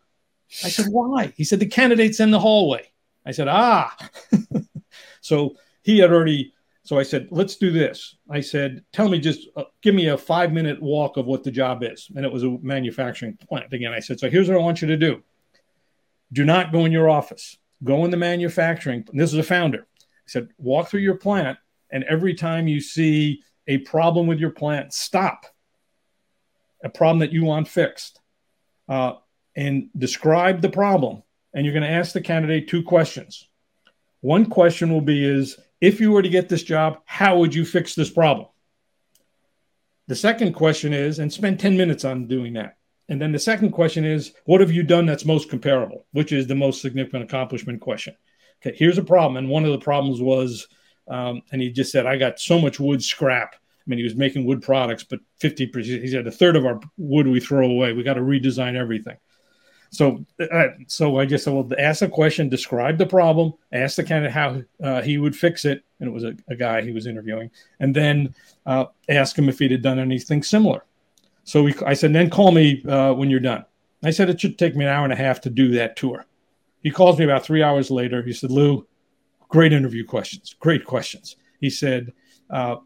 I 0.63 0.69
said, 0.69 0.88
why? 0.89 1.34
He 1.38 1.43
said, 1.43 1.60
the 1.60 1.67
candidate's 1.67 2.19
in 2.19 2.32
the 2.32 2.39
hallway. 2.39 2.91
I 3.23 3.32
said, 3.32 3.47
ah. 3.47 3.95
so 5.21 5.56
he 5.84 5.99
had 5.99 6.12
already, 6.12 6.54
so 6.84 6.98
I 6.98 7.04
said, 7.04 7.28
let's 7.30 7.58
do 7.58 7.72
this. 7.72 8.15
I 8.30 8.41
said, 8.41 8.84
tell 8.91 9.08
me 9.08 9.20
just, 9.20 9.48
uh, 9.56 9.65
give 9.84 9.94
me 9.94 10.08
a 10.08 10.17
five 10.17 10.52
minute 10.52 10.82
walk 10.82 11.17
of 11.17 11.28
what 11.28 11.44
the 11.44 11.52
job 11.52 11.84
is. 11.84 12.10
And 12.15 12.26
it 12.26 12.32
was 12.32 12.44
a 12.44 12.58
manufacturing 12.62 13.38
plant. 13.38 13.72
Again, 13.72 13.94
I 13.94 14.00
said, 14.00 14.20
so 14.20 14.30
here's 14.30 14.48
what 14.50 14.58
I 14.58 14.62
want 14.62 14.82
you 14.82 14.88
to 14.88 14.98
do. 14.98 15.22
Do 16.34 16.44
not 16.44 16.72
go 16.72 16.86
in 16.86 16.91
your 16.91 17.10
office. 17.10 17.58
Go 17.84 18.04
in 18.04 18.12
the 18.12 18.17
manufacturing. 18.17 19.06
This 19.13 19.32
is 19.32 19.39
a 19.39 19.44
founder. 19.44 19.86
I 20.02 20.28
said, 20.28 20.50
walk 20.58 20.89
through 20.89 21.02
your 21.02 21.17
plant. 21.17 21.58
And 21.91 22.04
every 22.06 22.34
time 22.34 22.67
you 22.67 22.80
see 22.80 23.44
a 23.67 23.80
problem 23.80 24.26
with 24.26 24.39
your 24.39 24.52
plant, 24.52 24.94
stop. 24.94 25.46
A 26.84 26.89
problem 26.89 27.20
that 27.20 27.32
you 27.32 27.44
want 27.44 27.67
fixed, 27.67 28.20
uh, 28.89 29.13
and 29.56 29.89
describe 29.96 30.62
the 30.62 30.70
problem. 30.70 31.22
And 31.54 31.63
you're 31.63 31.74
going 31.74 31.84
to 31.84 31.89
ask 31.89 32.13
the 32.13 32.22
candidate 32.22 32.67
two 32.67 32.82
questions. 32.82 33.48
One 34.22 34.48
question 34.48 34.91
will 34.91 35.02
be: 35.02 35.24
Is 35.24 35.60
if 35.82 36.00
you 36.00 36.12
were 36.12 36.22
to 36.22 36.30
get 36.30 36.48
this 36.48 36.63
job, 36.63 37.00
how 37.06 37.39
would 37.39 37.54
you 37.54 37.65
fix 37.65 37.96
this 37.96 38.10
problem? 38.10 38.48
The 40.08 40.15
second 40.15 40.54
question 40.54 40.94
is, 40.94 41.20
and 41.20 41.32
spend 41.32 41.60
10 41.60 41.76
minutes 41.76 42.06
on 42.06 42.28
doing 42.28 42.54
that. 42.54 42.78
And 43.10 43.22
then 43.22 43.32
the 43.32 43.39
second 43.39 43.72
question 43.72 44.06
is, 44.06 44.34
what 44.46 44.62
have 44.62 44.72
you 44.72 44.84
done 44.84 45.06
that's 45.06 45.26
most 45.26 45.50
comparable, 45.50 46.06
which 46.12 46.32
is 46.32 46.48
the 46.48 46.56
most 46.56 46.82
significant 46.82 47.24
accomplishment 47.24 47.82
question. 47.82 48.15
Okay, 48.62 48.76
here's 48.78 48.98
a 48.98 49.04
problem. 49.04 49.38
And 49.38 49.50
one 49.50 49.65
of 49.65 49.72
the 49.72 49.80
problems 49.80 50.22
was 50.22 50.67
um, 51.08 51.41
and 51.52 51.62
he 51.62 51.72
just 51.72 51.91
said, 51.91 52.06
I 52.06 52.17
got 52.17 52.39
so 52.39 52.60
much 52.60 52.80
wood 52.80 53.04
scrap. 53.04 53.56
I 53.56 53.84
mean, 53.86 53.98
he 53.98 54.04
was 54.04 54.15
making 54.15 54.46
wood 54.46 54.62
products, 54.62 55.04
but 55.04 55.20
50%, 55.41 56.02
he 56.02 56.08
said, 56.08 56.28
a 56.28 56.32
third 56.32 56.56
of 56.56 56.65
our 56.65 56.80
wood 56.98 57.28
we 57.28 57.39
throw 57.39 57.70
away. 57.70 57.94
We 57.94 58.04
got 58.04 58.13
to 58.13 58.22
redesign 58.22 58.76
everything. 58.76 59.17
So, 59.91 60.25
uh, 60.51 60.67
so 60.88 61.19
I 61.19 61.25
just 61.25 61.43
said, 61.43 61.54
well, 61.54 61.69
ask 61.77 62.01
a 62.01 62.08
question, 62.08 62.47
describe 62.49 62.97
the 62.97 63.06
problem, 63.06 63.54
ask 63.73 63.97
the 63.97 64.04
candidate 64.04 64.32
how 64.32 64.62
uh, 64.82 65.01
he 65.01 65.17
would 65.17 65.36
fix 65.36 65.65
it. 65.65 65.84
And 65.99 66.08
it 66.08 66.12
was 66.12 66.23
a, 66.23 66.34
a 66.47 66.56
guy 66.56 66.82
he 66.82 66.91
was 66.91 67.08
interviewing. 67.08 67.51
And 67.80 67.93
then 67.93 68.34
uh, 68.65 68.86
ask 69.10 69.38
him 69.38 69.49
if 69.49 69.60
he'd 69.60 69.71
had 69.71 69.82
done 69.82 69.99
anything 69.99 70.43
similar. 70.43 70.86
So 71.43 71.62
we, 71.63 71.75
I 71.86 71.93
said, 71.93 72.13
then 72.13 72.30
call 72.30 72.51
me 72.51 72.84
uh, 72.86 73.13
when 73.13 73.30
you're 73.30 73.41
done. 73.41 73.65
I 74.04 74.12
said, 74.12 74.30
it 74.30 74.39
should 74.39 74.58
take 74.58 74.75
me 74.75 74.86
an 74.86 74.91
hour 74.91 75.04
and 75.04 75.13
a 75.13 75.17
half 75.17 75.41
to 75.41 75.49
do 75.49 75.71
that 75.73 75.95
tour. 75.95 76.25
He 76.82 76.89
calls 76.89 77.19
me 77.19 77.25
about 77.25 77.43
three 77.43 77.62
hours 77.62 77.91
later. 77.91 78.23
He 78.23 78.34
said, 78.34 78.49
Lou, 78.49 78.88
Great 79.51 79.73
interview 79.73 80.06
questions. 80.06 80.56
Great 80.58 80.86
questions. 80.86 81.36
He 81.60 81.69
said, 81.69 82.13
uh, 82.49 82.77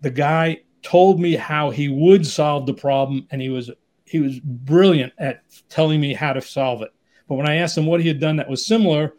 the 0.00 0.10
guy 0.10 0.62
told 0.82 1.20
me 1.20 1.36
how 1.36 1.68
he 1.68 1.88
would 1.88 2.26
solve 2.26 2.64
the 2.64 2.72
problem, 2.72 3.26
and 3.30 3.42
he 3.42 3.50
was 3.50 3.70
he 4.10 4.20
was 4.20 4.40
brilliant 4.40 5.12
at 5.18 5.42
telling 5.68 6.00
me 6.00 6.14
how 6.14 6.32
to 6.32 6.40
solve 6.40 6.82
it. 6.82 6.92
But 7.28 7.36
when 7.36 7.48
I 7.48 7.56
asked 7.56 7.78
him 7.78 7.86
what 7.86 8.00
he 8.00 8.08
had 8.08 8.20
done 8.20 8.36
that 8.36 8.48
was 8.48 8.66
similar, 8.66 9.14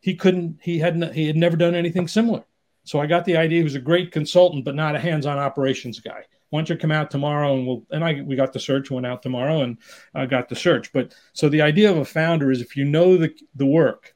he 0.00 0.14
couldn't. 0.14 0.58
He 0.62 0.78
hadn't. 0.78 1.14
He 1.14 1.26
had 1.26 1.36
never 1.36 1.56
done 1.56 1.74
anything 1.74 2.08
similar. 2.08 2.44
So 2.84 3.00
I 3.00 3.06
got 3.06 3.24
the 3.24 3.36
idea 3.36 3.58
he 3.58 3.64
was 3.64 3.74
a 3.74 3.80
great 3.80 4.12
consultant, 4.12 4.64
but 4.64 4.74
not 4.74 4.94
a 4.94 4.98
hands-on 4.98 5.38
operations 5.38 5.98
guy. 6.00 6.24
Why 6.50 6.58
don't 6.58 6.68
you 6.68 6.76
come 6.76 6.92
out 6.92 7.10
tomorrow 7.10 7.56
and 7.56 7.66
we'll 7.66 7.84
and 7.90 8.04
I 8.04 8.20
we 8.22 8.36
got 8.36 8.52
the 8.52 8.60
search 8.60 8.90
went 8.90 9.06
out 9.06 9.22
tomorrow 9.22 9.62
and 9.62 9.78
I 10.14 10.26
got 10.26 10.48
the 10.48 10.56
search. 10.56 10.92
But 10.92 11.14
so 11.32 11.48
the 11.48 11.62
idea 11.62 11.90
of 11.90 11.96
a 11.96 12.04
founder 12.04 12.50
is 12.50 12.60
if 12.60 12.76
you 12.76 12.84
know 12.84 13.16
the 13.16 13.34
the 13.54 13.66
work 13.66 14.14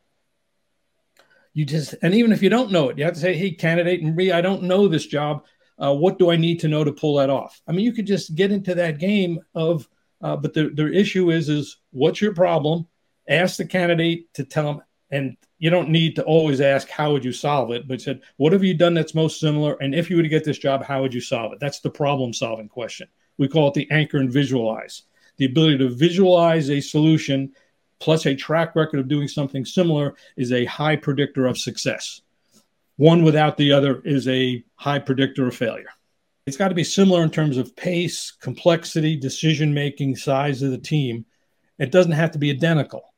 you 1.58 1.64
just 1.64 1.96
and 2.02 2.14
even 2.14 2.30
if 2.30 2.40
you 2.40 2.48
don't 2.48 2.70
know 2.70 2.88
it 2.88 2.96
you 2.96 3.04
have 3.04 3.14
to 3.14 3.20
say 3.20 3.34
hey 3.34 3.50
candidate 3.50 4.00
and 4.00 4.20
i 4.32 4.40
don't 4.40 4.62
know 4.62 4.86
this 4.86 5.06
job 5.06 5.44
uh, 5.80 5.92
what 5.92 6.16
do 6.16 6.30
i 6.30 6.36
need 6.36 6.60
to 6.60 6.68
know 6.68 6.84
to 6.84 6.92
pull 6.92 7.16
that 7.16 7.30
off 7.30 7.60
i 7.66 7.72
mean 7.72 7.84
you 7.84 7.92
could 7.92 8.06
just 8.06 8.36
get 8.36 8.52
into 8.52 8.76
that 8.76 8.98
game 8.98 9.40
of 9.56 9.88
uh, 10.20 10.37
but 10.37 10.54
the, 10.54 10.90
issue 10.92 11.31
is 11.31 11.48
is 11.48 11.78
what's 11.90 12.20
your 12.20 12.35
problem? 12.35 12.87
Ask 13.28 13.57
the 13.57 13.66
candidate 13.66 14.33
to 14.35 14.44
tell 14.44 14.64
them 14.64 14.83
and 15.11 15.37
you 15.59 15.70
don't 15.70 15.88
need 15.88 16.16
to 16.16 16.24
always 16.24 16.61
ask 16.61 16.88
how 16.88 17.12
would 17.12 17.24
you 17.24 17.33
solve 17.33 17.70
it? 17.72 17.87
But 17.87 18.00
said 18.00 18.20
what 18.37 18.52
have 18.52 18.64
you 18.64 18.74
done 18.74 18.94
that's 18.94 19.14
most 19.14 19.40
similar? 19.40 19.76
And 19.81 19.94
if 19.94 20.11
you 20.11 20.16
were 20.16 20.22
to 20.22 20.28
get 20.28 20.44
this 20.44 20.59
job 20.59 20.83
how 20.83 21.02
would 21.02 21.14
you 21.14 21.20
solve 21.20 21.52
it? 21.52 21.61
That's 21.61 21.81
the 21.81 21.90
problem 21.90 22.33
solving 22.33 22.68
question. 22.68 23.09
We 23.37 23.48
call 23.48 23.68
it 23.68 23.74
the 23.74 23.90
anchor 23.90 24.18
and 24.18 24.33
visualize. 24.33 25.02
The 25.37 25.46
ability 25.46 25.78
to 25.78 25.88
visualize 25.88 26.68
a 26.70 26.81
solution 26.81 27.52
plus 28.00 28.26
a 28.26 28.35
track 28.35 28.74
record 28.76 29.00
of 29.00 29.09
doing 29.09 29.28
something 29.28 29.64
similar 29.64 30.14
is 30.37 30.52
a 30.52 30.64
high 30.64 30.96
predictor 30.96 31.46
of 31.46 31.59
success. 31.59 32.22
One 32.97 33.22
without 33.22 33.57
the 33.57 33.72
other 33.72 34.01
is 34.05 34.26
a 34.26 34.64
high 34.74 34.99
predictor 34.99 35.47
of 35.47 35.55
failure. 35.55 35.90
It's 36.49 36.57
got 36.57 36.68
to 36.68 36.74
be 36.74 36.84
similar 36.84 37.22
in 37.22 37.30
terms 37.30 37.57
of 37.57 37.76
pace, 37.76 38.32
complexity, 38.32 39.16
decision 39.16 39.72
making, 39.72 40.16
size 40.16 40.62
of 40.62 40.70
the 40.70 40.78
team. 40.78 41.26
It 41.78 41.92
doesn't 41.92 42.12
have 42.12 42.32
to 42.32 42.38
be 42.38 42.51
identical. 42.51 43.14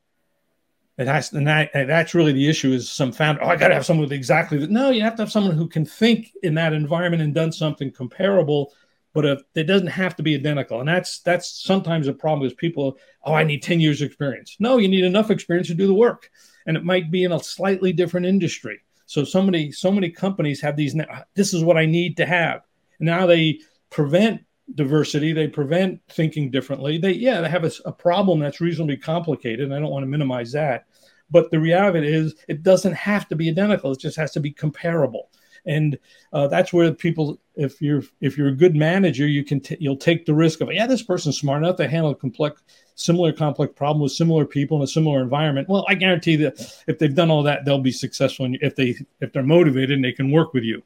It 0.97 1.07
has, 1.07 1.33
and, 1.33 1.47
that, 1.47 1.71
and 1.73 1.89
that's 1.89 2.13
really 2.13 2.33
the 2.33 2.47
issue. 2.47 2.73
Is 2.73 2.91
some 2.91 3.11
founder? 3.11 3.43
Oh, 3.43 3.47
I 3.47 3.55
got 3.55 3.69
to 3.69 3.73
have 3.73 3.85
someone 3.85 4.03
with 4.03 4.13
exactly. 4.13 4.59
The, 4.59 4.67
no, 4.67 4.91
you 4.91 5.01
have 5.01 5.15
to 5.15 5.23
have 5.23 5.31
someone 5.31 5.55
who 5.55 5.67
can 5.67 5.85
think 5.85 6.31
in 6.43 6.53
that 6.55 6.73
environment 6.73 7.23
and 7.23 7.33
done 7.33 7.51
something 7.51 7.91
comparable 7.91 8.71
but 9.13 9.25
if, 9.25 9.41
it 9.55 9.63
doesn't 9.63 9.87
have 9.87 10.15
to 10.15 10.23
be 10.23 10.35
identical. 10.35 10.79
And 10.79 10.87
that's 10.87 11.19
that's 11.19 11.63
sometimes 11.63 12.07
a 12.07 12.13
problem 12.13 12.47
is 12.47 12.53
people, 12.53 12.97
oh, 13.23 13.33
I 13.33 13.43
need 13.43 13.61
10 13.61 13.79
years 13.79 14.01
experience. 14.01 14.55
No, 14.59 14.77
you 14.77 14.87
need 14.87 15.03
enough 15.03 15.31
experience 15.31 15.67
to 15.67 15.73
do 15.73 15.87
the 15.87 15.93
work. 15.93 16.29
And 16.65 16.77
it 16.77 16.83
might 16.83 17.11
be 17.11 17.23
in 17.23 17.31
a 17.31 17.43
slightly 17.43 17.91
different 17.91 18.25
industry. 18.25 18.81
So 19.05 19.23
so 19.23 19.41
many, 19.41 19.71
so 19.71 19.91
many 19.91 20.09
companies 20.09 20.61
have 20.61 20.77
these, 20.77 20.95
this 21.35 21.53
is 21.53 21.63
what 21.63 21.77
I 21.77 21.85
need 21.85 22.17
to 22.17 22.25
have. 22.25 22.61
Now 23.01 23.25
they 23.25 23.59
prevent 23.89 24.41
diversity, 24.75 25.33
they 25.33 25.47
prevent 25.47 26.01
thinking 26.09 26.49
differently. 26.49 26.97
They, 26.97 27.11
yeah, 27.11 27.41
they 27.41 27.49
have 27.49 27.65
a, 27.65 27.71
a 27.85 27.91
problem 27.91 28.39
that's 28.39 28.61
reasonably 28.61 28.97
complicated. 28.97 29.65
And 29.65 29.73
I 29.73 29.79
don't 29.79 29.91
want 29.91 30.03
to 30.03 30.07
minimize 30.07 30.51
that. 30.53 30.85
But 31.29 31.49
the 31.49 31.59
reality 31.59 32.13
is, 32.13 32.35
it 32.47 32.61
doesn't 32.61 32.93
have 32.93 33.27
to 33.29 33.35
be 33.35 33.49
identical. 33.49 33.91
It 33.93 33.99
just 33.99 34.17
has 34.17 34.31
to 34.31 34.39
be 34.39 34.51
comparable. 34.51 35.29
And 35.65 35.97
uh, 36.33 36.47
that's 36.47 36.73
where 36.73 36.91
people, 36.91 37.39
if 37.55 37.81
you're 37.81 38.03
if 38.19 38.37
you're 38.37 38.47
a 38.47 38.55
good 38.55 38.75
manager, 38.75 39.27
you 39.27 39.43
can 39.43 39.59
t- 39.59 39.77
you'll 39.79 39.95
take 39.95 40.25
the 40.25 40.33
risk 40.33 40.59
of 40.61 40.73
yeah, 40.73 40.87
this 40.87 41.03
person's 41.03 41.37
smart 41.37 41.63
enough 41.63 41.75
to 41.77 41.87
handle 41.87 42.11
a 42.11 42.15
complex, 42.15 42.63
similar 42.95 43.31
complex 43.31 43.73
problem 43.75 44.01
with 44.01 44.11
similar 44.11 44.45
people 44.45 44.77
in 44.77 44.83
a 44.83 44.87
similar 44.87 45.21
environment. 45.21 45.69
Well, 45.69 45.85
I 45.87 45.93
guarantee 45.93 46.35
that 46.37 46.83
if 46.87 46.97
they've 46.97 47.13
done 47.13 47.29
all 47.29 47.43
that, 47.43 47.63
they'll 47.63 47.79
be 47.79 47.91
successful. 47.91 48.45
And 48.45 48.57
if 48.61 48.75
they 48.75 48.95
if 49.19 49.31
they're 49.31 49.43
motivated 49.43 49.91
and 49.91 50.03
they 50.03 50.13
can 50.13 50.31
work 50.31 50.53
with 50.53 50.63
you. 50.63 50.83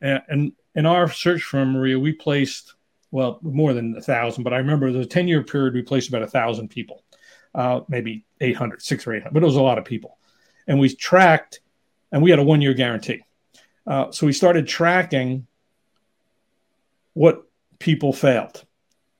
And, 0.00 0.22
and 0.28 0.52
in 0.74 0.86
our 0.86 1.10
search 1.10 1.42
firm, 1.42 1.72
Maria, 1.72 1.98
we 1.98 2.12
placed 2.12 2.74
well 3.10 3.38
more 3.42 3.72
than 3.72 3.96
a 3.96 4.02
thousand, 4.02 4.44
but 4.44 4.52
I 4.52 4.58
remember 4.58 4.92
the 4.92 5.06
ten 5.06 5.28
year 5.28 5.42
period 5.42 5.74
we 5.74 5.82
placed 5.82 6.08
about 6.08 6.22
a 6.22 6.26
thousand 6.26 6.68
people 6.68 7.04
uh, 7.54 7.80
maybe 7.88 8.24
800, 8.40 8.82
six 8.82 9.06
or 9.06 9.14
800, 9.14 9.32
but 9.32 9.42
it 9.42 9.46
was 9.46 9.56
a 9.56 9.62
lot 9.62 9.78
of 9.78 9.84
people. 9.84 10.18
And 10.66 10.78
we 10.78 10.94
tracked, 10.94 11.60
and 12.12 12.22
we 12.22 12.30
had 12.30 12.38
a 12.38 12.44
one 12.44 12.60
year 12.60 12.74
guarantee. 12.74 13.24
Uh, 13.86 14.10
so 14.10 14.26
we 14.26 14.32
started 14.32 14.68
tracking 14.68 15.46
what 17.14 17.44
people 17.78 18.12
failed 18.12 18.64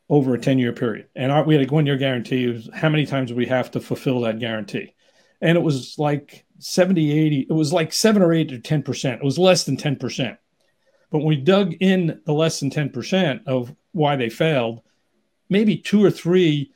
over 0.09 0.35
a 0.35 0.39
10 0.39 0.59
year 0.59 0.73
period. 0.73 1.09
And 1.17 1.33
our, 1.33 1.45
we 1.45 1.55
had 1.55 1.69
a 1.69 1.73
one 1.73 1.87
year 1.87 1.97
guarantee. 1.97 2.47
Was 2.47 2.71
how 2.73 2.89
many 2.89 3.07
times 3.07 3.33
we 3.33 3.47
have 3.47 3.71
to 3.73 3.81
fulfill 3.81 4.21
that 4.21 4.39
guarantee. 4.39 4.95
And 5.41 5.57
it 5.57 5.61
was 5.61 5.99
like 5.99 6.45
70, 6.59 7.19
80, 7.19 7.47
it 7.49 7.53
was 7.53 7.73
like 7.73 7.93
seven 7.93 8.23
or 8.23 8.33
eight 8.33 8.53
or 8.53 8.59
10%. 8.59 9.15
It 9.15 9.25
was 9.25 9.39
less 9.39 9.65
than 9.65 9.77
10%. 9.77 10.37
But 11.11 11.19
when 11.19 11.29
we 11.29 11.37
dug 11.37 11.75
in 11.81 12.21
the 12.25 12.33
less 12.33 12.61
than 12.61 12.71
10% 12.71 13.47
of 13.47 13.75
why 13.93 14.17
they 14.17 14.29
failed, 14.29 14.83
maybe 15.49 15.77
two 15.77 16.05
or 16.05 16.11
three 16.11 16.73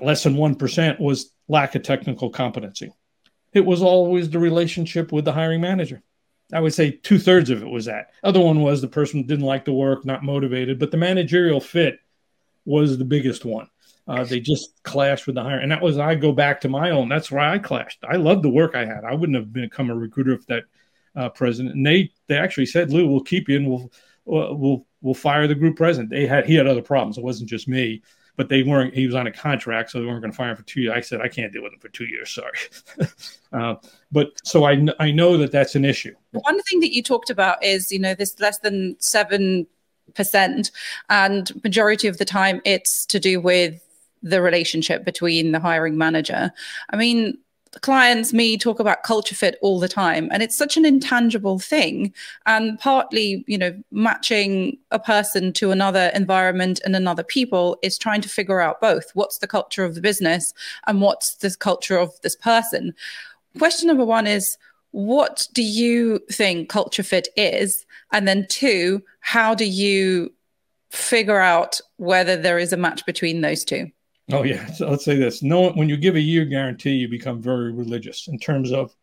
less 0.00 0.22
than 0.22 0.34
1% 0.34 1.00
was 1.00 1.32
lack 1.48 1.74
of 1.74 1.82
technical 1.82 2.30
competency. 2.30 2.92
It 3.52 3.64
was 3.64 3.82
always 3.82 4.30
the 4.30 4.38
relationship 4.38 5.12
with 5.12 5.24
the 5.24 5.32
hiring 5.32 5.60
manager. 5.60 6.02
I 6.52 6.60
would 6.60 6.74
say 6.74 6.90
two 6.90 7.18
thirds 7.18 7.50
of 7.50 7.62
it 7.62 7.68
was 7.68 7.86
that. 7.86 8.10
Other 8.22 8.40
one 8.40 8.60
was 8.60 8.80
the 8.80 8.88
person 8.88 9.26
didn't 9.26 9.44
like 9.44 9.64
the 9.64 9.72
work, 9.72 10.04
not 10.04 10.22
motivated, 10.22 10.78
but 10.78 10.90
the 10.90 10.96
managerial 10.98 11.60
fit 11.60 11.98
was 12.64 12.98
the 12.98 13.04
biggest 13.04 13.44
one. 13.44 13.68
Uh, 14.06 14.24
they 14.24 14.40
just 14.40 14.82
clashed 14.82 15.26
with 15.26 15.36
the 15.36 15.42
hiring, 15.42 15.62
and 15.62 15.72
that 15.72 15.80
was 15.80 15.96
I 15.96 16.14
go 16.14 16.32
back 16.32 16.60
to 16.62 16.68
my 16.68 16.90
own. 16.90 17.08
That's 17.08 17.30
why 17.30 17.52
I 17.52 17.58
clashed. 17.58 17.98
I 18.06 18.16
loved 18.16 18.42
the 18.42 18.50
work 18.50 18.74
I 18.74 18.84
had. 18.84 19.04
I 19.04 19.14
wouldn't 19.14 19.36
have 19.36 19.52
become 19.52 19.90
a 19.90 19.94
recruiter 19.94 20.32
if 20.32 20.46
that 20.46 20.64
uh, 21.16 21.28
president. 21.30 21.74
And 21.74 21.86
they 21.86 22.10
they 22.28 22.36
actually 22.36 22.66
said, 22.66 22.92
"Lou, 22.92 23.06
we'll 23.06 23.22
keep 23.22 23.48
you, 23.48 23.56
and 23.56 23.68
we'll 23.68 23.92
we'll 24.24 24.86
we'll 25.00 25.14
fire 25.14 25.46
the 25.46 25.54
group 25.54 25.76
president." 25.76 26.10
They 26.10 26.26
had 26.26 26.46
he 26.46 26.54
had 26.54 26.66
other 26.66 26.82
problems. 26.82 27.18
It 27.18 27.24
wasn't 27.24 27.50
just 27.50 27.68
me 27.68 28.02
but 28.36 28.48
they 28.48 28.62
weren't. 28.62 28.94
He 28.94 29.06
was 29.06 29.14
on 29.14 29.26
a 29.26 29.32
contract, 29.32 29.90
so 29.90 30.00
they 30.00 30.06
weren't 30.06 30.22
going 30.22 30.30
to 30.30 30.36
fire 30.36 30.50
him 30.50 30.56
for 30.56 30.62
two 30.62 30.80
years. 30.80 30.94
I 30.94 31.00
said 31.00 31.20
I 31.20 31.28
can't 31.28 31.52
deal 31.52 31.62
with 31.62 31.72
him 31.72 31.80
for 31.80 31.88
two 31.88 32.06
years. 32.06 32.30
Sorry, 32.30 33.08
uh, 33.52 33.74
but 34.10 34.28
so 34.44 34.64
I 34.64 34.86
I 34.98 35.10
know 35.10 35.36
that 35.38 35.52
that's 35.52 35.74
an 35.74 35.84
issue. 35.84 36.14
One 36.32 36.60
thing 36.62 36.80
that 36.80 36.94
you 36.94 37.02
talked 37.02 37.30
about 37.30 37.62
is 37.62 37.92
you 37.92 37.98
know 37.98 38.14
this 38.14 38.38
less 38.40 38.58
than 38.58 38.96
seven 39.00 39.66
percent, 40.14 40.70
and 41.10 41.52
majority 41.62 42.08
of 42.08 42.18
the 42.18 42.24
time 42.24 42.60
it's 42.64 43.04
to 43.06 43.20
do 43.20 43.40
with 43.40 43.80
the 44.22 44.40
relationship 44.40 45.04
between 45.04 45.52
the 45.52 45.60
hiring 45.60 45.98
manager. 45.98 46.52
I 46.90 46.96
mean, 46.96 47.38
clients, 47.80 48.32
me 48.32 48.58
talk 48.58 48.78
about 48.78 49.02
culture 49.02 49.34
fit 49.34 49.58
all 49.62 49.80
the 49.80 49.88
time. 49.88 50.28
And 50.30 50.42
it's 50.42 50.56
such 50.56 50.76
an 50.76 50.84
intangible 50.84 51.58
thing. 51.58 52.12
And 52.44 52.78
partly, 52.78 53.44
you 53.46 53.56
know, 53.56 53.74
matching 53.90 54.76
a 54.90 54.98
person 54.98 55.52
to 55.54 55.70
another 55.70 56.10
environment 56.14 56.80
and 56.84 56.94
another 56.94 57.22
people 57.22 57.78
is 57.82 57.96
trying 57.96 58.20
to 58.20 58.28
figure 58.28 58.60
out 58.60 58.80
both 58.80 59.10
what's 59.14 59.38
the 59.38 59.46
culture 59.46 59.84
of 59.84 59.94
the 59.94 60.00
business 60.00 60.52
and 60.86 61.00
what's 61.00 61.36
the 61.36 61.54
culture 61.58 61.96
of 61.96 62.12
this 62.20 62.36
person. 62.36 62.94
Question 63.58 63.88
number 63.88 64.04
one 64.04 64.26
is, 64.26 64.58
what 64.90 65.48
do 65.54 65.62
you 65.62 66.20
think 66.30 66.68
culture 66.68 67.02
fit 67.02 67.28
is? 67.36 67.86
And 68.12 68.28
then 68.28 68.46
two, 68.48 69.02
how 69.20 69.54
do 69.54 69.64
you 69.64 70.32
figure 70.90 71.38
out 71.38 71.80
whether 71.96 72.36
there 72.36 72.58
is 72.58 72.74
a 72.74 72.76
match 72.76 73.06
between 73.06 73.40
those 73.40 73.64
two? 73.64 73.90
Oh 74.30 74.44
yeah. 74.44 74.66
So 74.72 74.88
let's 74.88 75.04
say 75.04 75.16
this: 75.16 75.42
no, 75.42 75.70
when 75.72 75.88
you 75.88 75.96
give 75.96 76.14
a 76.14 76.20
year 76.20 76.44
guarantee, 76.44 76.92
you 76.92 77.08
become 77.08 77.42
very 77.42 77.72
religious 77.72 78.28
in 78.28 78.38
terms 78.38 78.72
of. 78.72 78.94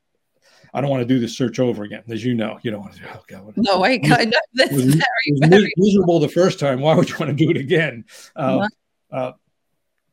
I 0.71 0.81
don't 0.81 0.91
want 0.91 1.01
to 1.01 1.07
do 1.07 1.19
this 1.19 1.35
search 1.35 1.59
over 1.59 1.83
again, 1.83 2.03
as 2.09 2.23
you 2.23 2.35
know. 2.35 2.59
You 2.61 2.69
don't 2.69 2.81
want 2.81 2.93
to. 2.93 2.99
Do, 2.99 3.07
oh 3.11 3.23
God, 3.27 3.53
no, 3.57 3.83
I 3.83 3.97
kind 3.97 4.31
of. 4.31 4.39
This 4.53 4.71
was, 4.71 4.85
very, 4.85 5.03
was 5.31 5.49
very 5.49 5.73
miserable 5.77 6.19
the 6.19 6.29
first 6.29 6.59
time. 6.59 6.79
Why 6.79 6.93
would 6.93 7.09
you 7.09 7.15
want 7.19 7.35
to 7.35 7.45
do 7.45 7.49
it 7.49 7.57
again? 7.57 8.05
Uh, 8.35 8.67
uh, 9.11 9.31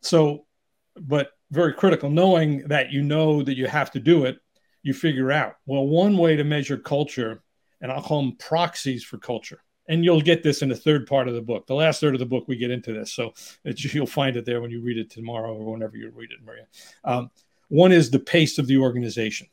so, 0.01 0.47
but 0.99 1.29
very 1.51 1.75
critical. 1.75 2.09
Knowing 2.09 2.69
that 2.69 2.91
you 2.91 3.03
know 3.03 3.43
that 3.43 3.59
you 3.59 3.67
have 3.67 3.91
to 3.91 4.01
do 4.01 4.25
it, 4.25 4.39
you 4.83 4.95
figure 4.95 5.31
out. 5.31 5.57
Well, 5.67 5.87
one 5.87 6.17
way 6.17 6.37
to 6.37 6.45
measure 6.45 6.79
culture, 6.79 7.43
and 7.83 7.93
I'll 7.93 8.03
call 8.03 8.23
them 8.23 8.37
proxies 8.39 9.05
for 9.05 9.19
culture, 9.19 9.63
and 9.89 10.05
you'll 10.05 10.21
get 10.21 10.43
this 10.43 10.63
in 10.63 10.69
the 10.69 10.77
third 10.77 11.07
part 11.07 11.29
of 11.29 11.35
the 11.35 11.41
book. 11.41 11.67
The 11.67 11.75
last 11.75 12.01
third 12.01 12.15
of 12.15 12.19
the 12.19 12.27
book, 12.27 12.45
we 12.49 12.57
get 12.57 12.71
into 12.71 12.93
this, 12.93 13.13
so 13.13 13.35
you'll 13.65 14.07
find 14.07 14.37
it 14.37 14.45
there 14.45 14.61
when 14.61 14.71
you 14.71 14.81
read 14.81 14.99
it 14.99 15.11
tomorrow 15.11 15.55
or 15.55 15.73
whenever 15.73 15.97
you 15.97 16.11
read 16.11 16.31
it, 16.33 16.45
Maria. 16.45 16.67
Um, 17.05 17.31
one 17.69 17.93
is 17.93 18.11
the 18.11 18.19
pace 18.19 18.59
of 18.59 18.67
the 18.67 18.79
organization. 18.79 19.49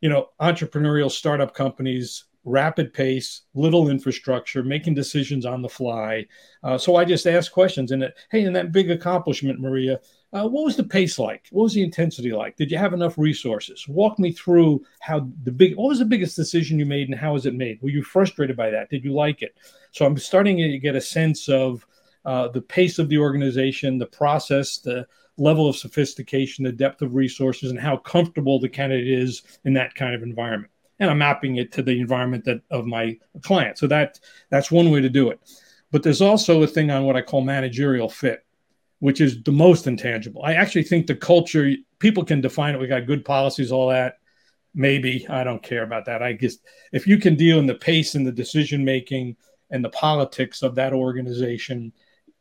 You 0.00 0.08
know, 0.08 0.30
entrepreneurial 0.40 1.10
startup 1.10 1.54
companies, 1.54 2.24
rapid 2.44 2.92
pace, 2.94 3.42
little 3.54 3.90
infrastructure, 3.90 4.62
making 4.62 4.94
decisions 4.94 5.44
on 5.44 5.60
the 5.60 5.68
fly. 5.68 6.26
Uh, 6.62 6.78
so 6.78 6.96
I 6.96 7.04
just 7.04 7.26
ask 7.26 7.52
questions, 7.52 7.92
and 7.92 8.10
hey, 8.30 8.44
in 8.44 8.52
that 8.54 8.72
big 8.72 8.90
accomplishment, 8.90 9.60
Maria, 9.60 10.00
uh, 10.32 10.46
what 10.46 10.64
was 10.64 10.76
the 10.76 10.84
pace 10.84 11.18
like? 11.18 11.46
What 11.50 11.64
was 11.64 11.74
the 11.74 11.82
intensity 11.82 12.32
like? 12.32 12.56
Did 12.56 12.70
you 12.70 12.78
have 12.78 12.92
enough 12.92 13.18
resources? 13.18 13.88
Walk 13.88 14.18
me 14.18 14.30
through 14.30 14.84
how 15.00 15.28
the 15.42 15.50
big. 15.50 15.76
What 15.76 15.88
was 15.88 15.98
the 15.98 16.04
biggest 16.04 16.36
decision 16.36 16.78
you 16.78 16.86
made, 16.86 17.08
and 17.08 17.18
how 17.18 17.32
was 17.32 17.46
it 17.46 17.54
made? 17.54 17.82
Were 17.82 17.88
you 17.88 18.02
frustrated 18.02 18.56
by 18.56 18.70
that? 18.70 18.90
Did 18.90 19.04
you 19.04 19.12
like 19.12 19.42
it? 19.42 19.56
So 19.90 20.06
I'm 20.06 20.16
starting 20.16 20.58
to 20.58 20.78
get 20.78 20.94
a 20.94 21.00
sense 21.00 21.48
of 21.48 21.84
uh, 22.24 22.48
the 22.48 22.62
pace 22.62 23.00
of 23.00 23.08
the 23.08 23.18
organization, 23.18 23.98
the 23.98 24.06
process, 24.06 24.78
the 24.78 25.06
level 25.36 25.68
of 25.68 25.76
sophistication, 25.76 26.64
the 26.64 26.72
depth 26.72 27.02
of 27.02 27.14
resources, 27.14 27.70
and 27.70 27.80
how 27.80 27.96
comfortable 27.96 28.60
the 28.60 28.68
candidate 28.68 29.08
is 29.08 29.42
in 29.64 29.72
that 29.72 29.94
kind 29.94 30.14
of 30.14 30.22
environment. 30.22 30.70
And 31.00 31.10
I'm 31.10 31.18
mapping 31.18 31.56
it 31.56 31.72
to 31.72 31.82
the 31.82 31.98
environment 31.98 32.44
that 32.44 32.60
of 32.70 32.86
my 32.86 33.18
client. 33.42 33.78
So 33.78 33.88
that 33.88 34.20
that's 34.50 34.70
one 34.70 34.92
way 34.92 35.00
to 35.00 35.08
do 35.08 35.30
it. 35.30 35.40
But 35.90 36.04
there's 36.04 36.20
also 36.20 36.62
a 36.62 36.68
thing 36.68 36.92
on 36.92 37.04
what 37.04 37.16
I 37.16 37.22
call 37.22 37.40
managerial 37.40 38.08
fit 38.08 38.44
which 39.00 39.20
is 39.20 39.42
the 39.42 39.52
most 39.52 39.86
intangible. 39.86 40.42
I 40.44 40.54
actually 40.54 40.84
think 40.84 41.06
the 41.06 41.16
culture, 41.16 41.72
people 41.98 42.24
can 42.24 42.40
define 42.40 42.74
it. 42.74 42.80
We 42.80 42.86
got 42.86 43.06
good 43.06 43.24
policies, 43.24 43.72
all 43.72 43.88
that. 43.88 44.18
Maybe 44.74 45.26
I 45.28 45.42
don't 45.42 45.62
care 45.62 45.82
about 45.82 46.04
that. 46.04 46.22
I 46.22 46.32
guess 46.32 46.56
if 46.92 47.06
you 47.06 47.18
can 47.18 47.34
deal 47.34 47.58
in 47.58 47.66
the 47.66 47.74
pace 47.74 48.14
and 48.14 48.26
the 48.26 48.32
decision 48.32 48.84
making 48.84 49.36
and 49.70 49.84
the 49.84 49.90
politics 49.90 50.62
of 50.62 50.76
that 50.76 50.92
organization, 50.92 51.92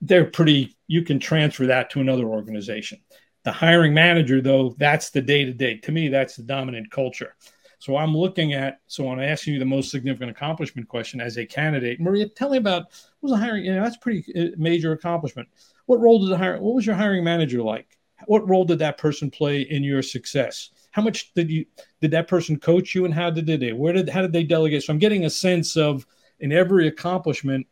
they're 0.01 0.26
pretty, 0.26 0.78
you 0.88 1.01
can 1.01 1.20
transfer 1.20 1.66
that 1.66 1.89
to 1.91 2.01
another 2.01 2.26
organization. 2.26 2.99
The 3.43 3.51
hiring 3.51 3.93
manager, 3.93 4.41
though, 4.41 4.76
that's 4.78 5.10
the 5.10 5.22
day 5.22 5.45
to 5.45 5.53
day. 5.53 5.78
To 5.78 5.91
me, 5.91 6.10
that's 6.10 6.36
the 6.36 6.43
dominant 6.43 6.91
culture. 6.91 7.36
So 7.80 7.95
I'm 7.95 8.16
looking 8.16 8.53
at, 8.53 8.82
so 8.88 9.10
I'm 9.10 9.22
asking 9.22 9.53
you 9.53 9.60
the 9.60 9.66
most 9.66 9.89
significant 9.89 10.32
accomplishment 10.32 10.89
question 10.89 11.22
as 11.22 11.38
a 11.38 11.45
candidate. 11.45 12.01
Maria, 12.01 12.28
tell 12.28 12.49
me 12.49 12.57
about 12.57 12.84
what 13.22 13.32
was 13.32 13.32
a 13.32 13.38
hiring, 13.38 13.66
you 13.66 13.74
know, 13.74 13.82
that's 13.82 13.97
pretty 13.97 14.26
uh, 14.38 14.55
major 14.57 14.91
accomplishment. 14.91 15.47
What 15.90 16.02
role 16.02 16.20
did 16.20 16.30
the 16.30 16.38
hire, 16.38 16.62
what 16.62 16.76
was 16.76 16.86
your 16.86 16.94
hiring 16.94 17.24
manager 17.24 17.64
like? 17.64 17.98
What 18.28 18.48
role 18.48 18.64
did 18.64 18.78
that 18.78 19.00
person 19.00 19.32
play 19.32 19.62
in 19.62 19.84
your 19.84 20.04
success? 20.04 20.70
How 20.92 21.02
much 21.02 21.34
did 21.34 21.50
you, 21.50 21.66
did 22.00 22.12
that 22.12 22.28
person 22.28 22.60
coach 22.60 22.94
you 22.94 23.06
and 23.06 23.14
how 23.14 23.32
did 23.32 23.48
they, 23.48 23.74
where 23.74 23.94
did, 23.94 24.08
how 24.08 24.22
did 24.22 24.32
they 24.32 24.44
delegate? 24.44 24.84
So 24.84 24.94
I'm 24.94 25.00
getting 25.00 25.26
a 25.26 25.32
sense 25.32 25.76
of 25.76 26.06
in 26.40 26.52
every 26.52 26.88
accomplishment, 26.88 27.66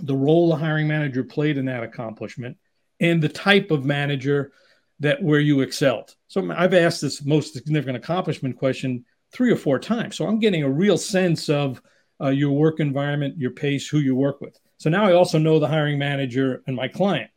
the 0.00 0.16
role 0.16 0.48
the 0.48 0.56
hiring 0.56 0.88
manager 0.88 1.22
played 1.22 1.56
in 1.56 1.66
that 1.66 1.84
accomplishment 1.84 2.56
and 2.98 3.22
the 3.22 3.28
type 3.28 3.70
of 3.70 3.84
manager 3.84 4.50
that 4.98 5.22
where 5.22 5.38
you 5.38 5.60
excelled. 5.60 6.16
So 6.26 6.50
I've 6.50 6.74
asked 6.74 7.00
this 7.00 7.24
most 7.24 7.54
significant 7.54 7.96
accomplishment 7.96 8.58
question 8.58 9.04
three 9.32 9.52
or 9.52 9.56
four 9.56 9.78
times. 9.78 10.16
So 10.16 10.26
I'm 10.26 10.40
getting 10.40 10.64
a 10.64 10.68
real 10.68 10.98
sense 10.98 11.48
of 11.48 11.80
uh, 12.20 12.30
your 12.30 12.50
work 12.50 12.80
environment, 12.80 13.38
your 13.38 13.52
pace, 13.52 13.86
who 13.86 13.98
you 14.00 14.16
work 14.16 14.40
with. 14.40 14.58
So 14.80 14.88
now 14.88 15.04
I 15.04 15.12
also 15.12 15.36
know 15.36 15.58
the 15.58 15.68
hiring 15.68 15.98
manager 15.98 16.62
and 16.66 16.74
my 16.74 16.88
client. 16.88 17.30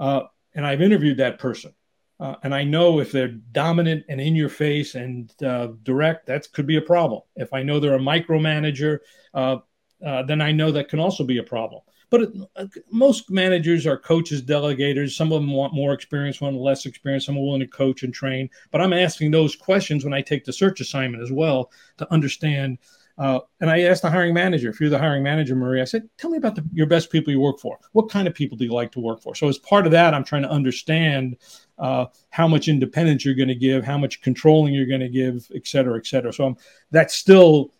Uh, 0.00 0.22
and 0.52 0.66
I've 0.66 0.82
interviewed 0.82 1.18
that 1.18 1.38
person. 1.38 1.72
Uh, 2.18 2.34
and 2.42 2.52
I 2.52 2.64
know 2.64 2.98
if 2.98 3.12
they're 3.12 3.28
dominant 3.28 4.04
and 4.08 4.20
in 4.20 4.34
your 4.34 4.48
face 4.48 4.96
and 4.96 5.32
uh, 5.40 5.68
direct, 5.84 6.26
that 6.26 6.52
could 6.52 6.66
be 6.66 6.76
a 6.76 6.82
problem. 6.82 7.22
If 7.36 7.52
I 7.52 7.62
know 7.62 7.78
they're 7.78 7.94
a 7.94 8.00
micromanager, 8.00 8.98
uh, 9.32 9.58
uh, 10.04 10.24
then 10.24 10.40
I 10.40 10.50
know 10.50 10.72
that 10.72 10.88
can 10.88 10.98
also 10.98 11.22
be 11.22 11.38
a 11.38 11.42
problem. 11.44 11.82
But 12.10 12.22
it, 12.22 12.30
uh, 12.56 12.66
most 12.90 13.30
managers 13.30 13.86
are 13.86 13.96
coaches, 13.96 14.42
delegators. 14.42 15.12
Some 15.12 15.30
of 15.30 15.40
them 15.40 15.52
want 15.52 15.74
more 15.74 15.92
experience, 15.92 16.40
one 16.40 16.56
less 16.56 16.84
experience. 16.84 17.26
Some 17.26 17.36
are 17.36 17.44
willing 17.44 17.60
to 17.60 17.68
coach 17.68 18.02
and 18.02 18.12
train. 18.12 18.50
But 18.72 18.80
I'm 18.80 18.92
asking 18.92 19.30
those 19.30 19.54
questions 19.54 20.02
when 20.02 20.14
I 20.14 20.22
take 20.22 20.44
the 20.44 20.52
search 20.52 20.80
assignment 20.80 21.22
as 21.22 21.30
well 21.30 21.70
to 21.98 22.12
understand 22.12 22.78
Uh, 23.18 23.40
and 23.60 23.68
I 23.68 23.80
asked 23.80 24.02
the 24.02 24.10
hiring 24.10 24.32
manager, 24.32 24.70
if 24.70 24.80
you're 24.80 24.90
the 24.90 24.98
hiring 24.98 25.24
manager, 25.24 25.56
Marie, 25.56 25.80
I 25.80 25.84
said, 25.84 26.08
tell 26.18 26.30
me 26.30 26.38
about 26.38 26.54
the, 26.54 26.64
your 26.72 26.86
best 26.86 27.10
people 27.10 27.32
you 27.32 27.40
work 27.40 27.58
for. 27.58 27.76
What 27.92 28.08
kind 28.08 28.28
of 28.28 28.34
people 28.34 28.56
do 28.56 28.64
you 28.64 28.72
like 28.72 28.92
to 28.92 29.00
work 29.00 29.20
for? 29.20 29.34
So 29.34 29.48
as 29.48 29.58
part 29.58 29.86
of 29.86 29.92
that, 29.92 30.14
I'm 30.14 30.24
trying 30.24 30.42
to 30.42 30.50
understand 30.50 31.36
uh, 31.78 32.06
how 32.30 32.46
much 32.46 32.68
independence 32.68 33.24
you're 33.24 33.34
going 33.34 33.48
to 33.48 33.54
give, 33.56 33.84
how 33.84 33.98
much 33.98 34.22
controlling 34.22 34.72
you're 34.72 34.86
going 34.86 35.00
to 35.00 35.08
give, 35.08 35.48
et 35.54 35.66
cetera, 35.66 35.98
et 35.98 36.06
cetera. 36.06 36.32
So 36.32 36.46
I'm, 36.46 36.56
that's 36.90 37.14
still 37.14 37.72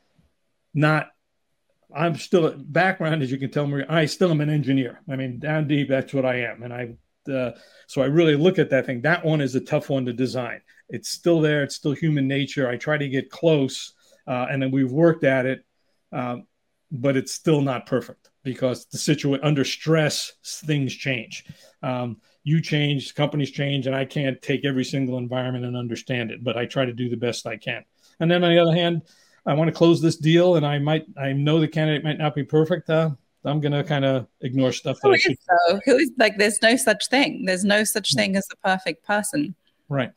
not 0.75 1.11
I'm 1.95 2.17
still 2.17 2.47
a 2.47 2.57
background, 2.57 3.23
as 3.23 3.31
you 3.31 3.39
can 3.39 3.51
tell, 3.51 3.67
Marie. 3.67 3.85
I 3.89 4.05
still 4.05 4.31
am 4.31 4.43
an 4.43 4.51
engineer. 4.51 5.01
I 5.09 5.17
mean, 5.17 5.39
down 5.39 5.67
deep, 5.69 5.89
that's 5.89 6.13
what 6.13 6.27
I 6.27 6.43
am, 6.43 6.63
and 6.63 6.73
I. 6.73 6.97
Uh, 7.33 7.53
so 7.87 8.01
I 8.01 8.07
really 8.07 8.37
look 8.37 8.59
at 8.59 8.71
that 8.71 8.87
thing. 8.87 9.03
That 9.03 9.25
one 9.25 9.43
is 9.43 9.55
a 9.55 9.61
tough 9.61 9.91
one 9.91 10.07
to 10.07 10.13
design. 10.15 10.63
It's 10.89 11.11
still 11.11 11.41
there. 11.43 11.63
It's 11.63 11.75
still 11.75 11.93
human 11.93 12.27
nature. 12.27 12.69
I 12.69 12.77
try 12.77 12.97
to 12.97 13.09
get 13.09 13.31
close, 13.31 13.93
uh, 14.29 14.47
and 14.51 14.63
then 14.63 14.71
we've 14.71 14.93
worked 14.93 15.25
at 15.25 15.47
it, 15.47 15.65
um, 16.13 16.47
but 16.93 17.17
it's 17.17 17.33
still 17.33 17.63
not 17.63 17.87
perfect 17.87 18.31
because 18.45 18.87
the 18.87 18.99
situation 18.99 19.45
under 19.45 19.65
stress, 19.65 20.35
things 20.45 20.95
change. 20.95 21.45
Um, 21.83 22.19
you 22.45 22.61
change, 22.61 23.15
companies 23.15 23.51
change, 23.51 23.87
and 23.87 23.97
I 23.97 24.05
can't 24.05 24.41
take 24.41 24.65
every 24.65 24.85
single 24.85 25.19
environment 25.19 25.65
and 25.65 25.77
understand 25.77 26.31
it. 26.31 26.45
But 26.45 26.57
I 26.57 26.67
try 26.67 26.85
to 26.85 26.93
do 26.93 27.09
the 27.09 27.17
best 27.17 27.47
I 27.47 27.57
can. 27.57 27.85
And 28.21 28.31
then 28.31 28.45
on 28.45 28.51
the 28.51 28.59
other 28.59 28.75
hand, 28.75 29.03
I 29.47 29.55
want 29.55 29.69
to 29.69 29.75
close 29.75 30.01
this 30.01 30.17
deal, 30.17 30.57
and 30.57 30.67
I 30.67 30.79
might 30.79 31.07
I 31.17 31.33
know 31.33 31.59
the 31.59 31.69
candidate 31.69 32.05
might 32.05 32.19
not 32.19 32.35
be 32.35 32.45
perfect. 32.45 32.91
Uh, 32.91 33.11
I'm 33.45 33.61
going 33.61 33.73
to 33.73 33.85
kind 33.85 34.05
of 34.05 34.27
ignore 34.43 34.73
stuff 34.73 34.99
that 35.03 35.09
Who 35.09 35.15
I 35.15 35.19
should. 35.19 35.39
So? 35.41 35.81
Who 35.87 35.97
is 35.97 36.11
like? 36.19 36.37
There's 36.37 36.61
no 36.63 36.77
such 36.77 37.09
thing. 37.09 37.45
There's 37.45 37.65
no 37.65 37.85
such 37.85 38.15
thing 38.15 38.37
as 38.37 38.47
a 38.53 38.57
perfect 38.57 39.07
person. 39.07 39.55
Right. 39.89 40.13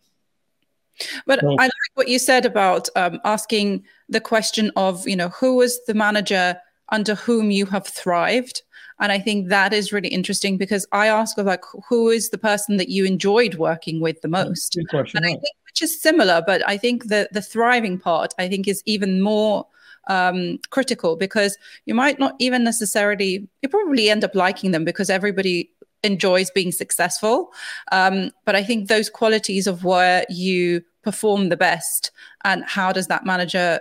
But 1.26 1.44
I 1.44 1.64
like 1.64 1.72
what 1.96 2.08
you 2.08 2.20
said 2.20 2.46
about 2.46 2.90
um, 2.96 3.20
asking 3.26 3.84
the 4.10 4.22
question 4.22 4.72
of, 4.76 5.08
you 5.08 5.16
know, 5.16 5.30
who 5.30 5.56
was 5.56 5.80
the 5.86 5.94
manager 5.94 6.58
under 6.90 7.16
whom 7.16 7.52
you 7.52 7.66
have 7.68 7.88
thrived? 7.88 8.62
And 9.00 9.12
I 9.12 9.18
think 9.18 9.48
that 9.48 9.74
is 9.74 9.92
really 9.92 10.10
interesting 10.10 10.58
because 10.58 10.86
I 10.92 11.08
ask 11.08 11.38
of 11.38 11.48
like, 11.48 11.64
who 11.90 12.10
is 12.10 12.30
the 12.30 12.38
person 12.38 12.78
that 12.78 12.90
you 12.90 13.06
enjoyed 13.06 13.56
working 13.56 14.00
with 14.00 14.22
the 14.22 14.28
most? 14.28 14.76
Good 14.76 14.90
question. 14.90 15.18
And 15.18 15.26
I 15.26 15.30
think 15.30 15.56
which 15.72 15.82
is 15.82 16.02
similar, 16.02 16.44
but 16.46 16.68
I 16.68 16.78
think 16.78 17.08
the 17.08 17.30
the 17.32 17.42
thriving 17.42 17.98
part 17.98 18.34
I 18.38 18.48
think 18.48 18.68
is 18.68 18.84
even 18.86 19.22
more 19.22 19.66
um, 20.08 20.60
critical 20.70 21.16
because 21.16 21.58
you 21.86 21.94
might 21.96 22.20
not 22.20 22.36
even 22.40 22.64
necessarily 22.64 23.48
you 23.62 23.70
probably 23.70 24.10
end 24.10 24.24
up 24.24 24.36
liking 24.36 24.72
them 24.72 24.84
because 24.84 25.10
everybody 25.10 25.72
enjoys 26.04 26.50
being 26.52 26.72
successful. 26.72 27.54
Um, 27.92 28.32
but 28.46 28.56
I 28.56 28.64
think 28.64 28.88
those 28.88 29.10
qualities 29.10 29.68
of 29.68 29.84
where 29.84 30.26
you 30.30 30.84
perform 31.04 31.50
the 31.50 31.58
best 31.58 32.12
and 32.44 32.64
how 32.66 32.92
does 32.92 33.08
that 33.08 33.26
manager 33.26 33.80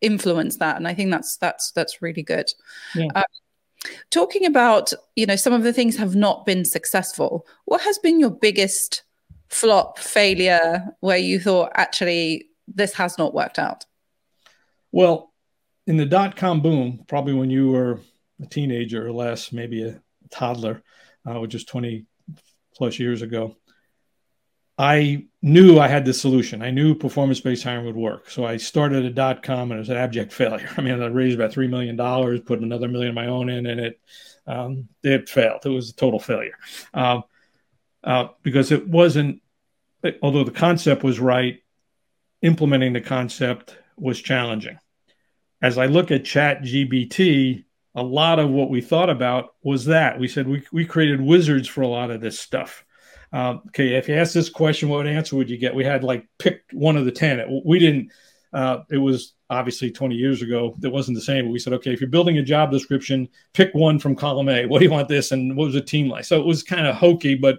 influence 0.00 0.56
that, 0.58 0.76
and 0.76 0.86
I 0.86 0.94
think 0.94 1.10
that's 1.10 1.36
that's 1.36 1.72
that's 1.72 2.02
really 2.02 2.22
good. 2.22 2.50
Yeah. 2.94 3.08
Um, 3.14 3.22
talking 4.10 4.44
about 4.46 4.92
you 5.16 5.26
know 5.26 5.36
some 5.36 5.52
of 5.52 5.62
the 5.62 5.72
things 5.72 5.96
have 5.96 6.14
not 6.14 6.44
been 6.44 6.64
successful. 6.64 7.46
What 7.64 7.80
has 7.82 7.98
been 7.98 8.20
your 8.20 8.30
biggest 8.30 9.02
flop 9.48 9.98
failure 9.98 10.84
where 11.00 11.18
you 11.18 11.38
thought 11.38 11.72
actually 11.74 12.48
this 12.66 12.92
has 12.94 13.18
not 13.18 13.34
worked 13.34 13.58
out? 13.58 13.86
Well, 14.92 15.32
in 15.86 15.96
the 15.96 16.06
dot 16.06 16.36
com 16.36 16.60
boom, 16.60 17.04
probably 17.06 17.34
when 17.34 17.50
you 17.50 17.70
were 17.70 18.00
a 18.42 18.46
teenager 18.46 19.06
or 19.06 19.12
less, 19.12 19.52
maybe 19.52 19.82
a 19.84 20.00
toddler, 20.30 20.82
uh, 21.28 21.40
which 21.40 21.54
is 21.54 21.64
20 21.64 22.06
plus 22.74 22.98
years 22.98 23.22
ago, 23.22 23.56
I 24.76 25.26
knew 25.40 25.78
I 25.78 25.86
had 25.86 26.04
the 26.04 26.12
solution. 26.12 26.60
I 26.62 26.70
knew 26.70 26.94
performance 26.94 27.40
based 27.40 27.62
hiring 27.62 27.86
would 27.86 27.94
work. 27.96 28.28
So 28.28 28.44
I 28.44 28.56
started 28.56 29.04
a 29.04 29.10
dot 29.10 29.42
com 29.42 29.70
and 29.70 29.78
it 29.78 29.82
was 29.82 29.88
an 29.88 29.96
abject 29.96 30.32
failure. 30.32 30.68
I 30.76 30.80
mean, 30.80 31.00
I 31.00 31.06
raised 31.06 31.38
about 31.38 31.52
$3 31.52 31.68
million, 31.70 31.96
put 32.42 32.60
another 32.60 32.88
million 32.88 33.10
of 33.10 33.14
my 33.14 33.26
own 33.26 33.48
in, 33.48 33.66
and 33.66 33.80
it, 33.80 34.00
um, 34.46 34.88
it 35.02 35.28
failed. 35.28 35.60
It 35.64 35.68
was 35.68 35.90
a 35.90 35.94
total 35.94 36.18
failure. 36.18 36.58
Um, 36.92 37.22
uh, 38.02 38.28
because 38.42 38.72
it 38.72 38.86
wasn't, 38.86 39.40
although 40.22 40.44
the 40.44 40.50
concept 40.50 41.02
was 41.02 41.18
right, 41.18 41.62
implementing 42.42 42.92
the 42.92 43.00
concept 43.00 43.78
was 43.96 44.20
challenging. 44.20 44.78
As 45.62 45.78
I 45.78 45.86
look 45.86 46.10
at 46.10 46.26
Chat 46.26 46.62
GPT, 46.62 47.64
a 47.94 48.02
lot 48.02 48.38
of 48.38 48.50
what 48.50 48.70
we 48.70 48.80
thought 48.80 49.10
about 49.10 49.54
was 49.62 49.84
that 49.86 50.18
we 50.18 50.28
said 50.28 50.48
we, 50.48 50.62
we 50.72 50.84
created 50.84 51.20
wizards 51.20 51.68
for 51.68 51.82
a 51.82 51.88
lot 51.88 52.10
of 52.10 52.20
this 52.20 52.38
stuff. 52.38 52.84
Um, 53.32 53.62
okay, 53.68 53.94
if 53.94 54.08
you 54.08 54.14
ask 54.14 54.32
this 54.32 54.48
question, 54.48 54.88
what 54.88 55.06
answer 55.06 55.36
would 55.36 55.50
you 55.50 55.58
get? 55.58 55.74
We 55.74 55.84
had 55.84 56.04
like 56.04 56.26
picked 56.38 56.72
one 56.72 56.96
of 56.96 57.04
the 57.04 57.12
10. 57.12 57.40
It, 57.40 57.62
we 57.64 57.78
didn't, 57.78 58.12
uh, 58.52 58.78
it 58.90 58.98
was 58.98 59.34
obviously 59.50 59.90
20 59.90 60.14
years 60.14 60.42
ago. 60.42 60.76
It 60.82 60.92
wasn't 60.92 61.16
the 61.16 61.22
same. 61.22 61.44
But 61.44 61.50
we 61.50 61.58
said, 61.58 61.72
okay, 61.74 61.92
if 61.92 62.00
you're 62.00 62.10
building 62.10 62.38
a 62.38 62.42
job 62.42 62.70
description, 62.70 63.28
pick 63.52 63.74
one 63.74 63.98
from 63.98 64.14
column 64.14 64.48
A. 64.48 64.66
What 64.66 64.78
do 64.78 64.84
you 64.84 64.90
want 64.90 65.08
this? 65.08 65.32
And 65.32 65.56
what 65.56 65.66
was 65.66 65.74
the 65.74 65.80
team 65.80 66.08
like? 66.08 66.24
So 66.24 66.40
it 66.40 66.46
was 66.46 66.62
kind 66.62 66.86
of 66.86 66.94
hokey, 66.94 67.34
but 67.34 67.58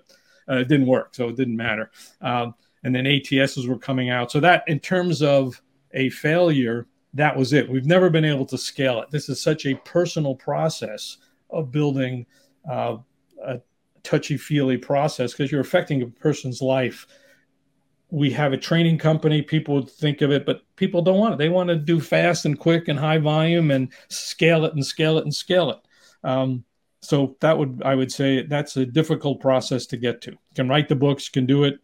uh, 0.50 0.58
it 0.58 0.68
didn't 0.68 0.88
work, 0.88 1.16
so 1.16 1.28
it 1.30 1.36
didn't 1.36 1.58
matter. 1.58 1.92
Um, 2.22 2.56
and 2.84 2.94
then 2.94 3.06
ATSs 3.06 3.68
were 3.68 3.80
coming 3.80 4.10
out. 4.10 4.32
So 4.32 4.40
that, 4.42 4.64
in 4.68 4.80
terms 4.80 5.22
of 5.22 5.62
a 5.94 6.10
failure, 6.10 6.88
that 7.16 7.36
was 7.36 7.54
it. 7.54 7.70
We've 7.70 7.86
never 7.86 8.10
been 8.10 8.26
able 8.26 8.46
to 8.46 8.58
scale 8.58 9.02
it. 9.02 9.10
This 9.10 9.30
is 9.30 9.42
such 9.42 9.66
a 9.66 9.76
personal 9.76 10.36
process 10.36 11.18
of 11.50 11.72
building 11.72 12.26
uh, 12.70 12.98
a 13.44 13.62
touchy 14.04 14.38
feely 14.38 14.78
process 14.78 15.32
because 15.32 15.52
you're 15.52 15.62
affecting 15.62 16.02
a 16.02 16.08
person's 16.08 16.62
life. 16.62 17.08
We 18.12 18.32
have 18.32 18.54
a 18.54 18.58
training 18.58 18.98
company. 18.98 19.42
People 19.42 19.76
would 19.76 19.90
think 19.90 20.22
of 20.22 20.32
it, 20.32 20.46
but 20.46 20.62
people 20.76 21.02
don't 21.02 21.18
want 21.18 21.34
it. 21.34 21.38
They 21.38 21.50
want 21.50 21.70
to 21.70 21.76
do 21.76 22.00
fast 22.00 22.46
and 22.46 22.60
quick 22.60 22.90
and 22.90 23.00
high 23.00 23.18
volume 23.18 23.72
and 23.72 23.92
scale 24.10 24.66
it 24.66 24.74
and 24.74 24.86
scale 24.86 25.18
it 25.18 25.24
and 25.24 25.34
scale 25.34 25.72
it. 25.72 25.80
Um, 26.24 26.66
so 27.02 27.38
that 27.40 27.58
would 27.58 27.82
I 27.86 27.96
would 27.96 28.12
say 28.12 28.46
that's 28.46 28.78
a 28.78 28.86
difficult 28.86 29.40
process 29.40 29.86
to 29.88 29.98
get 29.98 30.22
to. 30.22 30.32
You 30.32 30.38
can 30.56 30.68
write 30.68 30.90
the 30.90 30.96
books, 30.96 31.30
can 31.30 31.46
do 31.46 31.64
it. 31.64 31.80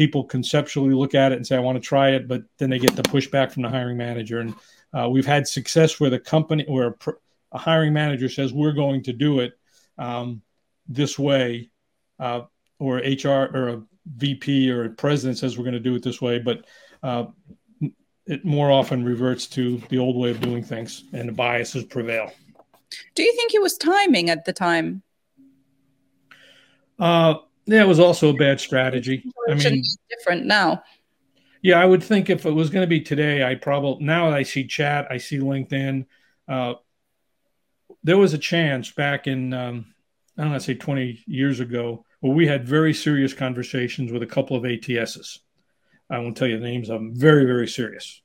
People 0.00 0.24
conceptually 0.24 0.94
look 0.94 1.14
at 1.14 1.30
it 1.30 1.34
and 1.34 1.46
say, 1.46 1.56
"I 1.56 1.60
want 1.60 1.76
to 1.76 1.86
try 1.86 2.12
it," 2.12 2.26
but 2.26 2.42
then 2.56 2.70
they 2.70 2.78
get 2.78 2.96
the 2.96 3.02
pushback 3.02 3.52
from 3.52 3.64
the 3.64 3.68
hiring 3.68 3.98
manager. 3.98 4.40
And 4.40 4.54
uh, 4.94 5.10
we've 5.10 5.26
had 5.26 5.46
success 5.46 6.00
where 6.00 6.08
the 6.08 6.18
company, 6.18 6.64
where 6.66 6.96
a, 7.06 7.12
a, 7.52 7.58
hiring 7.58 7.92
manager 7.92 8.30
says, 8.30 8.50
"We're 8.50 8.72
going 8.72 9.02
to 9.02 9.12
do 9.12 9.40
it 9.40 9.52
um, 9.98 10.40
this 10.88 11.18
way," 11.18 11.68
uh, 12.18 12.44
or 12.78 12.96
HR 12.96 13.50
or 13.54 13.68
a 13.68 13.82
VP 14.16 14.70
or 14.70 14.84
a 14.84 14.88
president 14.88 15.36
says, 15.36 15.58
"We're 15.58 15.64
going 15.64 15.74
to 15.74 15.80
do 15.80 15.96
it 15.96 16.02
this 16.02 16.22
way," 16.22 16.38
but 16.38 16.64
uh, 17.02 17.26
it 18.24 18.42
more 18.42 18.70
often 18.70 19.04
reverts 19.04 19.48
to 19.48 19.82
the 19.90 19.98
old 19.98 20.16
way 20.16 20.30
of 20.30 20.40
doing 20.40 20.64
things, 20.64 21.04
and 21.12 21.28
the 21.28 21.32
biases 21.34 21.84
prevail. 21.84 22.32
Do 23.14 23.22
you 23.22 23.36
think 23.36 23.52
it 23.52 23.60
was 23.60 23.76
timing 23.76 24.30
at 24.30 24.46
the 24.46 24.54
time? 24.54 25.02
Uh, 26.98 27.34
yeah, 27.70 27.82
it 27.82 27.88
was 27.88 28.00
also 28.00 28.30
a 28.30 28.34
bad 28.34 28.60
strategy. 28.60 29.24
I 29.48 29.54
mean, 29.54 29.82
different 30.08 30.44
now. 30.46 30.82
Yeah, 31.62 31.80
I 31.80 31.84
would 31.84 32.02
think 32.02 32.30
if 32.30 32.46
it 32.46 32.50
was 32.50 32.70
going 32.70 32.82
to 32.82 32.88
be 32.88 33.00
today, 33.00 33.44
I 33.44 33.54
probably 33.54 34.04
now 34.04 34.30
I 34.30 34.42
see 34.42 34.66
chat, 34.66 35.06
I 35.10 35.18
see 35.18 35.38
LinkedIn. 35.38 36.06
Uh, 36.48 36.74
there 38.02 38.18
was 38.18 38.34
a 38.34 38.38
chance 38.38 38.90
back 38.90 39.26
in 39.26 39.52
um, 39.52 39.94
I 40.36 40.42
don't 40.42 40.52
know, 40.52 40.58
say 40.58 40.74
20 40.74 41.22
years 41.26 41.60
ago, 41.60 42.04
where 42.20 42.32
we 42.32 42.46
had 42.46 42.66
very 42.66 42.94
serious 42.94 43.34
conversations 43.34 44.10
with 44.10 44.22
a 44.22 44.26
couple 44.26 44.56
of 44.56 44.64
ATSs. 44.64 45.38
I 46.10 46.18
won't 46.18 46.36
tell 46.36 46.48
you 46.48 46.58
the 46.58 46.64
names 46.64 46.88
of 46.88 47.00
them. 47.00 47.14
Very, 47.14 47.44
very 47.44 47.68
serious 47.68 48.20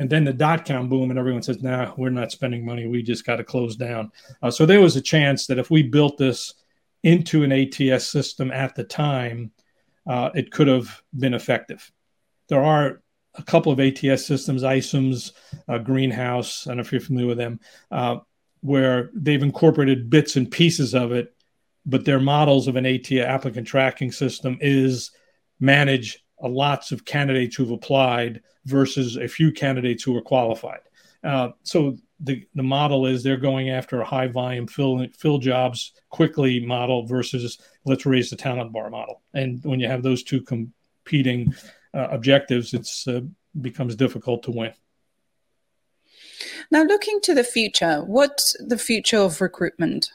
and 0.00 0.08
then 0.08 0.24
the 0.24 0.32
dot 0.32 0.66
com 0.66 0.88
boom 0.88 1.10
and 1.10 1.18
everyone 1.18 1.42
says 1.42 1.62
nah 1.62 1.92
we're 1.96 2.10
not 2.10 2.32
spending 2.32 2.64
money 2.64 2.88
we 2.88 3.02
just 3.02 3.24
got 3.24 3.36
to 3.36 3.44
close 3.44 3.76
down 3.76 4.10
uh, 4.42 4.50
so 4.50 4.66
there 4.66 4.80
was 4.80 4.96
a 4.96 5.00
chance 5.00 5.46
that 5.46 5.58
if 5.58 5.70
we 5.70 5.82
built 5.82 6.18
this 6.18 6.54
into 7.02 7.42
an 7.42 7.52
ats 7.52 8.06
system 8.06 8.50
at 8.50 8.74
the 8.74 8.84
time 8.84 9.50
uh, 10.06 10.30
it 10.34 10.50
could 10.50 10.68
have 10.68 11.02
been 11.16 11.34
effective 11.34 11.90
there 12.48 12.62
are 12.62 13.02
a 13.34 13.42
couple 13.42 13.72
of 13.72 13.80
ats 13.80 14.26
systems 14.26 14.62
iCIMS 14.62 15.32
uh, 15.68 15.78
greenhouse 15.78 16.66
i 16.66 16.70
don't 16.70 16.78
know 16.78 16.82
if 16.82 16.92
you're 16.92 17.00
familiar 17.00 17.28
with 17.28 17.38
them 17.38 17.60
uh, 17.90 18.16
where 18.60 19.10
they've 19.14 19.42
incorporated 19.42 20.10
bits 20.10 20.36
and 20.36 20.50
pieces 20.50 20.94
of 20.94 21.12
it 21.12 21.34
but 21.86 22.04
their 22.04 22.20
models 22.20 22.68
of 22.68 22.76
an 22.76 22.86
ATS 22.86 23.12
applicant 23.12 23.66
tracking 23.66 24.12
system 24.12 24.58
is 24.60 25.10
manage 25.58 26.24
lots 26.42 26.92
of 26.92 27.04
candidates 27.04 27.56
who've 27.56 27.70
applied 27.70 28.42
versus 28.64 29.16
a 29.16 29.28
few 29.28 29.52
candidates 29.52 30.02
who 30.02 30.16
are 30.16 30.22
qualified. 30.22 30.80
Uh, 31.22 31.50
so 31.62 31.96
the, 32.22 32.46
the 32.54 32.62
model 32.62 33.06
is 33.06 33.22
they're 33.22 33.36
going 33.36 33.70
after 33.70 34.00
a 34.00 34.04
high 34.04 34.28
volume 34.28 34.66
fill 34.66 35.06
fill 35.16 35.38
jobs 35.38 35.92
quickly 36.10 36.64
model 36.64 37.06
versus 37.06 37.58
let's 37.84 38.06
raise 38.06 38.30
the 38.30 38.36
talent 38.36 38.72
bar 38.72 38.90
model. 38.90 39.22
And 39.34 39.62
when 39.64 39.80
you 39.80 39.88
have 39.88 40.02
those 40.02 40.22
two 40.22 40.42
competing 40.42 41.54
uh, 41.94 42.08
objectives, 42.10 42.74
it's 42.74 43.08
uh, 43.08 43.20
becomes 43.60 43.96
difficult 43.96 44.42
to 44.44 44.50
win. 44.50 44.72
Now, 46.70 46.84
looking 46.84 47.20
to 47.22 47.34
the 47.34 47.44
future, 47.44 48.02
what's 48.04 48.56
the 48.64 48.78
future 48.78 49.18
of 49.18 49.40
recruitment? 49.40 50.10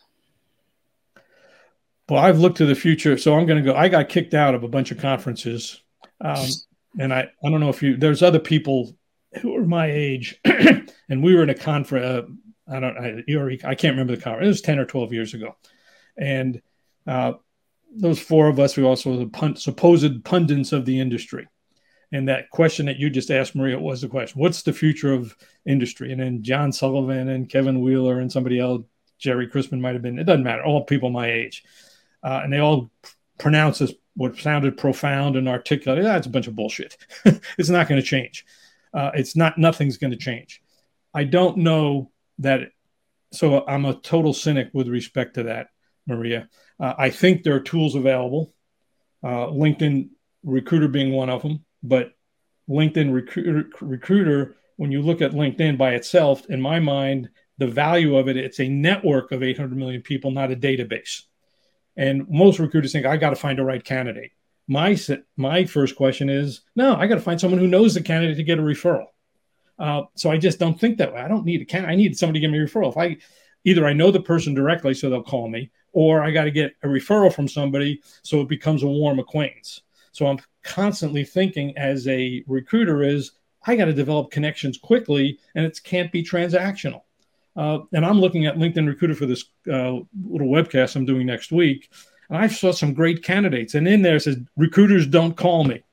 Well, 2.08 2.24
I've 2.24 2.40
looked 2.40 2.58
to 2.58 2.66
the 2.66 2.76
future, 2.76 3.18
so 3.18 3.36
I'm 3.36 3.46
going 3.46 3.64
to 3.64 3.72
go. 3.72 3.78
I 3.78 3.90
got 3.90 4.10
kicked 4.10 4.34
out 4.34 4.56
of 4.56 4.64
a 4.64 4.68
bunch 4.68 4.92
of 4.92 5.00
conferences 5.00 5.82
um, 6.22 6.48
and 7.00 7.14
I, 7.14 7.30
I 7.44 7.50
don't 7.50 7.60
know 7.60 7.70
if 7.70 7.82
you, 7.82 7.98
there's 7.98 8.24
other 8.24 8.40
people 8.40 8.96
who 9.42 9.56
are 9.56 9.66
my 9.66 9.92
age, 9.92 10.40
and 10.46 11.24
we 11.24 11.36
were 11.36 11.44
in 11.44 11.50
a 11.50 11.56
conference. 11.56 12.06
Uh, 12.06 12.22
I 12.68 12.80
don't, 12.80 12.98
I, 12.98 13.70
I 13.70 13.76
can't 13.76 13.94
remember 13.94 14.16
the 14.16 14.22
conference. 14.22 14.46
It 14.46 14.50
was 14.50 14.62
ten 14.62 14.80
or 14.80 14.86
twelve 14.86 15.14
years 15.14 15.34
ago, 15.34 15.56
and 16.18 16.62
uh, 17.08 17.34
those 17.96 18.20
four 18.20 18.48
of 18.48 18.60
us 18.60 18.76
were 18.76 18.86
also 18.86 19.18
the 19.18 19.28
pun- 19.28 19.56
supposed 19.56 20.24
pundits 20.24 20.72
of 20.72 20.86
the 20.86 21.00
industry. 21.00 21.48
And 22.12 22.30
that 22.30 22.50
question 22.50 22.86
that 22.86 22.98
you 22.98 23.10
just 23.10 23.32
asked, 23.32 23.56
Maria, 23.56 23.80
was 23.80 24.02
the 24.02 24.08
question: 24.08 24.40
What's 24.40 24.62
the 24.62 24.74
future 24.74 25.14
of 25.14 25.36
industry? 25.66 26.12
And 26.12 26.22
then 26.22 26.44
John 26.44 26.72
Sullivan 26.72 27.30
and 27.30 27.50
Kevin 27.50 27.82
Wheeler 27.82 28.20
and 28.20 28.32
somebody 28.32 28.60
else, 28.60 28.84
Gerry 29.20 29.48
Crispin 29.48 29.82
might 29.82 29.94
have 29.94 30.02
been. 30.02 30.20
It 30.20 30.26
doesn't 30.26 30.44
matter. 30.44 30.64
All 30.64 30.84
people 30.84 31.10
my 31.10 31.30
age, 31.30 31.64
uh, 32.24 32.42
and 32.44 32.54
they 32.54 32.60
all 32.60 32.90
pronounce 33.38 33.80
this 33.80 33.94
what 34.16 34.38
sounded 34.38 34.78
profound 34.78 35.36
and 35.36 35.50
articulate. 35.50 36.04
That's 36.04 36.28
a 36.28 36.30
bunch 36.30 36.48
of 36.48 36.56
bullshit. 36.56 36.98
it's 37.58 37.70
not 37.70 37.88
going 37.88 38.02
to 38.02 38.08
change. 38.08 38.46
Uh, 38.96 39.12
it's 39.14 39.36
not. 39.36 39.58
Nothing's 39.58 39.98
going 39.98 40.12
to 40.12 40.18
change. 40.18 40.62
I 41.14 41.26
don't 41.26 41.58
know 41.58 42.12
that. 42.40 42.72
So 43.34 43.66
I'm 43.68 43.86
a 43.86 43.96
total 43.96 44.34
cynic 44.34 44.70
with 44.74 44.88
respect 44.88 45.36
to 45.36 45.44
that, 45.44 45.68
Maria. 46.08 46.48
Uh, 46.80 46.94
I 46.98 47.10
think 47.10 47.44
there 47.44 47.56
are 47.56 47.60
tools 47.60 47.96
available. 47.96 48.54
Uh, 49.24 49.48
LinkedIn 49.48 50.10
Recruiter 50.44 50.88
being 50.88 51.12
one 51.12 51.30
of 51.30 51.42
them, 51.42 51.66
but 51.84 52.14
LinkedIn 52.70 53.14
Recruiter, 53.14 53.70
Recruiter, 53.82 54.56
when 54.78 54.92
you 54.92 55.02
look 55.02 55.22
at 55.22 55.32
LinkedIn 55.32 55.78
by 55.78 55.96
itself, 55.96 56.46
in 56.50 56.62
my 56.62 56.80
mind, 56.80 57.30
the 57.58 57.68
value 57.68 58.18
of 58.18 58.28
it, 58.28 58.38
it's 58.38 58.60
a 58.60 58.68
network 58.68 59.32
of 59.32 59.42
800 59.42 59.76
million 59.78 60.02
people, 60.02 60.32
not 60.32 60.52
a 60.52 60.56
database. 60.56 61.22
And 61.96 62.28
most 62.30 62.60
recruiters 62.60 62.92
think 62.92 63.06
I 63.06 63.18
got 63.18 63.30
to 63.30 63.36
find 63.36 63.58
the 63.58 63.64
right 63.64 63.84
candidate. 63.84 64.32
My 64.68 64.98
my 65.38 65.66
first 65.66 65.96
question 65.96 66.30
is, 66.30 66.62
no, 66.76 66.96
I 66.96 67.08
got 67.08 67.16
to 67.16 67.22
find 67.22 67.40
someone 67.40 67.60
who 67.60 67.68
knows 67.68 67.94
the 67.94 68.02
candidate 68.02 68.38
to 68.38 68.44
get 68.44 68.60
a 68.60 68.64
referral. 68.64 69.08
Uh, 69.78 70.04
so 70.16 70.32
I 70.32 70.38
just 70.38 70.60
don't 70.60 70.80
think 70.80 70.98
that 70.98 71.14
way. 71.14 71.20
I 71.20 71.28
don't 71.28 71.46
need 71.46 71.62
a 71.62 71.66
can 71.66 71.86
I 71.86 71.96
need 71.96 72.18
somebody 72.18 72.40
to 72.40 72.42
give 72.42 72.52
me 72.52 72.60
a 72.60 72.66
referral. 72.66 72.92
If 72.92 72.98
I 72.98 73.18
either 73.64 73.86
I 73.86 73.94
know 73.94 74.12
the 74.12 74.22
person 74.22 74.54
directly, 74.54 74.94
so 74.94 75.10
they'll 75.10 75.24
call 75.24 75.50
me, 75.50 75.72
or 75.92 76.24
I 76.24 76.32
got 76.32 76.46
to 76.46 76.52
get 76.52 76.76
a 76.84 76.88
referral 76.88 77.34
from 77.34 77.48
somebody, 77.48 78.02
so 78.22 78.42
it 78.42 78.48
becomes 78.48 78.84
a 78.84 78.88
warm 78.88 79.20
acquaintance. 79.20 79.82
So 80.12 80.28
I'm 80.28 80.40
constantly 80.64 81.26
thinking 81.26 81.78
as 81.78 82.08
a 82.08 82.44
recruiter 82.48 83.04
is 83.04 83.32
I 83.68 83.76
got 83.76 83.86
to 83.86 83.94
develop 83.94 84.32
connections 84.32 84.78
quickly, 84.78 85.40
and 85.56 85.66
it 85.66 85.80
can't 85.84 86.12
be 86.12 86.24
transactional. 86.24 87.02
Uh, 87.56 87.80
and 87.94 88.06
I'm 88.06 88.20
looking 88.20 88.46
at 88.46 88.58
LinkedIn 88.58 88.88
Recruiter 88.88 89.16
for 89.16 89.26
this 89.26 89.46
uh, 89.68 90.00
little 90.30 90.48
webcast 90.48 90.96
I'm 90.96 91.06
doing 91.06 91.26
next 91.26 91.52
week. 91.52 91.90
And 92.30 92.38
I 92.38 92.48
saw 92.48 92.72
some 92.72 92.94
great 92.94 93.24
candidates. 93.24 93.76
And 93.76 93.88
in 93.88 94.02
there 94.02 94.20
says, 94.20 94.38
recruiters 94.56 95.08
don't 95.08 95.36
call 95.36 95.64
me. 95.64 95.84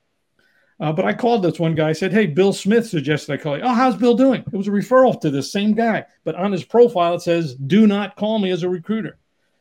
Uh, 0.79 0.91
but 0.91 1.05
I 1.05 1.13
called 1.13 1.43
this 1.43 1.59
one 1.59 1.75
guy. 1.75 1.89
I 1.89 1.93
said, 1.93 2.11
Hey, 2.11 2.25
Bill 2.25 2.51
Smith 2.51 2.87
suggested 2.87 3.31
I 3.31 3.37
call 3.37 3.57
you. 3.57 3.63
Oh, 3.63 3.73
how's 3.73 3.95
Bill 3.95 4.15
doing? 4.15 4.41
It 4.41 4.57
was 4.57 4.67
a 4.67 4.71
referral 4.71 5.19
to 5.21 5.29
this 5.29 5.51
same 5.51 5.73
guy. 5.73 6.05
But 6.23 6.35
on 6.35 6.51
his 6.51 6.63
profile, 6.63 7.15
it 7.15 7.21
says, 7.21 7.55
Do 7.55 7.87
not 7.87 8.15
call 8.15 8.39
me 8.39 8.49
as 8.49 8.63
a 8.63 8.69
recruiter. 8.69 9.17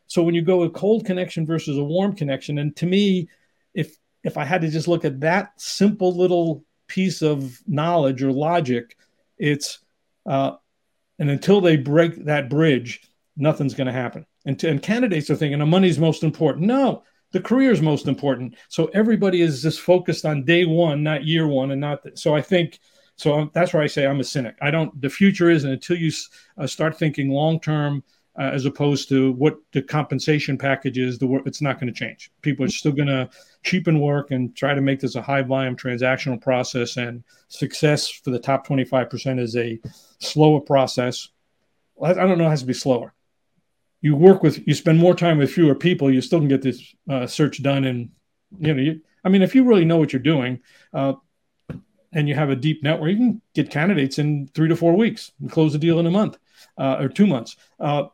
So 0.06 0.22
when 0.22 0.34
you 0.34 0.42
go 0.42 0.62
a 0.62 0.70
cold 0.70 1.06
connection 1.06 1.46
versus 1.46 1.78
a 1.78 1.84
warm 1.84 2.16
connection, 2.16 2.58
and 2.58 2.74
to 2.76 2.86
me, 2.86 3.28
if 3.72 3.96
if 4.24 4.36
I 4.36 4.44
had 4.44 4.62
to 4.62 4.68
just 4.68 4.88
look 4.88 5.04
at 5.04 5.20
that 5.20 5.52
simple 5.56 6.16
little 6.16 6.64
piece 6.86 7.22
of 7.22 7.58
knowledge 7.66 8.22
or 8.22 8.32
logic, 8.32 8.96
it's 9.38 9.78
uh, 10.26 10.52
and 11.18 11.30
until 11.30 11.60
they 11.60 11.76
break 11.76 12.24
that 12.24 12.50
bridge, 12.50 13.02
nothing's 13.36 13.74
going 13.74 13.86
to 13.86 13.92
happen. 13.92 14.26
And, 14.44 14.62
and 14.64 14.82
candidates 14.82 15.30
are 15.30 15.36
thinking 15.36 15.58
the 15.58 15.66
money's 15.66 15.98
most 15.98 16.22
important. 16.22 16.66
No, 16.66 17.04
the 17.32 17.40
career 17.40 17.72
is 17.72 17.80
most 17.80 18.06
important. 18.06 18.56
So 18.68 18.86
everybody 18.94 19.40
is 19.40 19.62
just 19.62 19.80
focused 19.80 20.24
on 20.24 20.44
day 20.44 20.64
one, 20.64 21.02
not 21.02 21.24
year 21.24 21.46
one, 21.46 21.70
and 21.70 21.80
not. 21.80 22.02
The, 22.02 22.16
so 22.16 22.34
I 22.34 22.42
think 22.42 22.78
so. 23.16 23.34
I'm, 23.34 23.50
that's 23.54 23.72
why 23.72 23.82
I 23.82 23.86
say 23.86 24.06
I'm 24.06 24.20
a 24.20 24.24
cynic. 24.24 24.56
I 24.60 24.70
don't. 24.70 25.00
The 25.00 25.10
future 25.10 25.50
is, 25.50 25.64
and 25.64 25.72
until 25.72 25.96
you 25.96 26.12
uh, 26.58 26.66
start 26.66 26.96
thinking 26.98 27.30
long 27.30 27.58
term. 27.60 28.04
Uh, 28.38 28.44
as 28.44 28.64
opposed 28.64 29.10
to 29.10 29.32
what 29.32 29.58
the 29.72 29.82
compensation 29.82 30.56
package 30.56 30.96
is, 30.96 31.18
the 31.18 31.26
work 31.26 31.42
it's 31.44 31.60
not 31.60 31.78
going 31.78 31.92
to 31.92 31.98
change. 31.98 32.30
People 32.40 32.64
are 32.64 32.70
still 32.70 32.90
going 32.92 33.06
to 33.06 33.28
cheapen 33.62 34.00
work 34.00 34.30
and 34.30 34.56
try 34.56 34.72
to 34.72 34.80
make 34.80 35.00
this 35.00 35.16
a 35.16 35.20
high 35.20 35.42
volume 35.42 35.76
transactional 35.76 36.40
process. 36.40 36.96
And 36.96 37.22
success 37.48 38.08
for 38.08 38.30
the 38.30 38.38
top 38.38 38.66
25% 38.66 39.38
is 39.38 39.54
a 39.54 39.78
slower 40.18 40.60
process. 40.60 41.28
I 42.02 42.14
don't 42.14 42.38
know, 42.38 42.46
it 42.46 42.50
has 42.50 42.60
to 42.60 42.66
be 42.66 42.72
slower. 42.72 43.12
You 44.02 44.14
work 44.14 44.42
with, 44.42 44.66
you 44.66 44.74
spend 44.74 44.98
more 44.98 45.14
time 45.14 45.38
with 45.38 45.50
fewer 45.50 45.74
people, 45.74 46.12
you 46.12 46.20
still 46.20 46.40
can 46.40 46.48
get 46.48 46.60
this 46.60 46.94
uh, 47.08 47.26
search 47.26 47.62
done. 47.62 47.84
And, 47.84 48.10
you 48.58 48.74
know, 48.74 48.82
you, 48.82 49.00
I 49.24 49.30
mean, 49.30 49.42
if 49.42 49.54
you 49.54 49.64
really 49.64 49.84
know 49.84 49.96
what 49.96 50.12
you're 50.12 50.20
doing 50.20 50.60
uh, 50.92 51.14
and 52.12 52.28
you 52.28 52.34
have 52.34 52.50
a 52.50 52.56
deep 52.56 52.82
network, 52.82 53.10
you 53.10 53.16
can 53.16 53.42
get 53.54 53.70
candidates 53.70 54.18
in 54.18 54.48
three 54.54 54.68
to 54.68 54.76
four 54.76 54.94
weeks 54.94 55.32
and 55.40 55.50
close 55.50 55.74
a 55.74 55.78
deal 55.78 55.98
in 56.00 56.06
a 56.06 56.10
month 56.10 56.36
uh, 56.76 56.96
or 56.98 57.08
two 57.08 57.26
months, 57.26 57.56
uh, 57.80 58.04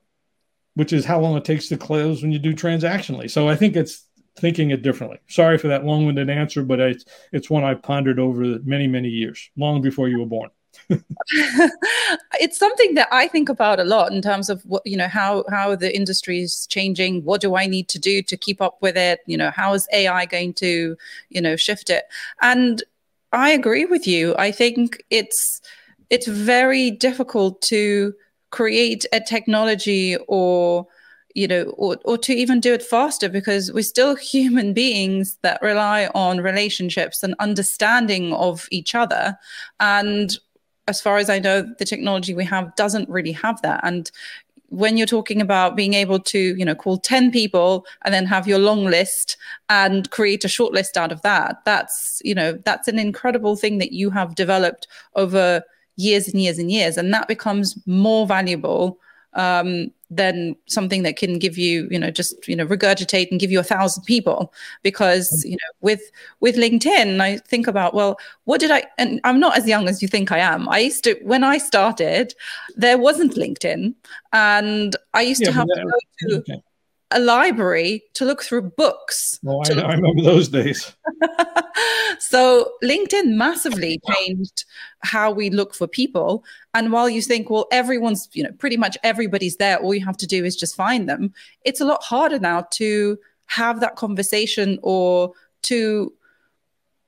which 0.75 0.93
is 0.93 1.05
how 1.05 1.21
long 1.21 1.37
it 1.37 1.45
takes 1.45 1.69
to 1.69 1.77
close 1.77 2.23
when 2.23 2.33
you 2.33 2.39
do 2.39 2.55
transactionally. 2.55 3.31
So 3.31 3.49
I 3.49 3.57
think 3.57 3.75
it's 3.75 4.05
thinking 4.37 4.71
it 4.71 4.83
differently. 4.83 5.19
Sorry 5.29 5.59
for 5.59 5.69
that 5.69 5.85
long-winded 5.85 6.31
answer, 6.31 6.63
but 6.63 6.79
it's 6.79 7.05
it's 7.33 7.51
one 7.51 7.65
I 7.65 7.75
pondered 7.75 8.21
over 8.21 8.61
many 8.63 8.87
many 8.87 9.09
years, 9.09 9.51
long 9.57 9.83
before 9.83 10.09
you 10.09 10.21
were 10.21 10.27
born. 10.27 10.51
it's 12.41 12.59
something 12.59 12.95
that 12.95 13.09
I 13.13 13.29
think 13.29 13.49
about 13.49 13.81
a 13.81 13.85
lot 13.85 14.13
in 14.13 14.23
terms 14.23 14.49
of 14.49 14.63
what 14.65 14.83
you 14.87 14.97
know 14.97 15.09
how 15.09 15.45
how 15.51 15.77
the 15.77 15.95
industry 15.95 16.41
is 16.41 16.67
changing. 16.67 17.25
What 17.25 17.41
do 17.41 17.57
I 17.57 17.67
need 17.67 17.89
to 17.89 17.99
do 17.99 18.23
to 18.23 18.37
keep 18.37 18.61
up 18.61 18.79
with 18.81 18.97
it? 18.97 19.21
You 19.27 19.37
know, 19.37 19.51
how 19.51 19.75
is 19.75 19.89
AI 19.93 20.27
going 20.27 20.55
to 20.55 20.97
you 21.29 21.41
know 21.41 21.57
shift 21.57 21.91
it? 21.91 22.05
And 22.41 22.83
I 23.33 23.51
agree 23.51 23.85
with 23.85 24.07
you. 24.07 24.35
I 24.39 24.51
think 24.51 25.03
it's 25.11 25.61
it's 26.11 26.27
very 26.27 26.91
difficult 26.91 27.61
to 27.63 28.15
create 28.51 29.05
a 29.13 29.21
technology 29.21 30.17
or 30.27 30.87
you 31.35 31.47
know, 31.47 31.65
or, 31.77 31.99
or 32.05 32.19
to 32.19 32.35
even 32.35 32.59
do 32.59 32.75
it 32.75 32.83
faster 32.83 33.29
because 33.29 33.73
we're 33.73 33.83
still 33.83 34.17
human 34.35 34.73
beings 34.73 35.39
that 35.43 35.63
rely 35.63 36.09
on 36.15 36.41
relationships 36.41 37.23
and 37.23 37.35
understanding 37.39 38.33
of 38.33 38.67
each 38.73 38.95
other. 38.95 39.39
And 39.79 40.37
as 40.89 41.01
far 41.01 41.19
as 41.19 41.31
I 41.31 41.39
know, 41.39 41.63
the 41.63 41.85
technology 41.85 42.35
we 42.35 42.45
have 42.47 42.75
doesn't 42.75 43.09
really 43.09 43.33
have 43.33 43.61
that. 43.63 43.81
And 43.85 44.11
when 44.71 44.97
you're 44.97 45.07
talking 45.07 45.41
about 45.41 45.77
being 45.77 45.95
able 45.95 46.19
to, 46.19 46.39
you 46.39 46.65
know, 46.65 46.75
call 46.75 46.99
10 46.99 47.31
people 47.31 47.87
and 48.05 48.13
then 48.13 48.27
have 48.27 48.49
your 48.49 48.59
long 48.59 48.85
list 48.85 49.37
and 49.69 50.11
create 50.11 50.45
a 50.45 50.49
short 50.49 50.73
list 50.73 50.97
out 50.97 51.13
of 51.13 51.23
that, 51.23 51.65
that's, 51.65 52.21
you 52.25 52.35
know, 52.35 52.53
that's 52.65 52.89
an 52.89 52.99
incredible 52.99 53.57
thing 53.57 53.79
that 53.79 53.93
you 53.93 54.11
have 54.11 54.35
developed 54.35 54.87
over 55.15 55.63
years 55.97 56.29
and 56.29 56.41
years 56.41 56.59
and 56.59 56.71
years. 56.71 56.97
And 56.97 57.13
that 57.15 57.29
becomes 57.29 57.79
more 57.87 58.27
valuable 58.27 58.99
um, 59.35 59.91
than 60.11 60.57
something 60.67 61.03
that 61.03 61.17
can 61.17 61.39
give 61.39 61.59
you, 61.59 61.87
you 61.91 61.99
know, 61.99 62.11
just 62.11 62.49
you 62.49 62.57
know 62.57 62.67
regurgitate 62.67 63.31
and 63.31 63.41
give 63.41 63.51
you 63.51 63.61
a 63.61 63.65
thousand 63.65 64.05
people. 64.05 64.53
Because 64.83 65.31
mm-hmm. 65.31 65.51
you 65.51 65.57
know, 65.57 65.73
with 65.81 66.03
with 66.41 66.57
LinkedIn, 66.57 67.21
I 67.21 67.39
think 67.39 67.67
about 67.67 67.95
well, 67.95 68.19
what 68.45 68.61
did 68.61 68.71
I? 68.71 68.85
And 68.97 69.21
I'm 69.25 69.41
not 69.41 69.57
as 69.57 69.67
young 69.67 69.89
as 69.89 70.03
you 70.03 70.09
think 70.09 70.33
I 70.33 70.39
am. 70.39 70.69
I 70.69 70.79
used 70.79 71.05
to 71.05 71.15
when 71.23 71.45
I 71.45 71.59
started, 71.59 72.35
there 72.77 72.99
wasn't 72.99 73.35
LinkedIn, 73.35 73.95
and 74.33 74.97
I 75.15 75.23
used 75.23 75.43
yeah, 75.43 75.49
to 75.49 75.53
have 75.53 75.67
to 75.67 75.85
go 75.85 76.29
to. 76.29 76.37
Okay 76.39 76.63
a 77.11 77.19
library 77.19 78.03
to 78.15 78.25
look 78.25 78.43
through 78.43 78.63
books. 78.63 79.41
Oh, 79.47 79.63
I, 79.63 79.81
I 79.81 79.95
remember 79.95 80.23
those 80.23 80.49
days. 80.49 80.95
so 82.19 82.73
LinkedIn 82.85 83.35
massively 83.35 84.01
changed 84.15 84.65
how 85.01 85.31
we 85.31 85.49
look 85.49 85.75
for 85.75 85.87
people. 85.87 86.45
And 86.75 86.93
while 86.93 87.09
you 87.09 87.23
think, 87.23 87.49
well, 87.49 87.67
everyone's, 87.73 88.29
you 88.33 88.43
know, 88.43 88.53
pretty 88.59 88.77
much 88.77 88.99
everybody's 89.03 89.57
there, 89.57 89.79
all 89.79 89.95
you 89.95 90.05
have 90.05 90.19
to 90.19 90.27
do 90.27 90.45
is 90.45 90.55
just 90.55 90.77
find 90.77 91.09
them. 91.09 91.33
It's 91.65 91.81
a 91.81 91.87
lot 91.87 92.03
harder 92.03 92.39
now 92.39 92.67
to 92.73 93.19
have 93.47 93.81
that 93.81 93.97
conversation 93.97 94.79
or 94.83 95.33
to 95.63 96.13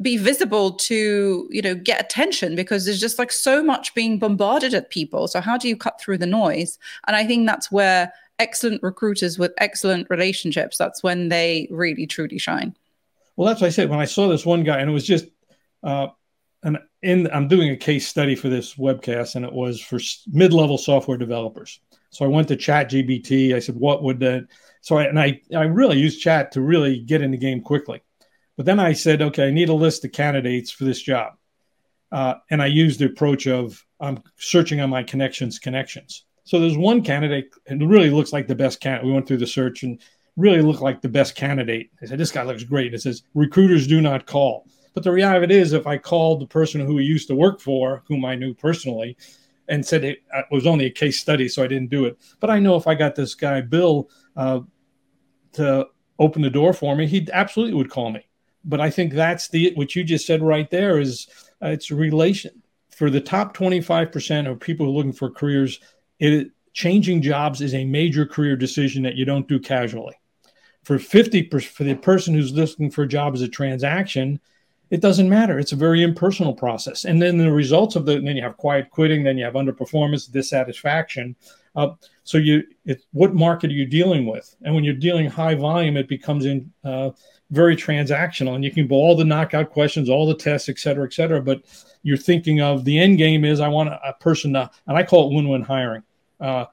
be 0.01 0.17
visible 0.17 0.73
to 0.73 1.47
you 1.51 1.61
know 1.61 1.75
get 1.75 2.01
attention 2.01 2.57
because 2.57 2.87
there's 2.87 3.01
just 3.01 3.19
like 3.19 3.31
so 3.31 3.63
much 3.63 3.95
being 3.95 4.19
bombarded 4.19 4.73
at 4.73 4.89
people 4.89 5.29
so 5.29 5.43
how 5.43 5.59
do 5.59 5.69
you 5.69 5.77
cut 5.77 6.01
through 6.01 6.17
the 6.17 6.27
noise 6.27 6.79
and 7.07 7.17
i 7.17 7.27
think 7.27 7.47
that's 7.47 7.71
where 7.71 8.11
excellent 8.41 8.83
recruiters 8.83 9.39
with 9.39 9.53
excellent 9.59 10.09
relationships, 10.11 10.79
that's 10.79 11.03
when 11.03 11.29
they 11.29 11.69
really 11.71 12.07
truly 12.07 12.39
shine. 12.39 12.75
Well, 13.37 13.47
that's 13.47 13.61
what 13.61 13.69
I 13.69 13.71
said 13.71 13.91
when 13.91 14.01
I 14.01 14.07
saw 14.07 14.29
this 14.29 14.45
one 14.45 14.65
guy, 14.65 14.79
and 14.79 14.91
it 14.91 14.93
was 14.93 15.07
just, 15.07 15.27
uh, 15.83 16.09
and 16.63 16.79
in 17.03 17.31
I'm 17.33 17.49
doing 17.49 17.71
a 17.71 17.77
case 17.77 18.09
study 18.09 18.35
for 18.35 18.49
this 18.49 18.75
webcast, 18.75 19.37
and 19.37 19.45
it 19.45 19.53
was 19.53 19.81
for 19.81 20.01
mid-level 20.27 20.79
software 20.79 21.17
developers. 21.17 21.81
So 22.11 22.25
I 22.25 22.29
went 22.29 22.49
to 22.49 22.57
Chat 22.57 22.91
GPT. 22.91 23.55
I 23.55 23.61
said, 23.61 23.77
"What 23.77 24.03
would 24.03 24.21
that?" 24.21 24.47
So 24.81 24.99
I, 24.99 25.05
and 25.05 25.19
I 25.19 25.41
I 25.55 25.65
really 25.65 25.99
used 25.99 26.21
Chat 26.21 26.53
to 26.53 26.61
really 26.61 26.99
get 26.99 27.23
in 27.23 27.31
the 27.31 27.39
game 27.39 27.61
quickly. 27.61 28.03
But 28.57 28.67
then 28.67 28.81
I 28.81 28.93
said, 28.93 29.23
"Okay, 29.23 29.47
I 29.47 29.51
need 29.51 29.71
a 29.71 29.75
list 29.75 30.05
of 30.05 30.13
candidates 30.13 30.71
for 30.71 30.85
this 30.85 31.01
job," 31.01 31.35
uh, 32.13 32.35
and 32.51 32.61
I 32.61 32.67
used 32.67 33.01
the 33.01 33.07
approach 33.07 33.47
of 33.47 33.83
I'm 34.01 34.23
searching 34.37 34.81
on 34.81 34.91
my 34.91 35.03
connections 35.03 35.59
connections. 35.59 36.25
So 36.51 36.59
there's 36.59 36.77
one 36.77 37.03
candidate, 37.05 37.55
and 37.69 37.89
really 37.89 38.11
looks 38.11 38.33
like 38.33 38.49
the 38.49 38.57
best 38.57 38.81
candidate. 38.81 39.07
We 39.07 39.13
went 39.13 39.29
through 39.29 39.37
the 39.37 39.47
search 39.47 39.85
and 39.85 40.01
really 40.37 40.63
looked 40.63 40.81
like 40.81 41.01
the 41.01 41.09
best 41.09 41.37
candidate. 41.37 41.93
I 42.03 42.07
said, 42.07 42.19
This 42.19 42.33
guy 42.33 42.43
looks 42.43 42.65
great. 42.65 42.87
And 42.87 42.97
it 42.97 43.03
says, 43.03 43.23
Recruiters 43.35 43.87
do 43.87 44.01
not 44.01 44.27
call. 44.27 44.67
But 44.93 45.05
the 45.05 45.13
reality 45.13 45.37
of 45.37 45.43
it 45.45 45.53
is, 45.53 45.73
if 45.73 45.87
I 45.87 45.97
called 45.97 46.41
the 46.41 46.49
person 46.49 46.81
who 46.81 46.99
he 46.99 47.05
used 47.05 47.29
to 47.29 47.37
work 47.37 47.61
for, 47.61 48.03
whom 48.09 48.25
I 48.25 48.35
knew 48.35 48.53
personally, 48.53 49.17
and 49.69 49.87
said 49.87 50.03
it, 50.03 50.25
it 50.35 50.47
was 50.51 50.67
only 50.67 50.87
a 50.87 50.91
case 50.91 51.21
study, 51.21 51.47
so 51.47 51.63
I 51.63 51.69
didn't 51.69 51.89
do 51.89 52.07
it. 52.07 52.19
But 52.41 52.51
I 52.51 52.59
know 52.59 52.75
if 52.75 52.89
I 52.89 52.97
got 52.97 53.15
this 53.15 53.37
guy 53.37 53.61
Bill 53.61 54.11
uh, 54.35 54.59
to 55.53 55.87
open 56.19 56.43
the 56.43 56.51
door 56.51 56.73
for 56.73 56.97
me, 56.97 57.07
he 57.07 57.29
absolutely 57.33 57.75
would 57.75 57.91
call 57.91 58.11
me. 58.11 58.27
But 58.65 58.81
I 58.81 58.91
think 58.91 59.13
that's 59.13 59.47
the 59.51 59.73
what 59.77 59.95
you 59.95 60.03
just 60.03 60.27
said 60.27 60.43
right 60.43 60.69
there 60.69 60.99
is 60.99 61.29
uh, 61.63 61.69
it's 61.69 61.93
relation 61.93 62.61
for 62.91 63.09
the 63.09 63.21
top 63.21 63.57
25% 63.57 64.51
of 64.51 64.59
people 64.59 64.93
looking 64.93 65.13
for 65.13 65.31
careers. 65.31 65.79
It 66.21 66.53
changing 66.73 67.23
jobs 67.23 67.61
is 67.61 67.75
a 67.75 67.85
major 67.85 68.25
career 68.25 68.57
decision 68.57 69.03
that 69.03 69.17
you 69.17 69.25
don't 69.25 69.49
do 69.49 69.59
casually. 69.59 70.15
For 70.85 70.99
50 70.99 71.49
for 71.49 71.85
the 71.85 71.95
person 71.95 72.35
who's 72.35 72.53
looking 72.53 72.91
for 72.91 73.03
a 73.03 73.09
job 73.09 73.35
as 73.35 73.43
a 73.43 73.49
transaction, 73.49 74.41
it 74.91 75.01
doesn't 75.01 75.29
matter. 75.29 75.59
It's 75.59 75.73
a 75.73 75.77
very 75.77 76.03
impersonal 76.03 76.53
process. 76.53 77.05
And 77.05 77.23
then 77.23 77.39
the 77.39 77.51
results 77.51 77.97
of 77.97 78.07
the 78.07 78.21
then 78.21 78.37
you 78.37 78.43
have 78.43 78.57
quiet 78.57 78.91
quitting, 78.91 79.23
then 79.23 79.39
you 79.39 79.45
have 79.45 79.55
underperformance, 79.55 80.31
dissatisfaction. 80.31 81.37
Uh, 81.77 81.91
so 82.25 82.39
you, 82.39 82.65
it, 82.85 83.05
what 83.13 83.35
market 83.35 83.71
are 83.71 83.75
you 83.75 83.87
dealing 83.87 84.27
with? 84.27 84.57
And 84.63 84.75
when 84.75 84.83
you're 84.83 84.95
dealing 84.95 85.27
high 85.31 85.55
volume, 85.55 85.97
it 85.97 86.09
becomes 86.09 86.45
in 86.45 86.73
uh, 86.83 87.11
very 87.51 87.77
transactional, 87.77 88.57
and 88.57 88.65
you 88.65 88.73
can 88.73 88.89
do 88.89 88.95
all 88.95 89.17
the 89.17 89.25
knockout 89.25 89.71
questions, 89.71 90.09
all 90.09 90.27
the 90.27 90.35
tests, 90.35 90.69
et 90.69 90.79
cetera, 90.79 91.07
et 91.07 91.13
cetera. 91.13 91.41
But 91.41 91.63
you're 92.03 92.17
thinking 92.17 92.61
of 92.61 92.85
the 92.85 92.99
end 92.99 93.19
game 93.19 93.45
is 93.45 93.61
I 93.61 93.69
want 93.69 93.91
a, 93.91 94.01
a 94.09 94.15
person 94.15 94.55
to, 94.55 94.69
and 94.89 94.97
I 94.97 95.05
call 95.05 95.31
it 95.31 95.35
win-win 95.35 95.63
hiring. 95.63 96.03
Uh, 96.41 96.67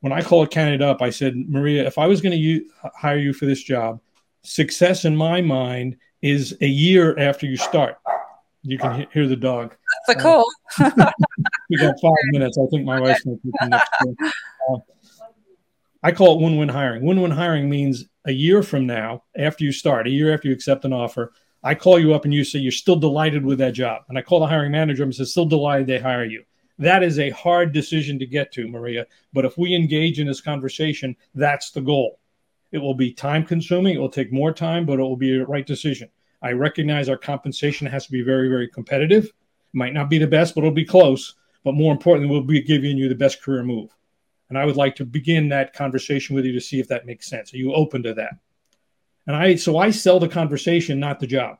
when 0.00 0.12
I 0.12 0.22
call 0.22 0.42
a 0.42 0.48
candidate 0.48 0.82
up, 0.82 1.02
I 1.02 1.10
said, 1.10 1.36
Maria, 1.36 1.86
if 1.86 1.98
I 1.98 2.06
was 2.06 2.20
going 2.20 2.38
to 2.38 2.64
hire 2.94 3.18
you 3.18 3.32
for 3.32 3.46
this 3.46 3.62
job, 3.62 4.00
success 4.42 5.04
in 5.04 5.14
my 5.14 5.40
mind 5.40 5.96
is 6.22 6.56
a 6.60 6.66
year 6.66 7.18
after 7.18 7.46
you 7.46 7.56
start. 7.56 7.98
You 8.62 8.78
can 8.78 9.06
hear 9.12 9.26
the 9.26 9.36
dog. 9.36 9.74
That's 10.06 10.20
a 10.20 10.22
call. 10.22 10.46
Uh, 10.78 10.90
we 11.70 11.78
got 11.78 11.94
five 12.00 12.12
minutes. 12.32 12.58
I 12.58 12.66
think 12.70 12.84
my 12.84 13.00
wife's 13.00 13.24
going 13.24 13.40
to 13.42 13.68
next. 13.68 13.90
Uh, 14.70 14.76
I 16.02 16.12
call 16.12 16.38
it 16.38 16.42
win-win 16.42 16.68
hiring. 16.68 17.04
Win-win 17.04 17.30
hiring 17.30 17.68
means 17.68 18.04
a 18.26 18.32
year 18.32 18.62
from 18.62 18.86
now, 18.86 19.24
after 19.36 19.64
you 19.64 19.72
start, 19.72 20.06
a 20.06 20.10
year 20.10 20.32
after 20.32 20.48
you 20.48 20.54
accept 20.54 20.84
an 20.84 20.92
offer, 20.92 21.32
I 21.62 21.74
call 21.74 21.98
you 21.98 22.14
up 22.14 22.24
and 22.24 22.32
you 22.32 22.44
say 22.44 22.58
you're 22.58 22.72
still 22.72 22.96
delighted 22.96 23.44
with 23.44 23.58
that 23.58 23.72
job. 23.72 24.02
And 24.08 24.16
I 24.16 24.22
call 24.22 24.40
the 24.40 24.46
hiring 24.46 24.72
manager 24.72 25.02
and 25.02 25.14
say, 25.14 25.24
still 25.24 25.46
delighted 25.46 25.86
they 25.86 25.98
hire 25.98 26.24
you. 26.24 26.44
That 26.80 27.02
is 27.02 27.18
a 27.18 27.28
hard 27.30 27.74
decision 27.74 28.18
to 28.18 28.26
get 28.26 28.52
to, 28.52 28.66
Maria. 28.66 29.06
But 29.34 29.44
if 29.44 29.58
we 29.58 29.74
engage 29.74 30.18
in 30.18 30.26
this 30.26 30.40
conversation, 30.40 31.14
that's 31.34 31.70
the 31.70 31.82
goal. 31.82 32.18
It 32.72 32.78
will 32.78 32.94
be 32.94 33.12
time 33.12 33.44
consuming. 33.44 33.96
It 33.96 34.00
will 34.00 34.08
take 34.08 34.32
more 34.32 34.50
time, 34.50 34.86
but 34.86 34.98
it 34.98 35.02
will 35.02 35.14
be 35.14 35.36
a 35.36 35.44
right 35.44 35.66
decision. 35.66 36.08
I 36.40 36.52
recognize 36.52 37.10
our 37.10 37.18
compensation 37.18 37.86
has 37.86 38.06
to 38.06 38.12
be 38.12 38.22
very, 38.22 38.48
very 38.48 38.66
competitive. 38.66 39.24
It 39.26 39.32
might 39.74 39.92
not 39.92 40.08
be 40.08 40.16
the 40.16 40.26
best, 40.26 40.54
but 40.54 40.62
it'll 40.62 40.70
be 40.70 40.86
close. 40.86 41.34
But 41.64 41.74
more 41.74 41.92
importantly, 41.92 42.32
we'll 42.32 42.44
be 42.44 42.62
giving 42.62 42.96
you 42.96 43.10
the 43.10 43.14
best 43.14 43.42
career 43.42 43.62
move. 43.62 43.90
And 44.48 44.56
I 44.56 44.64
would 44.64 44.76
like 44.76 44.96
to 44.96 45.04
begin 45.04 45.50
that 45.50 45.74
conversation 45.74 46.34
with 46.34 46.46
you 46.46 46.52
to 46.52 46.60
see 46.62 46.80
if 46.80 46.88
that 46.88 47.04
makes 47.04 47.28
sense. 47.28 47.52
Are 47.52 47.58
you 47.58 47.74
open 47.74 48.02
to 48.04 48.14
that? 48.14 48.38
And 49.26 49.36
I, 49.36 49.56
so 49.56 49.76
I 49.76 49.90
sell 49.90 50.18
the 50.18 50.28
conversation, 50.28 50.98
not 50.98 51.20
the 51.20 51.26
job. 51.26 51.58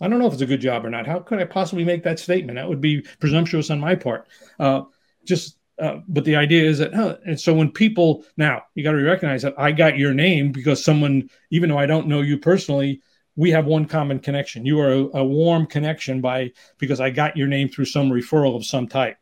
I 0.00 0.08
don't 0.08 0.18
know 0.18 0.26
if 0.26 0.32
it's 0.32 0.42
a 0.42 0.46
good 0.46 0.60
job 0.60 0.84
or 0.84 0.90
not. 0.90 1.06
How 1.06 1.18
could 1.18 1.40
I 1.40 1.44
possibly 1.44 1.84
make 1.84 2.04
that 2.04 2.18
statement? 2.18 2.56
That 2.56 2.68
would 2.68 2.80
be 2.80 3.02
presumptuous 3.18 3.70
on 3.70 3.80
my 3.80 3.94
part. 3.94 4.28
Uh, 4.58 4.82
just, 5.24 5.58
uh, 5.80 5.98
but 6.08 6.24
the 6.24 6.36
idea 6.36 6.64
is 6.64 6.78
that, 6.78 6.94
huh, 6.94 7.16
and 7.26 7.38
so 7.38 7.52
when 7.52 7.70
people 7.70 8.24
now, 8.36 8.62
you 8.74 8.84
got 8.84 8.92
to 8.92 9.02
recognize 9.02 9.42
that 9.42 9.54
I 9.58 9.72
got 9.72 9.98
your 9.98 10.14
name 10.14 10.52
because 10.52 10.84
someone, 10.84 11.30
even 11.50 11.68
though 11.68 11.78
I 11.78 11.86
don't 11.86 12.06
know 12.06 12.20
you 12.20 12.38
personally, 12.38 13.02
we 13.36 13.50
have 13.52 13.66
one 13.66 13.86
common 13.86 14.18
connection. 14.18 14.66
You 14.66 14.80
are 14.80 14.92
a, 14.92 15.18
a 15.18 15.24
warm 15.24 15.66
connection 15.66 16.20
by 16.20 16.52
because 16.78 17.00
I 17.00 17.10
got 17.10 17.36
your 17.36 17.46
name 17.46 17.68
through 17.68 17.84
some 17.84 18.10
referral 18.10 18.56
of 18.56 18.64
some 18.64 18.88
type. 18.88 19.16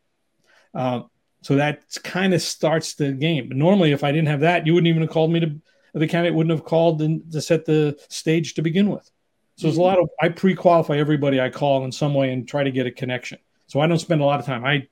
Uh, 0.73 1.01
so 1.41 1.55
that 1.55 1.83
kind 2.03 2.33
of 2.33 2.41
starts 2.41 2.95
the 2.95 3.11
game. 3.11 3.47
But 3.47 3.57
normally, 3.57 3.91
if 3.91 4.03
I 4.03 4.11
didn't 4.11 4.27
have 4.29 4.39
that, 4.41 4.65
you 4.65 4.73
wouldn't 4.73 4.89
even 4.89 5.03
have 5.03 5.11
called 5.11 5.31
me 5.31 5.39
to. 5.41 5.61
The 5.93 6.07
candidate 6.07 6.35
wouldn't 6.35 6.55
have 6.55 6.65
called 6.65 6.99
to 6.99 7.41
set 7.41 7.65
the 7.65 7.97
stage 8.09 8.55
to 8.55 8.61
begin 8.61 8.89
with. 8.89 9.09
So 9.57 9.65
there's 9.65 9.77
a 9.77 9.81
lot 9.81 9.97
of 9.97 10.07
I 10.21 10.29
pre-qualify 10.29 10.97
everybody 10.97 11.41
I 11.41 11.49
call 11.49 11.83
in 11.83 11.91
some 11.91 12.13
way 12.13 12.31
and 12.31 12.47
try 12.47 12.63
to 12.63 12.69
get 12.69 12.85
a 12.85 12.91
connection. 12.91 13.39
So 13.65 13.79
I 13.79 13.87
don't 13.87 13.97
spend 13.97 14.21
a 14.21 14.23
lot 14.23 14.39
of 14.39 14.45
time. 14.45 14.63
I 14.63 14.87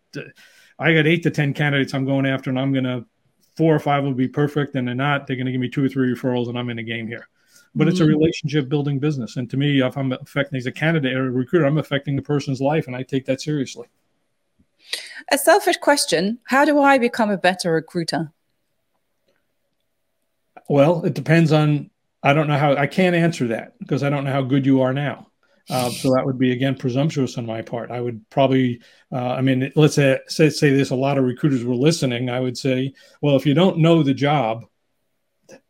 I 0.80 0.94
got 0.94 1.06
eight 1.06 1.22
to 1.24 1.32
ten 1.32 1.54
candidates 1.54 1.94
I'm 1.94 2.04
going 2.04 2.26
after, 2.26 2.50
and 2.50 2.60
I'm 2.60 2.74
gonna 2.74 3.06
four 3.56 3.74
or 3.74 3.80
five 3.80 4.04
will 4.04 4.16
be 4.16 4.28
perfect, 4.28 4.76
and 4.76 4.88
they're 4.88 4.96
not. 4.96 5.28
They're 5.28 5.36
gonna 5.36 5.52
give 5.52 5.62
me 5.62 5.70
two 5.70 5.86
or 5.86 5.88
three 5.88 6.14
referrals, 6.14 6.50
and 6.50 6.58
I'm 6.58 6.70
in 6.72 6.78
the 6.78 6.84
game 6.84 7.08
here. 7.08 7.28
But 7.76 7.84
mm-hmm. 7.84 7.90
it's 7.90 8.00
a 8.00 8.04
mm-hmm. 8.04 8.18
relationship 8.18 8.68
building 8.68 8.98
business, 8.98 9.38
and 9.38 9.48
to 9.52 9.58
me, 9.58 9.82
if 9.82 9.96
I'm 9.98 10.12
affecting 10.12 10.58
as 10.58 10.66
a 10.66 10.72
candidate 10.72 11.16
or 11.16 11.28
a 11.28 11.32
recruiter, 11.32 11.66
I'm 11.66 11.78
affecting 11.78 12.16
the 12.16 12.24
person's 12.24 12.60
life, 12.60 12.88
and 12.88 12.96
I 12.96 13.04
take 13.04 13.26
that 13.26 13.42
seriously. 13.42 13.88
A 15.32 15.38
selfish 15.38 15.78
question: 15.78 16.40
How 16.46 16.66
do 16.66 16.80
I 16.82 16.98
become 16.98 17.30
a 17.30 17.38
better 17.38 17.72
recruiter? 17.72 18.32
Well, 20.68 21.06
it 21.06 21.14
depends 21.14 21.52
on 21.52 21.92
I 22.26 22.34
don't 22.34 22.48
know 22.48 22.58
how 22.58 22.76
I 22.76 22.88
can't 22.88 23.16
answer 23.16 23.48
that 23.50 23.78
because 23.78 24.02
I 24.02 24.10
don't 24.10 24.24
know 24.24 24.32
how 24.32 24.42
good 24.42 24.66
you 24.66 24.82
are 24.82 24.94
now. 24.94 25.28
Uh, 25.70 25.90
so 25.90 26.14
that 26.14 26.26
would 26.26 26.40
be 26.40 26.52
again 26.52 26.76
presumptuous 26.76 27.38
on 27.38 27.46
my 27.46 27.62
part. 27.62 27.92
I 27.92 28.02
would 28.02 28.28
probably, 28.30 28.82
uh, 29.12 29.34
I 29.34 29.42
mean, 29.42 29.72
let's 29.76 29.96
say, 29.96 30.20
say 30.28 30.50
say 30.50 30.72
this. 30.72 30.90
A 30.90 30.96
lot 30.96 31.20
of 31.20 31.24
recruiters 31.24 31.64
were 31.64 31.76
listening. 31.76 32.30
I 32.30 32.40
would 32.40 32.58
say, 32.58 32.94
well, 33.22 33.36
if 33.36 33.46
you 33.46 33.54
don't 33.54 33.78
know 33.78 34.02
the 34.02 34.14
job, 34.14 34.66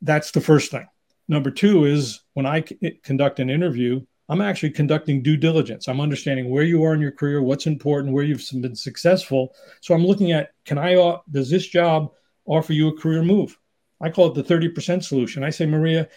that's 0.02 0.32
the 0.32 0.42
first 0.42 0.72
thing. 0.72 0.88
Number 1.28 1.52
two 1.52 1.86
is 1.86 2.22
when 2.34 2.46
I 2.46 2.64
c- 2.64 3.00
conduct 3.04 3.40
an 3.40 3.50
interview, 3.50 4.02
I'm 4.30 4.42
actually 4.42 4.72
conducting 4.72 5.22
due 5.22 5.38
diligence. 5.38 5.88
I'm 5.88 6.02
understanding 6.02 6.50
where 6.50 6.64
you 6.64 6.84
are 6.84 6.94
in 6.94 7.02
your 7.02 7.12
career, 7.12 7.42
what's 7.42 7.68
important, 7.68 8.14
where 8.14 8.24
you've 8.24 8.44
been 8.54 8.76
successful. 8.76 9.54
So 9.82 9.94
I'm 9.94 10.06
looking 10.06 10.32
at 10.32 10.52
can 10.66 10.78
I 10.78 10.96
uh, 10.96 11.20
does 11.30 11.50
this 11.50 11.68
job 11.68 12.12
offer 12.46 12.72
you 12.72 12.88
a 12.90 12.98
career 12.98 13.24
move? 13.24 13.58
I 14.02 14.10
call 14.10 14.28
it 14.28 14.36
the 14.36 14.56
30% 14.56 15.04
solution. 15.04 15.44
I 15.44 15.50
say, 15.50 15.66
Maria, 15.66 16.10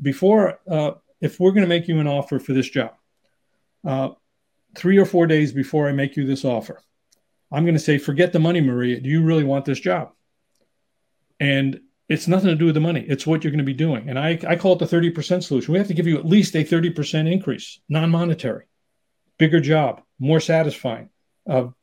before, 0.00 0.60
uh, 0.70 0.92
if 1.20 1.40
we're 1.40 1.52
going 1.52 1.62
to 1.62 1.68
make 1.68 1.88
you 1.88 1.98
an 2.00 2.06
offer 2.06 2.38
for 2.38 2.52
this 2.52 2.68
job, 2.68 2.94
uh, 3.86 4.10
three 4.76 4.98
or 4.98 5.04
four 5.04 5.26
days 5.26 5.52
before 5.52 5.88
I 5.88 5.92
make 5.92 6.16
you 6.16 6.26
this 6.26 6.44
offer, 6.44 6.82
I'm 7.50 7.64
going 7.64 7.74
to 7.74 7.80
say, 7.80 7.98
forget 7.98 8.32
the 8.32 8.38
money, 8.38 8.60
Maria. 8.60 9.00
Do 9.00 9.08
you 9.08 9.22
really 9.22 9.44
want 9.44 9.64
this 9.64 9.80
job? 9.80 10.12
And 11.40 11.80
it's 12.08 12.28
nothing 12.28 12.48
to 12.48 12.56
do 12.56 12.66
with 12.66 12.74
the 12.74 12.80
money. 12.80 13.04
It's 13.06 13.26
what 13.26 13.44
you're 13.44 13.50
going 13.50 13.58
to 13.58 13.64
be 13.64 13.74
doing. 13.74 14.08
And 14.08 14.18
I, 14.18 14.38
I 14.46 14.56
call 14.56 14.74
it 14.74 14.78
the 14.78 14.96
30% 14.96 15.42
solution. 15.42 15.72
We 15.72 15.78
have 15.78 15.88
to 15.88 15.94
give 15.94 16.06
you 16.06 16.18
at 16.18 16.26
least 16.26 16.54
a 16.54 16.64
30% 16.64 17.30
increase, 17.30 17.80
non 17.88 18.10
monetary, 18.10 18.64
bigger 19.38 19.60
job, 19.60 20.02
more 20.18 20.40
satisfying, 20.40 21.10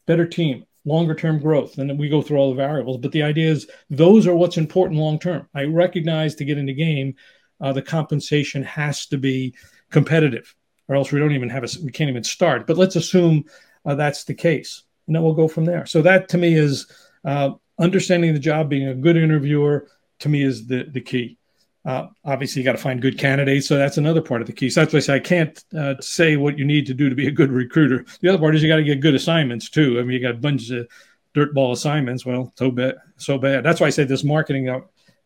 better 0.07 0.26
team, 0.28 0.66
longer 0.84 1.16
term 1.16 1.39
growth. 1.39 1.78
And 1.78 1.97
we 1.97 2.09
go 2.09 2.22
through 2.22 2.38
all 2.38 2.49
the 2.49 2.55
variables. 2.55 2.97
But 2.97 3.11
the 3.11 3.24
idea 3.24 3.49
is 3.49 3.68
those 3.89 4.26
are 4.28 4.36
what's 4.36 4.57
important 4.57 4.99
long 4.99 5.20
term. 5.20 5.47
I 5.53 5.63
recognize 5.66 6.36
to 6.36 6.45
get 6.45 6.57
in 6.57 6.66
the 6.66 6.74
game, 6.74 7.16
uh, 7.62 7.74
the 7.74 7.82
compensation 7.82 8.64
has 8.64 9.06
to 9.08 9.18
be 9.18 9.53
competitive, 9.89 10.56
or 10.88 10.95
else 10.95 11.12
we 11.12 11.20
don't 11.20 11.34
even 11.34 11.49
have 11.49 11.64
a 11.64 11.68
we 11.84 11.91
can't 11.91 12.10
even 12.10 12.24
start. 12.24 12.68
But 12.68 12.78
let's 12.78 12.95
assume 12.95 13.45
uh, 13.86 13.95
that's 13.95 14.24
the 14.24 14.34
case, 14.34 14.84
and 15.08 15.16
then 15.16 15.24
we'll 15.24 15.34
go 15.34 15.47
from 15.47 15.66
there. 15.66 15.86
So 15.86 16.01
that 16.01 16.30
to 16.30 16.38
me 16.38 16.56
is 16.56 16.88
uh, 17.24 17.51
understanding 17.80 18.34
the 18.34 18.39
job, 18.39 18.70
being 18.70 18.88
a 18.88 18.95
good 18.95 19.18
interviewer. 19.18 19.88
To 20.20 20.30
me 20.30 20.43
is 20.43 20.68
the 20.68 20.86
the 20.91 21.01
key. 21.01 21.38
Uh, 21.86 22.08
obviously, 22.24 22.62
you 22.62 22.66
got 22.66 22.72
to 22.72 22.80
find 22.80 22.99
good 22.99 23.18
candidates, 23.18 23.68
so 23.68 23.78
that's 23.78 23.97
another 23.97 24.22
part 24.22 24.41
of 24.41 24.47
the 24.47 24.53
key. 24.53 24.72
So 24.72 24.82
that's 24.82 24.93
why 24.93 24.97
I 24.97 25.01
say 25.01 25.16
I 25.16 25.20
can't 25.20 25.64
uh, 25.78 25.95
say 26.01 26.36
what 26.36 26.58
you 26.58 26.66
need 26.66 26.88
to 26.88 26.95
do 26.95 27.10
to 27.10 27.16
be 27.16 27.28
a 27.28 27.32
good 27.32 27.51
recruiter. 27.51 28.06
The 28.22 28.30
other 28.30 28.39
part 28.39 28.56
is 28.56 28.64
you 28.64 28.68
got 28.68 28.78
to 28.78 28.84
get 28.84 29.01
good 29.01 29.14
assignments 29.14 29.70
too. 29.70 29.99
I 29.99 30.01
mean, 30.01 30.14
you 30.14 30.20
got 30.20 30.32
a 30.32 30.39
bunch 30.39 30.72
of 30.72 30.88
dirtball 31.36 31.74
assignments. 31.74 32.26
Well, 32.26 32.51
so 32.56 32.72
bad, 32.72 32.95
so 33.18 33.38
bad. 33.38 33.64
That's 33.64 33.80
why 33.80 33.88
I 33.88 33.91
say 33.91 34.03
this 34.03 34.24
marketing 34.24 34.70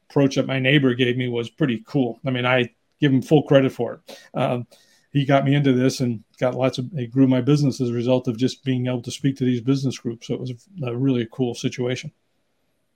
approach 0.10 0.36
that 0.36 0.48
my 0.48 0.60
neighbor 0.60 0.94
gave 0.94 1.18
me 1.18 1.28
was 1.28 1.50
pretty 1.50 1.84
cool. 1.88 2.20
I 2.26 2.32
mean, 2.32 2.46
I 2.46 2.70
give 3.00 3.14
him 3.14 3.22
full 3.22 3.44
credit 3.44 3.72
for 3.72 3.94
it. 3.94 4.20
Um, 4.34 4.68
he 5.12 5.26
got 5.26 5.46
me 5.46 5.56
into 5.56 5.74
this 5.74 6.02
and 6.02 6.24
got 6.40 6.56
lots 6.56 6.78
of, 6.78 6.90
it 6.94 7.12
grew 7.12 7.28
my 7.28 7.42
business 7.42 7.82
as 7.82 7.90
a 7.90 7.94
result 7.94 8.28
of 8.28 8.38
just 8.38 8.64
being 8.64 8.88
able 8.88 9.02
to 9.02 9.12
speak 9.12 9.38
to 9.38 9.46
these 9.46 9.62
business 9.62 9.98
groups. 9.98 10.28
So 10.28 10.36
it 10.36 10.40
was 10.40 10.52
a, 10.52 10.88
a 10.88 10.96
really 10.96 11.28
cool 11.32 11.56
situation. 11.56 12.12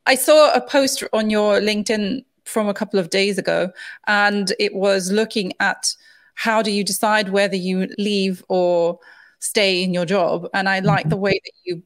I 0.05 0.15
saw 0.15 0.53
a 0.53 0.61
post 0.61 1.03
on 1.13 1.29
your 1.29 1.59
LinkedIn 1.59 2.25
from 2.45 2.67
a 2.67 2.73
couple 2.73 2.99
of 2.99 3.09
days 3.09 3.37
ago, 3.37 3.71
and 4.05 4.51
it 4.59 4.75
was 4.75 5.11
looking 5.11 5.53
at 5.59 5.95
how 6.35 6.61
do 6.61 6.71
you 6.71 6.83
decide 6.83 7.29
whether 7.29 7.55
you 7.55 7.87
leave 7.97 8.43
or 8.49 8.99
stay 9.39 9.81
in 9.83 9.93
your 9.93 10.05
job. 10.05 10.47
And 10.53 10.67
I 10.67 10.79
like 10.79 11.01
mm-hmm. 11.01 11.09
the 11.09 11.17
way 11.17 11.39
that 11.43 11.53
you 11.63 11.81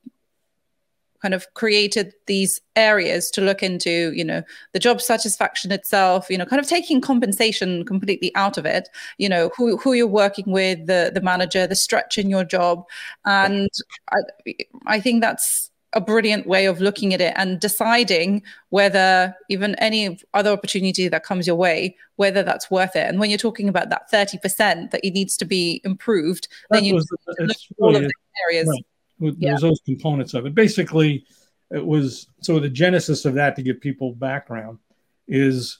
kind 1.28 1.34
of 1.34 1.54
created 1.56 2.14
these 2.26 2.62
areas 2.78 3.30
to 3.30 3.42
look 3.42 3.62
into 3.62 4.14
you 4.16 4.24
know 4.24 4.42
the 4.72 4.80
job 4.80 5.02
satisfaction 5.02 5.74
itself 5.74 6.30
you 6.30 6.38
know 6.38 6.46
kind 6.46 6.62
of 6.62 6.66
taking 6.66 7.02
compensation 7.02 7.84
completely 7.84 8.34
out 8.36 8.58
of 8.58 8.66
it 8.66 8.88
you 9.18 9.28
know 9.28 9.52
who, 9.58 9.76
who 9.76 9.92
you're 9.92 10.08
working 10.08 10.50
with 10.54 10.88
the 10.88 11.12
the 11.14 11.20
manager 11.20 11.68
the 11.68 11.76
stretch 11.76 12.18
in 12.18 12.30
your 12.30 12.46
job 12.46 12.86
and 13.26 13.70
i 14.14 14.54
i 14.86 15.02
think 15.02 15.22
that's 15.22 15.70
a 15.92 16.00
brilliant 16.00 16.48
way 16.48 16.66
of 16.66 16.80
looking 16.80 17.14
at 17.14 17.20
it 17.20 17.34
and 17.36 17.60
deciding 17.60 18.42
whether 18.70 19.36
even 19.50 19.76
any 19.76 20.18
other 20.34 20.52
opportunity 20.52 21.08
that 21.08 21.24
comes 21.24 21.48
your 21.48 21.56
way, 21.56 21.96
whether 22.18 22.44
that's 22.44 22.70
worth 22.70 22.96
it. 22.96 23.08
And 23.08 23.20
when 23.20 23.30
you're 23.30 23.38
talking 23.38 23.70
about 23.70 23.90
that 23.90 24.12
30% 24.12 24.92
that 24.92 25.00
it 25.02 25.14
needs 25.14 25.38
to 25.38 25.46
be 25.46 25.82
improved, 25.86 26.50
that 26.70 26.78
then 26.78 26.84
you 26.84 26.96
was, 26.96 27.10
look 27.40 27.50
at 27.50 27.58
all 27.80 27.96
of 27.96 28.02
the 28.02 28.14
areas. 28.46 28.68
Right. 28.68 28.86
There's 29.20 29.36
yeah. 29.38 29.57
those 29.59 29.82
components 29.86 30.34
of 30.34 30.45
it. 30.45 30.53
Basically, 30.53 31.26
it 31.72 31.86
was 31.86 32.28
so 32.41 32.59
the 32.59 32.70
genesis 32.70 33.26
of 33.26 33.36
that 33.36 33.55
to 33.55 33.63
give 33.63 33.82
people 33.82 34.13
background 34.13 34.80
is 35.28 35.80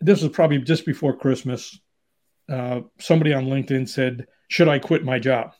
this 0.00 0.22
was 0.22 0.30
probably 0.32 0.58
just 0.58 0.84
before 0.84 1.16
Christmas. 1.16 1.78
Uh, 2.48 2.80
somebody 2.98 3.32
on 3.32 3.46
LinkedIn 3.46 3.88
said, 3.88 4.26
Should 4.48 4.68
I 4.68 4.78
quit 4.78 5.04
my 5.04 5.18
job? 5.18 5.52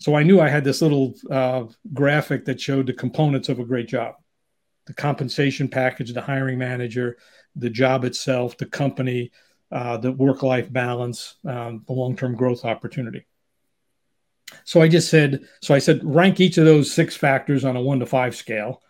So 0.00 0.14
I 0.14 0.22
knew 0.22 0.40
I 0.40 0.48
had 0.48 0.64
this 0.64 0.82
little 0.82 1.14
uh, 1.30 1.64
graphic 1.92 2.44
that 2.44 2.60
showed 2.60 2.86
the 2.86 2.92
components 2.92 3.48
of 3.48 3.58
a 3.58 3.64
great 3.64 3.88
job 3.88 4.14
the 4.86 4.94
compensation 4.94 5.68
package, 5.68 6.14
the 6.14 6.22
hiring 6.22 6.58
manager, 6.58 7.18
the 7.56 7.68
job 7.68 8.04
itself, 8.04 8.56
the 8.56 8.64
company, 8.64 9.30
uh, 9.70 9.98
the 9.98 10.10
work 10.10 10.42
life 10.42 10.72
balance, 10.72 11.36
um, 11.46 11.84
the 11.86 11.92
long 11.92 12.16
term 12.16 12.34
growth 12.34 12.64
opportunity. 12.64 13.26
So 14.64 14.82
I 14.82 14.88
just 14.88 15.10
said, 15.10 15.40
so 15.62 15.74
I 15.74 15.78
said, 15.78 16.00
rank 16.02 16.40
each 16.40 16.58
of 16.58 16.64
those 16.64 16.92
six 16.92 17.16
factors 17.16 17.64
on 17.64 17.76
a 17.76 17.80
one 17.80 18.00
to 18.00 18.06
five 18.06 18.34
scale. 18.36 18.82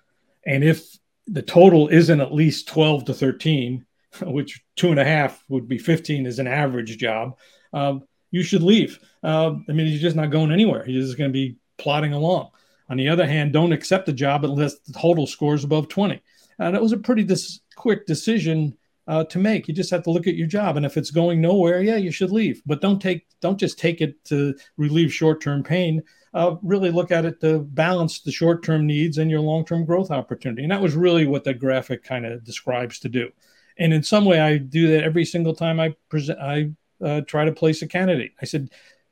And 0.46 0.64
if 0.64 0.84
the 1.26 1.42
total 1.42 1.88
isn't 1.88 2.20
at 2.20 2.32
least 2.32 2.68
12 2.68 3.06
to 3.06 3.14
13, 3.14 3.84
which 4.22 4.62
two 4.76 4.90
and 4.90 5.00
a 5.00 5.04
half 5.04 5.44
would 5.48 5.68
be 5.68 5.78
15 5.78 6.26
is 6.26 6.38
an 6.38 6.46
average 6.46 6.96
job, 6.98 7.36
um, 7.72 8.04
you 8.30 8.42
should 8.42 8.62
leave. 8.62 8.98
Uh, 9.22 9.54
I 9.68 9.72
mean, 9.72 9.86
you're 9.88 10.00
just 10.00 10.16
not 10.16 10.30
going 10.30 10.52
anywhere. 10.52 10.88
You're 10.88 11.02
just 11.02 11.18
going 11.18 11.30
to 11.30 11.32
be 11.32 11.56
plodding 11.76 12.12
along. 12.12 12.50
On 12.90 12.96
the 12.96 13.08
other 13.08 13.26
hand, 13.26 13.52
don't 13.52 13.72
accept 13.72 14.08
a 14.08 14.12
job 14.12 14.44
unless 14.44 14.78
the 14.80 14.92
total 14.92 15.26
scores 15.26 15.64
above 15.64 15.88
20. 15.88 16.22
And 16.58 16.74
it 16.74 16.82
was 16.82 16.92
a 16.92 16.98
pretty 16.98 17.24
dis- 17.24 17.60
quick 17.76 18.06
decision 18.06 18.76
uh, 19.08 19.24
to 19.24 19.38
make. 19.38 19.66
You 19.66 19.74
just 19.74 19.90
have 19.90 20.02
to 20.04 20.10
look 20.10 20.26
at 20.26 20.36
your 20.36 20.46
job, 20.46 20.76
and 20.76 20.86
if 20.86 20.96
it's 20.96 21.10
going 21.10 21.40
nowhere, 21.40 21.82
yeah, 21.82 21.96
you 21.96 22.12
should 22.12 22.30
leave. 22.30 22.62
But 22.66 22.82
don't 22.82 23.00
take, 23.00 23.26
don't 23.40 23.58
just 23.58 23.78
take 23.78 24.00
it 24.00 24.22
to 24.26 24.54
relieve 24.76 25.12
short-term 25.12 25.62
pain. 25.64 26.02
Uh, 26.34 26.56
really 26.62 26.90
look 26.90 27.10
at 27.10 27.24
it 27.24 27.40
to 27.40 27.60
balance 27.60 28.20
the 28.20 28.30
short-term 28.30 28.86
needs 28.86 29.16
and 29.16 29.30
your 29.30 29.40
long-term 29.40 29.86
growth 29.86 30.10
opportunity. 30.10 30.62
And 30.62 30.70
that 30.70 30.82
was 30.82 30.94
really 30.94 31.26
what 31.26 31.44
that 31.44 31.58
graphic 31.58 32.04
kind 32.04 32.26
of 32.26 32.44
describes 32.44 32.98
to 33.00 33.08
do. 33.08 33.30
And 33.78 33.94
in 33.94 34.02
some 34.02 34.26
way, 34.26 34.40
I 34.40 34.58
do 34.58 34.88
that 34.88 35.04
every 35.04 35.24
single 35.24 35.54
time 35.54 35.80
I 35.80 35.94
present. 36.10 36.38
I 36.38 36.70
uh, 37.02 37.22
try 37.22 37.46
to 37.46 37.52
place 37.52 37.80
a 37.80 37.86
candidate. 37.86 38.32
I 38.42 38.44
said, 38.44 38.68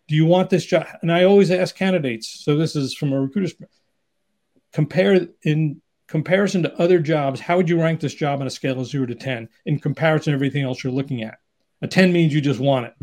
"Do 0.09 0.15
you 0.15 0.27
want 0.27 0.51
this 0.51 0.67
job?" 0.67 0.87
And 1.01 1.11
I 1.11 1.25
always 1.25 1.51
ask 1.51 1.75
candidates. 1.75 2.29
So 2.29 2.57
this 2.57 2.77
is 2.77 2.95
from 2.95 3.13
a 3.13 3.21
recruiter's 3.21 3.55
compare 4.73 5.29
in 5.43 5.81
comparison 6.07 6.63
to 6.63 6.81
other 6.81 6.99
jobs. 6.99 7.41
How 7.41 7.57
would 7.57 7.69
you 7.69 7.81
rank 7.81 8.01
this 8.01 8.15
job 8.15 8.41
on 8.41 8.47
a 8.47 8.51
scale 8.51 8.81
of 8.81 8.87
zero 8.87 9.07
to 9.07 9.15
ten 9.15 9.49
in 9.65 9.79
comparison 9.79 10.33
to 10.33 10.35
everything 10.35 10.63
else 10.63 10.83
you're 10.83 10.93
looking 10.93 11.23
at? 11.23 11.39
A 11.83 11.89
ten 11.89 12.13
means 12.13 12.35
you 12.35 12.41
just 12.41 12.61
want 12.61 12.87
it. 12.87 12.95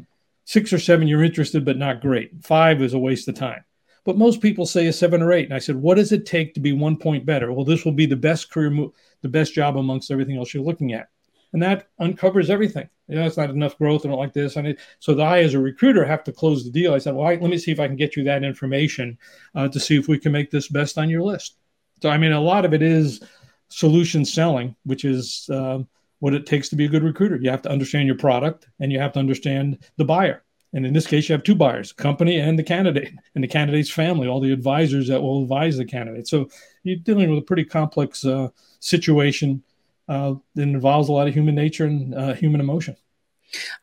Six 0.46 0.74
or 0.74 0.80
seven, 0.80 1.08
you're 1.08 1.24
interested 1.24 1.64
but 1.66 1.78
not 1.78 2.02
great. 2.02 2.32
Five 2.44 2.82
is 2.82 2.94
a 2.94 3.00
waste 3.00 3.28
of 3.28 3.36
time. 3.36 3.64
But 4.06 4.18
most 4.18 4.42
people 4.42 4.66
say 4.66 4.88
a 4.88 4.94
seven 4.94 5.22
or 5.22 5.32
eight. 5.32 5.46
And 5.46 5.54
I 5.54 5.60
said, 5.60 5.78
what 5.78 5.96
does 5.96 6.12
it 6.12 6.26
take 6.26 6.54
to 6.54 6.60
be 6.60 6.74
one 6.74 6.98
point 6.98 7.26
better? 7.26 7.54
Well, 7.54 7.66
this 7.66 7.86
will 7.86 7.94
be 7.94 8.06
the 8.06 8.16
best 8.16 8.52
career, 8.52 8.70
move, 8.70 8.92
the 9.22 9.30
best 9.30 9.54
job 9.54 9.78
amongst 9.78 10.12
everything 10.12 10.38
else 10.38 10.54
you're 10.54 10.64
looking 10.64 10.94
at 10.94 11.08
and 11.54 11.62
that 11.62 11.88
uncovers 12.00 12.50
everything. 12.50 12.90
You 13.08 13.16
know, 13.16 13.26
it's 13.26 13.38
not 13.38 13.52
enough 13.52 13.78
growth 13.78 14.06
and 14.06 14.14
like 14.14 14.34
this. 14.34 14.56
And 14.56 14.76
so 15.00 15.20
I, 15.20 15.44
as 15.44 15.54
a 15.54 15.60
recruiter, 15.60 16.04
have 16.04 16.24
to 16.26 16.32
close 16.32 16.64
the 16.64 16.72
deal. 16.72 16.94
I 16.94 16.98
said, 16.98 17.14
well, 17.14 17.28
I, 17.28 17.36
let 17.36 17.50
me 17.50 17.58
see 17.58 17.72
if 17.72 17.80
I 17.80 17.88
can 17.88 17.96
get 17.96 18.16
you 18.16 18.24
that 18.24 18.44
information 18.44 19.18
uh, 19.54 19.68
to 19.70 19.80
see 19.80 19.98
if 19.98 20.08
we 20.08 20.18
can 20.18 20.32
make 20.32 20.50
this 20.50 20.68
best 20.68 20.98
on 20.98 21.10
your 21.10 21.22
list. 21.22 21.58
So, 22.04 22.10
I 22.10 22.18
mean, 22.18 22.34
a 22.34 22.42
lot 22.42 22.66
of 22.66 22.74
it 22.74 22.82
is 22.82 23.22
solution 23.70 24.26
selling, 24.26 24.76
which 24.84 25.06
is 25.06 25.50
uh, 25.50 25.80
what 26.20 26.34
it 26.34 26.46
takes 26.46 26.68
to 26.68 26.76
be 26.76 26.84
a 26.84 26.90
good 26.90 27.02
recruiter. 27.02 27.38
You 27.38 27.50
have 27.50 27.62
to 27.62 27.70
understand 27.70 28.08
your 28.08 28.18
product 28.18 28.68
and 28.82 28.92
you 28.92 29.00
have 29.00 29.14
to 29.14 29.20
understand 29.20 29.78
the 29.96 30.04
buyer. 30.04 30.44
And 30.74 30.86
in 30.86 30.92
this 30.92 31.08
case, 31.08 31.30
you 31.30 31.34
have 31.34 31.44
two 31.44 31.56
buyers, 31.56 31.94
company 31.94 32.42
and 32.42 32.60
the 32.60 32.64
candidate, 32.64 33.14
and 33.36 33.42
the 33.42 33.48
candidate's 33.48 33.90
family, 33.90 34.28
all 34.28 34.42
the 34.42 34.52
advisors 34.52 35.08
that 35.08 35.22
will 35.22 35.44
advise 35.44 35.78
the 35.78 35.86
candidate. 35.86 36.28
So 36.28 36.50
you're 36.84 36.98
dealing 36.98 37.30
with 37.30 37.40
a 37.40 37.44
pretty 37.44 37.64
complex 37.64 38.26
uh, 38.26 38.50
situation 38.82 39.64
uh, 40.10 40.34
it 40.58 40.62
involves 40.62 41.08
a 41.08 41.14
lot 41.14 41.30
of 41.30 41.34
human 41.34 41.56
nature 41.56 41.86
and 41.86 42.14
uh, 42.14 42.34
human 42.34 42.60
emotion. 42.60 42.98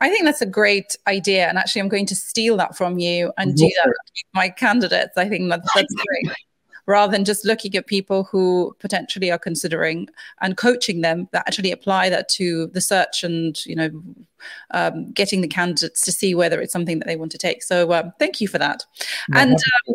I 0.02 0.10
think 0.10 0.26
that's 0.26 0.42
a 0.42 0.46
great 0.46 0.94
idea, 1.06 1.48
and 1.48 1.56
actually, 1.56 1.80
I'm 1.80 1.88
going 1.88 2.04
to 2.04 2.14
steal 2.14 2.58
that 2.58 2.76
from 2.76 2.98
you 2.98 3.32
and 3.38 3.56
do 3.56 3.64
that 3.64 3.86
with 3.86 4.34
my 4.34 4.50
candidates. 4.50 5.16
I 5.16 5.26
think 5.26 5.48
that's 5.48 5.66
that's 5.74 5.94
great. 5.94 6.36
Rather 6.90 7.12
than 7.12 7.24
just 7.24 7.44
looking 7.44 7.76
at 7.76 7.86
people 7.86 8.24
who 8.24 8.74
potentially 8.80 9.30
are 9.30 9.38
considering 9.38 10.08
and 10.40 10.56
coaching 10.56 11.02
them, 11.02 11.28
that 11.30 11.44
actually 11.46 11.70
apply 11.70 12.10
that 12.10 12.28
to 12.30 12.66
the 12.68 12.80
search 12.80 13.22
and 13.22 13.64
you 13.64 13.76
know 13.76 13.90
um, 14.72 15.12
getting 15.12 15.40
the 15.40 15.46
candidates 15.46 16.02
to 16.02 16.10
see 16.10 16.34
whether 16.34 16.60
it's 16.60 16.72
something 16.72 16.98
that 16.98 17.06
they 17.06 17.14
want 17.14 17.30
to 17.30 17.38
take. 17.38 17.62
So 17.62 17.92
um, 17.92 18.12
thank 18.18 18.40
you 18.40 18.48
for 18.48 18.58
that. 18.58 18.84
No, 19.28 19.38
and 19.38 19.52
um, 19.52 19.94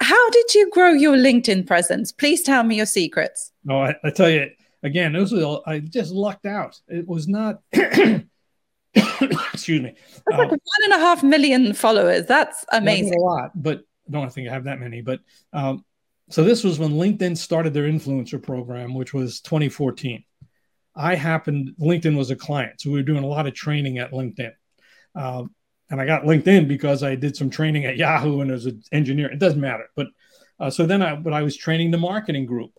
how 0.00 0.30
did 0.30 0.54
you 0.54 0.70
grow 0.70 0.90
your 0.90 1.16
LinkedIn 1.16 1.66
presence? 1.66 2.12
Please 2.12 2.42
tell 2.42 2.62
me 2.62 2.76
your 2.76 2.86
secrets. 2.86 3.50
No, 3.64 3.82
I, 3.82 3.96
I 4.04 4.10
tell 4.10 4.30
you, 4.30 4.50
again, 4.84 5.14
this 5.14 5.32
was 5.32 5.62
I 5.66 5.80
just 5.80 6.12
lucked 6.12 6.46
out. 6.46 6.80
It 6.86 7.08
was 7.08 7.26
not. 7.26 7.60
excuse 8.94 9.82
me. 9.82 9.94
That's 10.26 10.38
like 10.38 10.46
uh, 10.52 10.56
one 10.56 10.84
and 10.84 10.92
a 10.92 10.98
half 10.98 11.24
million 11.24 11.72
followers. 11.72 12.26
That's 12.26 12.64
amazing. 12.70 13.18
A 13.18 13.20
lot, 13.20 13.50
but 13.60 13.84
I 14.08 14.12
don't 14.12 14.32
think 14.32 14.48
I 14.48 14.52
have 14.52 14.64
that 14.64 14.78
many. 14.78 15.00
But 15.00 15.20
um, 15.52 15.84
so 16.30 16.42
this 16.42 16.64
was 16.64 16.78
when 16.78 16.92
LinkedIn 16.92 17.36
started 17.36 17.74
their 17.74 17.84
influencer 17.84 18.42
program, 18.42 18.94
which 18.94 19.12
was 19.12 19.40
2014. 19.40 20.24
I 20.96 21.14
happened. 21.16 21.72
LinkedIn 21.80 22.16
was 22.16 22.30
a 22.30 22.36
client, 22.36 22.80
so 22.80 22.90
we 22.90 22.98
were 22.98 23.02
doing 23.02 23.24
a 23.24 23.28
lot 23.28 23.46
of 23.46 23.54
training 23.54 23.98
at 23.98 24.12
LinkedIn. 24.12 24.52
Uh, 25.14 25.44
and 25.90 26.00
I 26.00 26.06
got 26.06 26.22
LinkedIn 26.22 26.66
because 26.66 27.02
I 27.02 27.14
did 27.14 27.36
some 27.36 27.50
training 27.50 27.84
at 27.84 27.96
Yahoo 27.96 28.40
and 28.40 28.50
as 28.50 28.66
an 28.66 28.82
engineer. 28.92 29.30
It 29.30 29.38
doesn't 29.38 29.60
matter, 29.60 29.86
but 29.96 30.08
uh, 30.58 30.70
so 30.70 30.86
then 30.86 31.02
I, 31.02 31.16
but 31.16 31.32
I 31.32 31.42
was 31.42 31.56
training 31.56 31.90
the 31.90 31.98
marketing 31.98 32.46
group, 32.46 32.72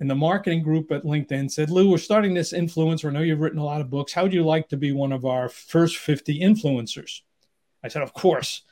and 0.00 0.08
the 0.08 0.14
marketing 0.14 0.62
group 0.62 0.90
at 0.92 1.04
LinkedIn 1.04 1.50
said, 1.50 1.70
Lou, 1.70 1.90
we're 1.90 1.98
starting 1.98 2.34
this 2.34 2.52
influencer. 2.52 3.08
I 3.08 3.12
know 3.12 3.20
you've 3.20 3.40
written 3.40 3.58
a 3.58 3.64
lot 3.64 3.80
of 3.80 3.90
books. 3.90 4.12
How 4.12 4.22
would 4.22 4.34
you 4.34 4.44
like 4.44 4.68
to 4.68 4.76
be 4.76 4.92
one 4.92 5.12
of 5.12 5.24
our 5.24 5.48
first 5.48 5.96
50 5.98 6.40
influencers? 6.40 7.20
I 7.82 7.88
said, 7.88 8.02
Of 8.02 8.12
course. 8.12 8.62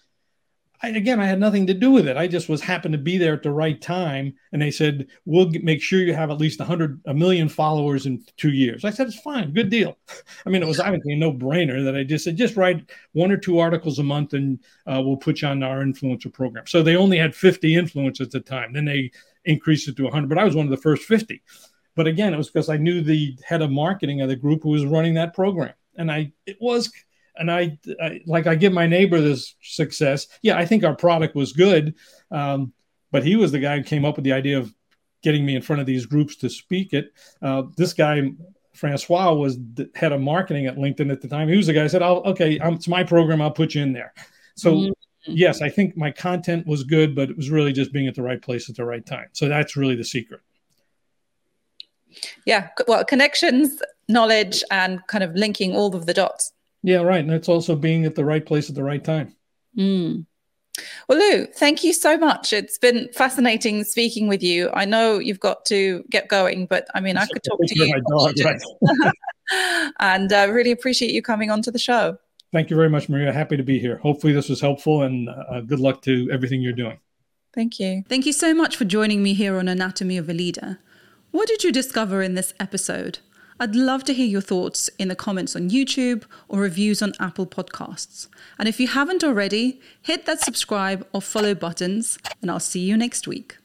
I, 0.82 0.88
again, 0.88 1.20
I 1.20 1.26
had 1.26 1.40
nothing 1.40 1.66
to 1.68 1.74
do 1.74 1.90
with 1.90 2.08
it. 2.08 2.16
I 2.16 2.26
just 2.26 2.48
was 2.48 2.60
happened 2.60 2.92
to 2.92 2.98
be 2.98 3.16
there 3.16 3.32
at 3.32 3.42
the 3.42 3.50
right 3.50 3.80
time. 3.80 4.34
And 4.52 4.60
they 4.60 4.70
said, 4.70 5.06
We'll 5.24 5.50
make 5.62 5.80
sure 5.80 6.00
you 6.00 6.14
have 6.14 6.30
at 6.30 6.38
least 6.38 6.60
a 6.60 6.64
100, 6.64 7.00
a 7.06 7.14
million 7.14 7.48
followers 7.48 8.06
in 8.06 8.24
two 8.36 8.50
years. 8.50 8.84
I 8.84 8.90
said, 8.90 9.06
It's 9.06 9.20
fine. 9.20 9.52
Good 9.52 9.70
deal. 9.70 9.96
I 10.46 10.50
mean, 10.50 10.62
it 10.62 10.66
was 10.66 10.80
obviously 10.80 11.14
a 11.14 11.16
no 11.16 11.32
brainer 11.32 11.84
that 11.84 11.96
I 11.96 12.04
just 12.04 12.24
said, 12.24 12.36
Just 12.36 12.56
write 12.56 12.90
one 13.12 13.30
or 13.30 13.36
two 13.36 13.58
articles 13.58 13.98
a 13.98 14.02
month 14.02 14.34
and 14.34 14.58
uh, 14.86 15.00
we'll 15.02 15.16
put 15.16 15.42
you 15.42 15.48
on 15.48 15.62
our 15.62 15.82
influencer 15.82 16.32
program. 16.32 16.66
So 16.66 16.82
they 16.82 16.96
only 16.96 17.18
had 17.18 17.34
50 17.34 17.74
influencers 17.74 18.22
at 18.22 18.30
the 18.32 18.40
time. 18.40 18.72
Then 18.72 18.84
they 18.84 19.10
increased 19.44 19.88
it 19.88 19.96
to 19.96 20.04
100, 20.04 20.28
but 20.28 20.38
I 20.38 20.44
was 20.44 20.54
one 20.54 20.66
of 20.66 20.70
the 20.70 20.76
first 20.76 21.04
50. 21.04 21.42
But 21.96 22.06
again, 22.06 22.34
it 22.34 22.36
was 22.36 22.50
because 22.50 22.68
I 22.68 22.76
knew 22.76 23.00
the 23.00 23.36
head 23.46 23.62
of 23.62 23.70
marketing 23.70 24.20
of 24.20 24.28
the 24.28 24.36
group 24.36 24.62
who 24.62 24.70
was 24.70 24.84
running 24.84 25.14
that 25.14 25.34
program. 25.34 25.74
And 25.96 26.10
I, 26.10 26.32
it 26.46 26.56
was, 26.60 26.92
and 27.36 27.50
I, 27.50 27.78
I 28.00 28.20
like, 28.26 28.46
I 28.46 28.54
give 28.54 28.72
my 28.72 28.86
neighbor 28.86 29.20
this 29.20 29.54
success. 29.62 30.28
Yeah, 30.42 30.56
I 30.56 30.66
think 30.66 30.84
our 30.84 30.94
product 30.94 31.34
was 31.34 31.52
good. 31.52 31.94
Um, 32.30 32.72
but 33.10 33.24
he 33.24 33.36
was 33.36 33.52
the 33.52 33.60
guy 33.60 33.76
who 33.76 33.84
came 33.84 34.04
up 34.04 34.16
with 34.16 34.24
the 34.24 34.32
idea 34.32 34.58
of 34.58 34.74
getting 35.22 35.46
me 35.46 35.54
in 35.54 35.62
front 35.62 35.80
of 35.80 35.86
these 35.86 36.04
groups 36.04 36.36
to 36.36 36.50
speak 36.50 36.92
it. 36.92 37.12
Uh, 37.40 37.62
this 37.76 37.92
guy, 37.92 38.30
Francois, 38.74 39.32
was 39.32 39.56
the 39.74 39.88
head 39.94 40.12
of 40.12 40.20
marketing 40.20 40.66
at 40.66 40.76
LinkedIn 40.76 41.12
at 41.12 41.20
the 41.20 41.28
time. 41.28 41.48
He 41.48 41.56
was 41.56 41.66
the 41.66 41.72
guy 41.72 41.82
who 41.82 41.88
said, 41.88 42.02
"I'll 42.02 42.22
okay, 42.26 42.58
I'm, 42.60 42.74
it's 42.74 42.88
my 42.88 43.04
program. 43.04 43.40
I'll 43.40 43.52
put 43.52 43.74
you 43.74 43.82
in 43.82 43.92
there." 43.92 44.12
So 44.56 44.72
mm-hmm. 44.72 44.86
Mm-hmm. 44.86 45.32
yes, 45.36 45.62
I 45.62 45.70
think 45.70 45.96
my 45.96 46.10
content 46.10 46.66
was 46.66 46.82
good, 46.82 47.14
but 47.14 47.30
it 47.30 47.36
was 47.36 47.50
really 47.50 47.72
just 47.72 47.92
being 47.92 48.08
at 48.08 48.14
the 48.14 48.22
right 48.22 48.42
place 48.42 48.68
at 48.68 48.76
the 48.76 48.84
right 48.84 49.04
time. 49.06 49.28
So 49.32 49.48
that's 49.48 49.76
really 49.76 49.96
the 49.96 50.04
secret. 50.04 50.40
Yeah, 52.44 52.68
well, 52.86 53.04
connections, 53.04 53.80
knowledge, 54.08 54.62
and 54.70 55.04
kind 55.06 55.24
of 55.24 55.34
linking 55.34 55.74
all 55.74 55.96
of 55.96 56.06
the 56.06 56.14
dots. 56.14 56.52
Yeah, 56.84 56.98
right. 56.98 57.20
And 57.20 57.32
it's 57.32 57.48
also 57.48 57.74
being 57.74 58.04
at 58.04 58.14
the 58.14 58.26
right 58.26 58.44
place 58.44 58.68
at 58.68 58.74
the 58.76 58.82
right 58.84 59.02
time. 59.02 59.34
Mm. 59.76 60.26
Well, 61.08 61.18
Lou, 61.18 61.46
thank 61.46 61.82
you 61.82 61.94
so 61.94 62.18
much. 62.18 62.52
It's 62.52 62.76
been 62.76 63.08
fascinating 63.14 63.84
speaking 63.84 64.28
with 64.28 64.42
you. 64.42 64.70
I 64.74 64.84
know 64.84 65.18
you've 65.18 65.40
got 65.40 65.64
to 65.66 66.04
get 66.10 66.28
going, 66.28 66.66
but 66.66 66.86
I 66.94 67.00
mean, 67.00 67.16
I 67.16 67.24
could 67.26 67.42
talk 67.42 67.58
to 67.58 67.74
you. 67.74 68.02
Dog, 68.08 68.34
right? 68.44 69.12
and 69.98 70.30
I 70.30 70.44
uh, 70.44 70.48
really 70.48 70.72
appreciate 70.72 71.12
you 71.12 71.22
coming 71.22 71.50
onto 71.50 71.70
the 71.70 71.78
show. 71.78 72.18
Thank 72.52 72.68
you 72.68 72.76
very 72.76 72.90
much, 72.90 73.08
Maria. 73.08 73.32
Happy 73.32 73.56
to 73.56 73.62
be 73.62 73.78
here. 73.78 73.96
Hopefully, 73.98 74.34
this 74.34 74.50
was 74.50 74.60
helpful 74.60 75.02
and 75.02 75.30
uh, 75.30 75.62
good 75.62 75.80
luck 75.80 76.02
to 76.02 76.28
everything 76.30 76.60
you're 76.60 76.74
doing. 76.74 76.98
Thank 77.54 77.80
you. 77.80 78.04
Thank 78.08 78.26
you 78.26 78.34
so 78.34 78.52
much 78.52 78.76
for 78.76 78.84
joining 78.84 79.22
me 79.22 79.32
here 79.32 79.56
on 79.56 79.68
Anatomy 79.68 80.18
of 80.18 80.28
a 80.28 80.34
Leader. 80.34 80.80
What 81.30 81.48
did 81.48 81.64
you 81.64 81.72
discover 81.72 82.22
in 82.22 82.34
this 82.34 82.52
episode? 82.60 83.20
I'd 83.60 83.76
love 83.76 84.04
to 84.04 84.14
hear 84.14 84.26
your 84.26 84.40
thoughts 84.40 84.90
in 84.98 85.08
the 85.08 85.14
comments 85.14 85.54
on 85.54 85.70
YouTube 85.70 86.24
or 86.48 86.60
reviews 86.60 87.00
on 87.02 87.12
Apple 87.20 87.46
Podcasts. 87.46 88.26
And 88.58 88.68
if 88.68 88.80
you 88.80 88.88
haven't 88.88 89.22
already, 89.22 89.80
hit 90.02 90.26
that 90.26 90.40
subscribe 90.40 91.06
or 91.12 91.22
follow 91.22 91.54
buttons, 91.54 92.18
and 92.42 92.50
I'll 92.50 92.60
see 92.60 92.80
you 92.80 92.96
next 92.96 93.28
week. 93.28 93.58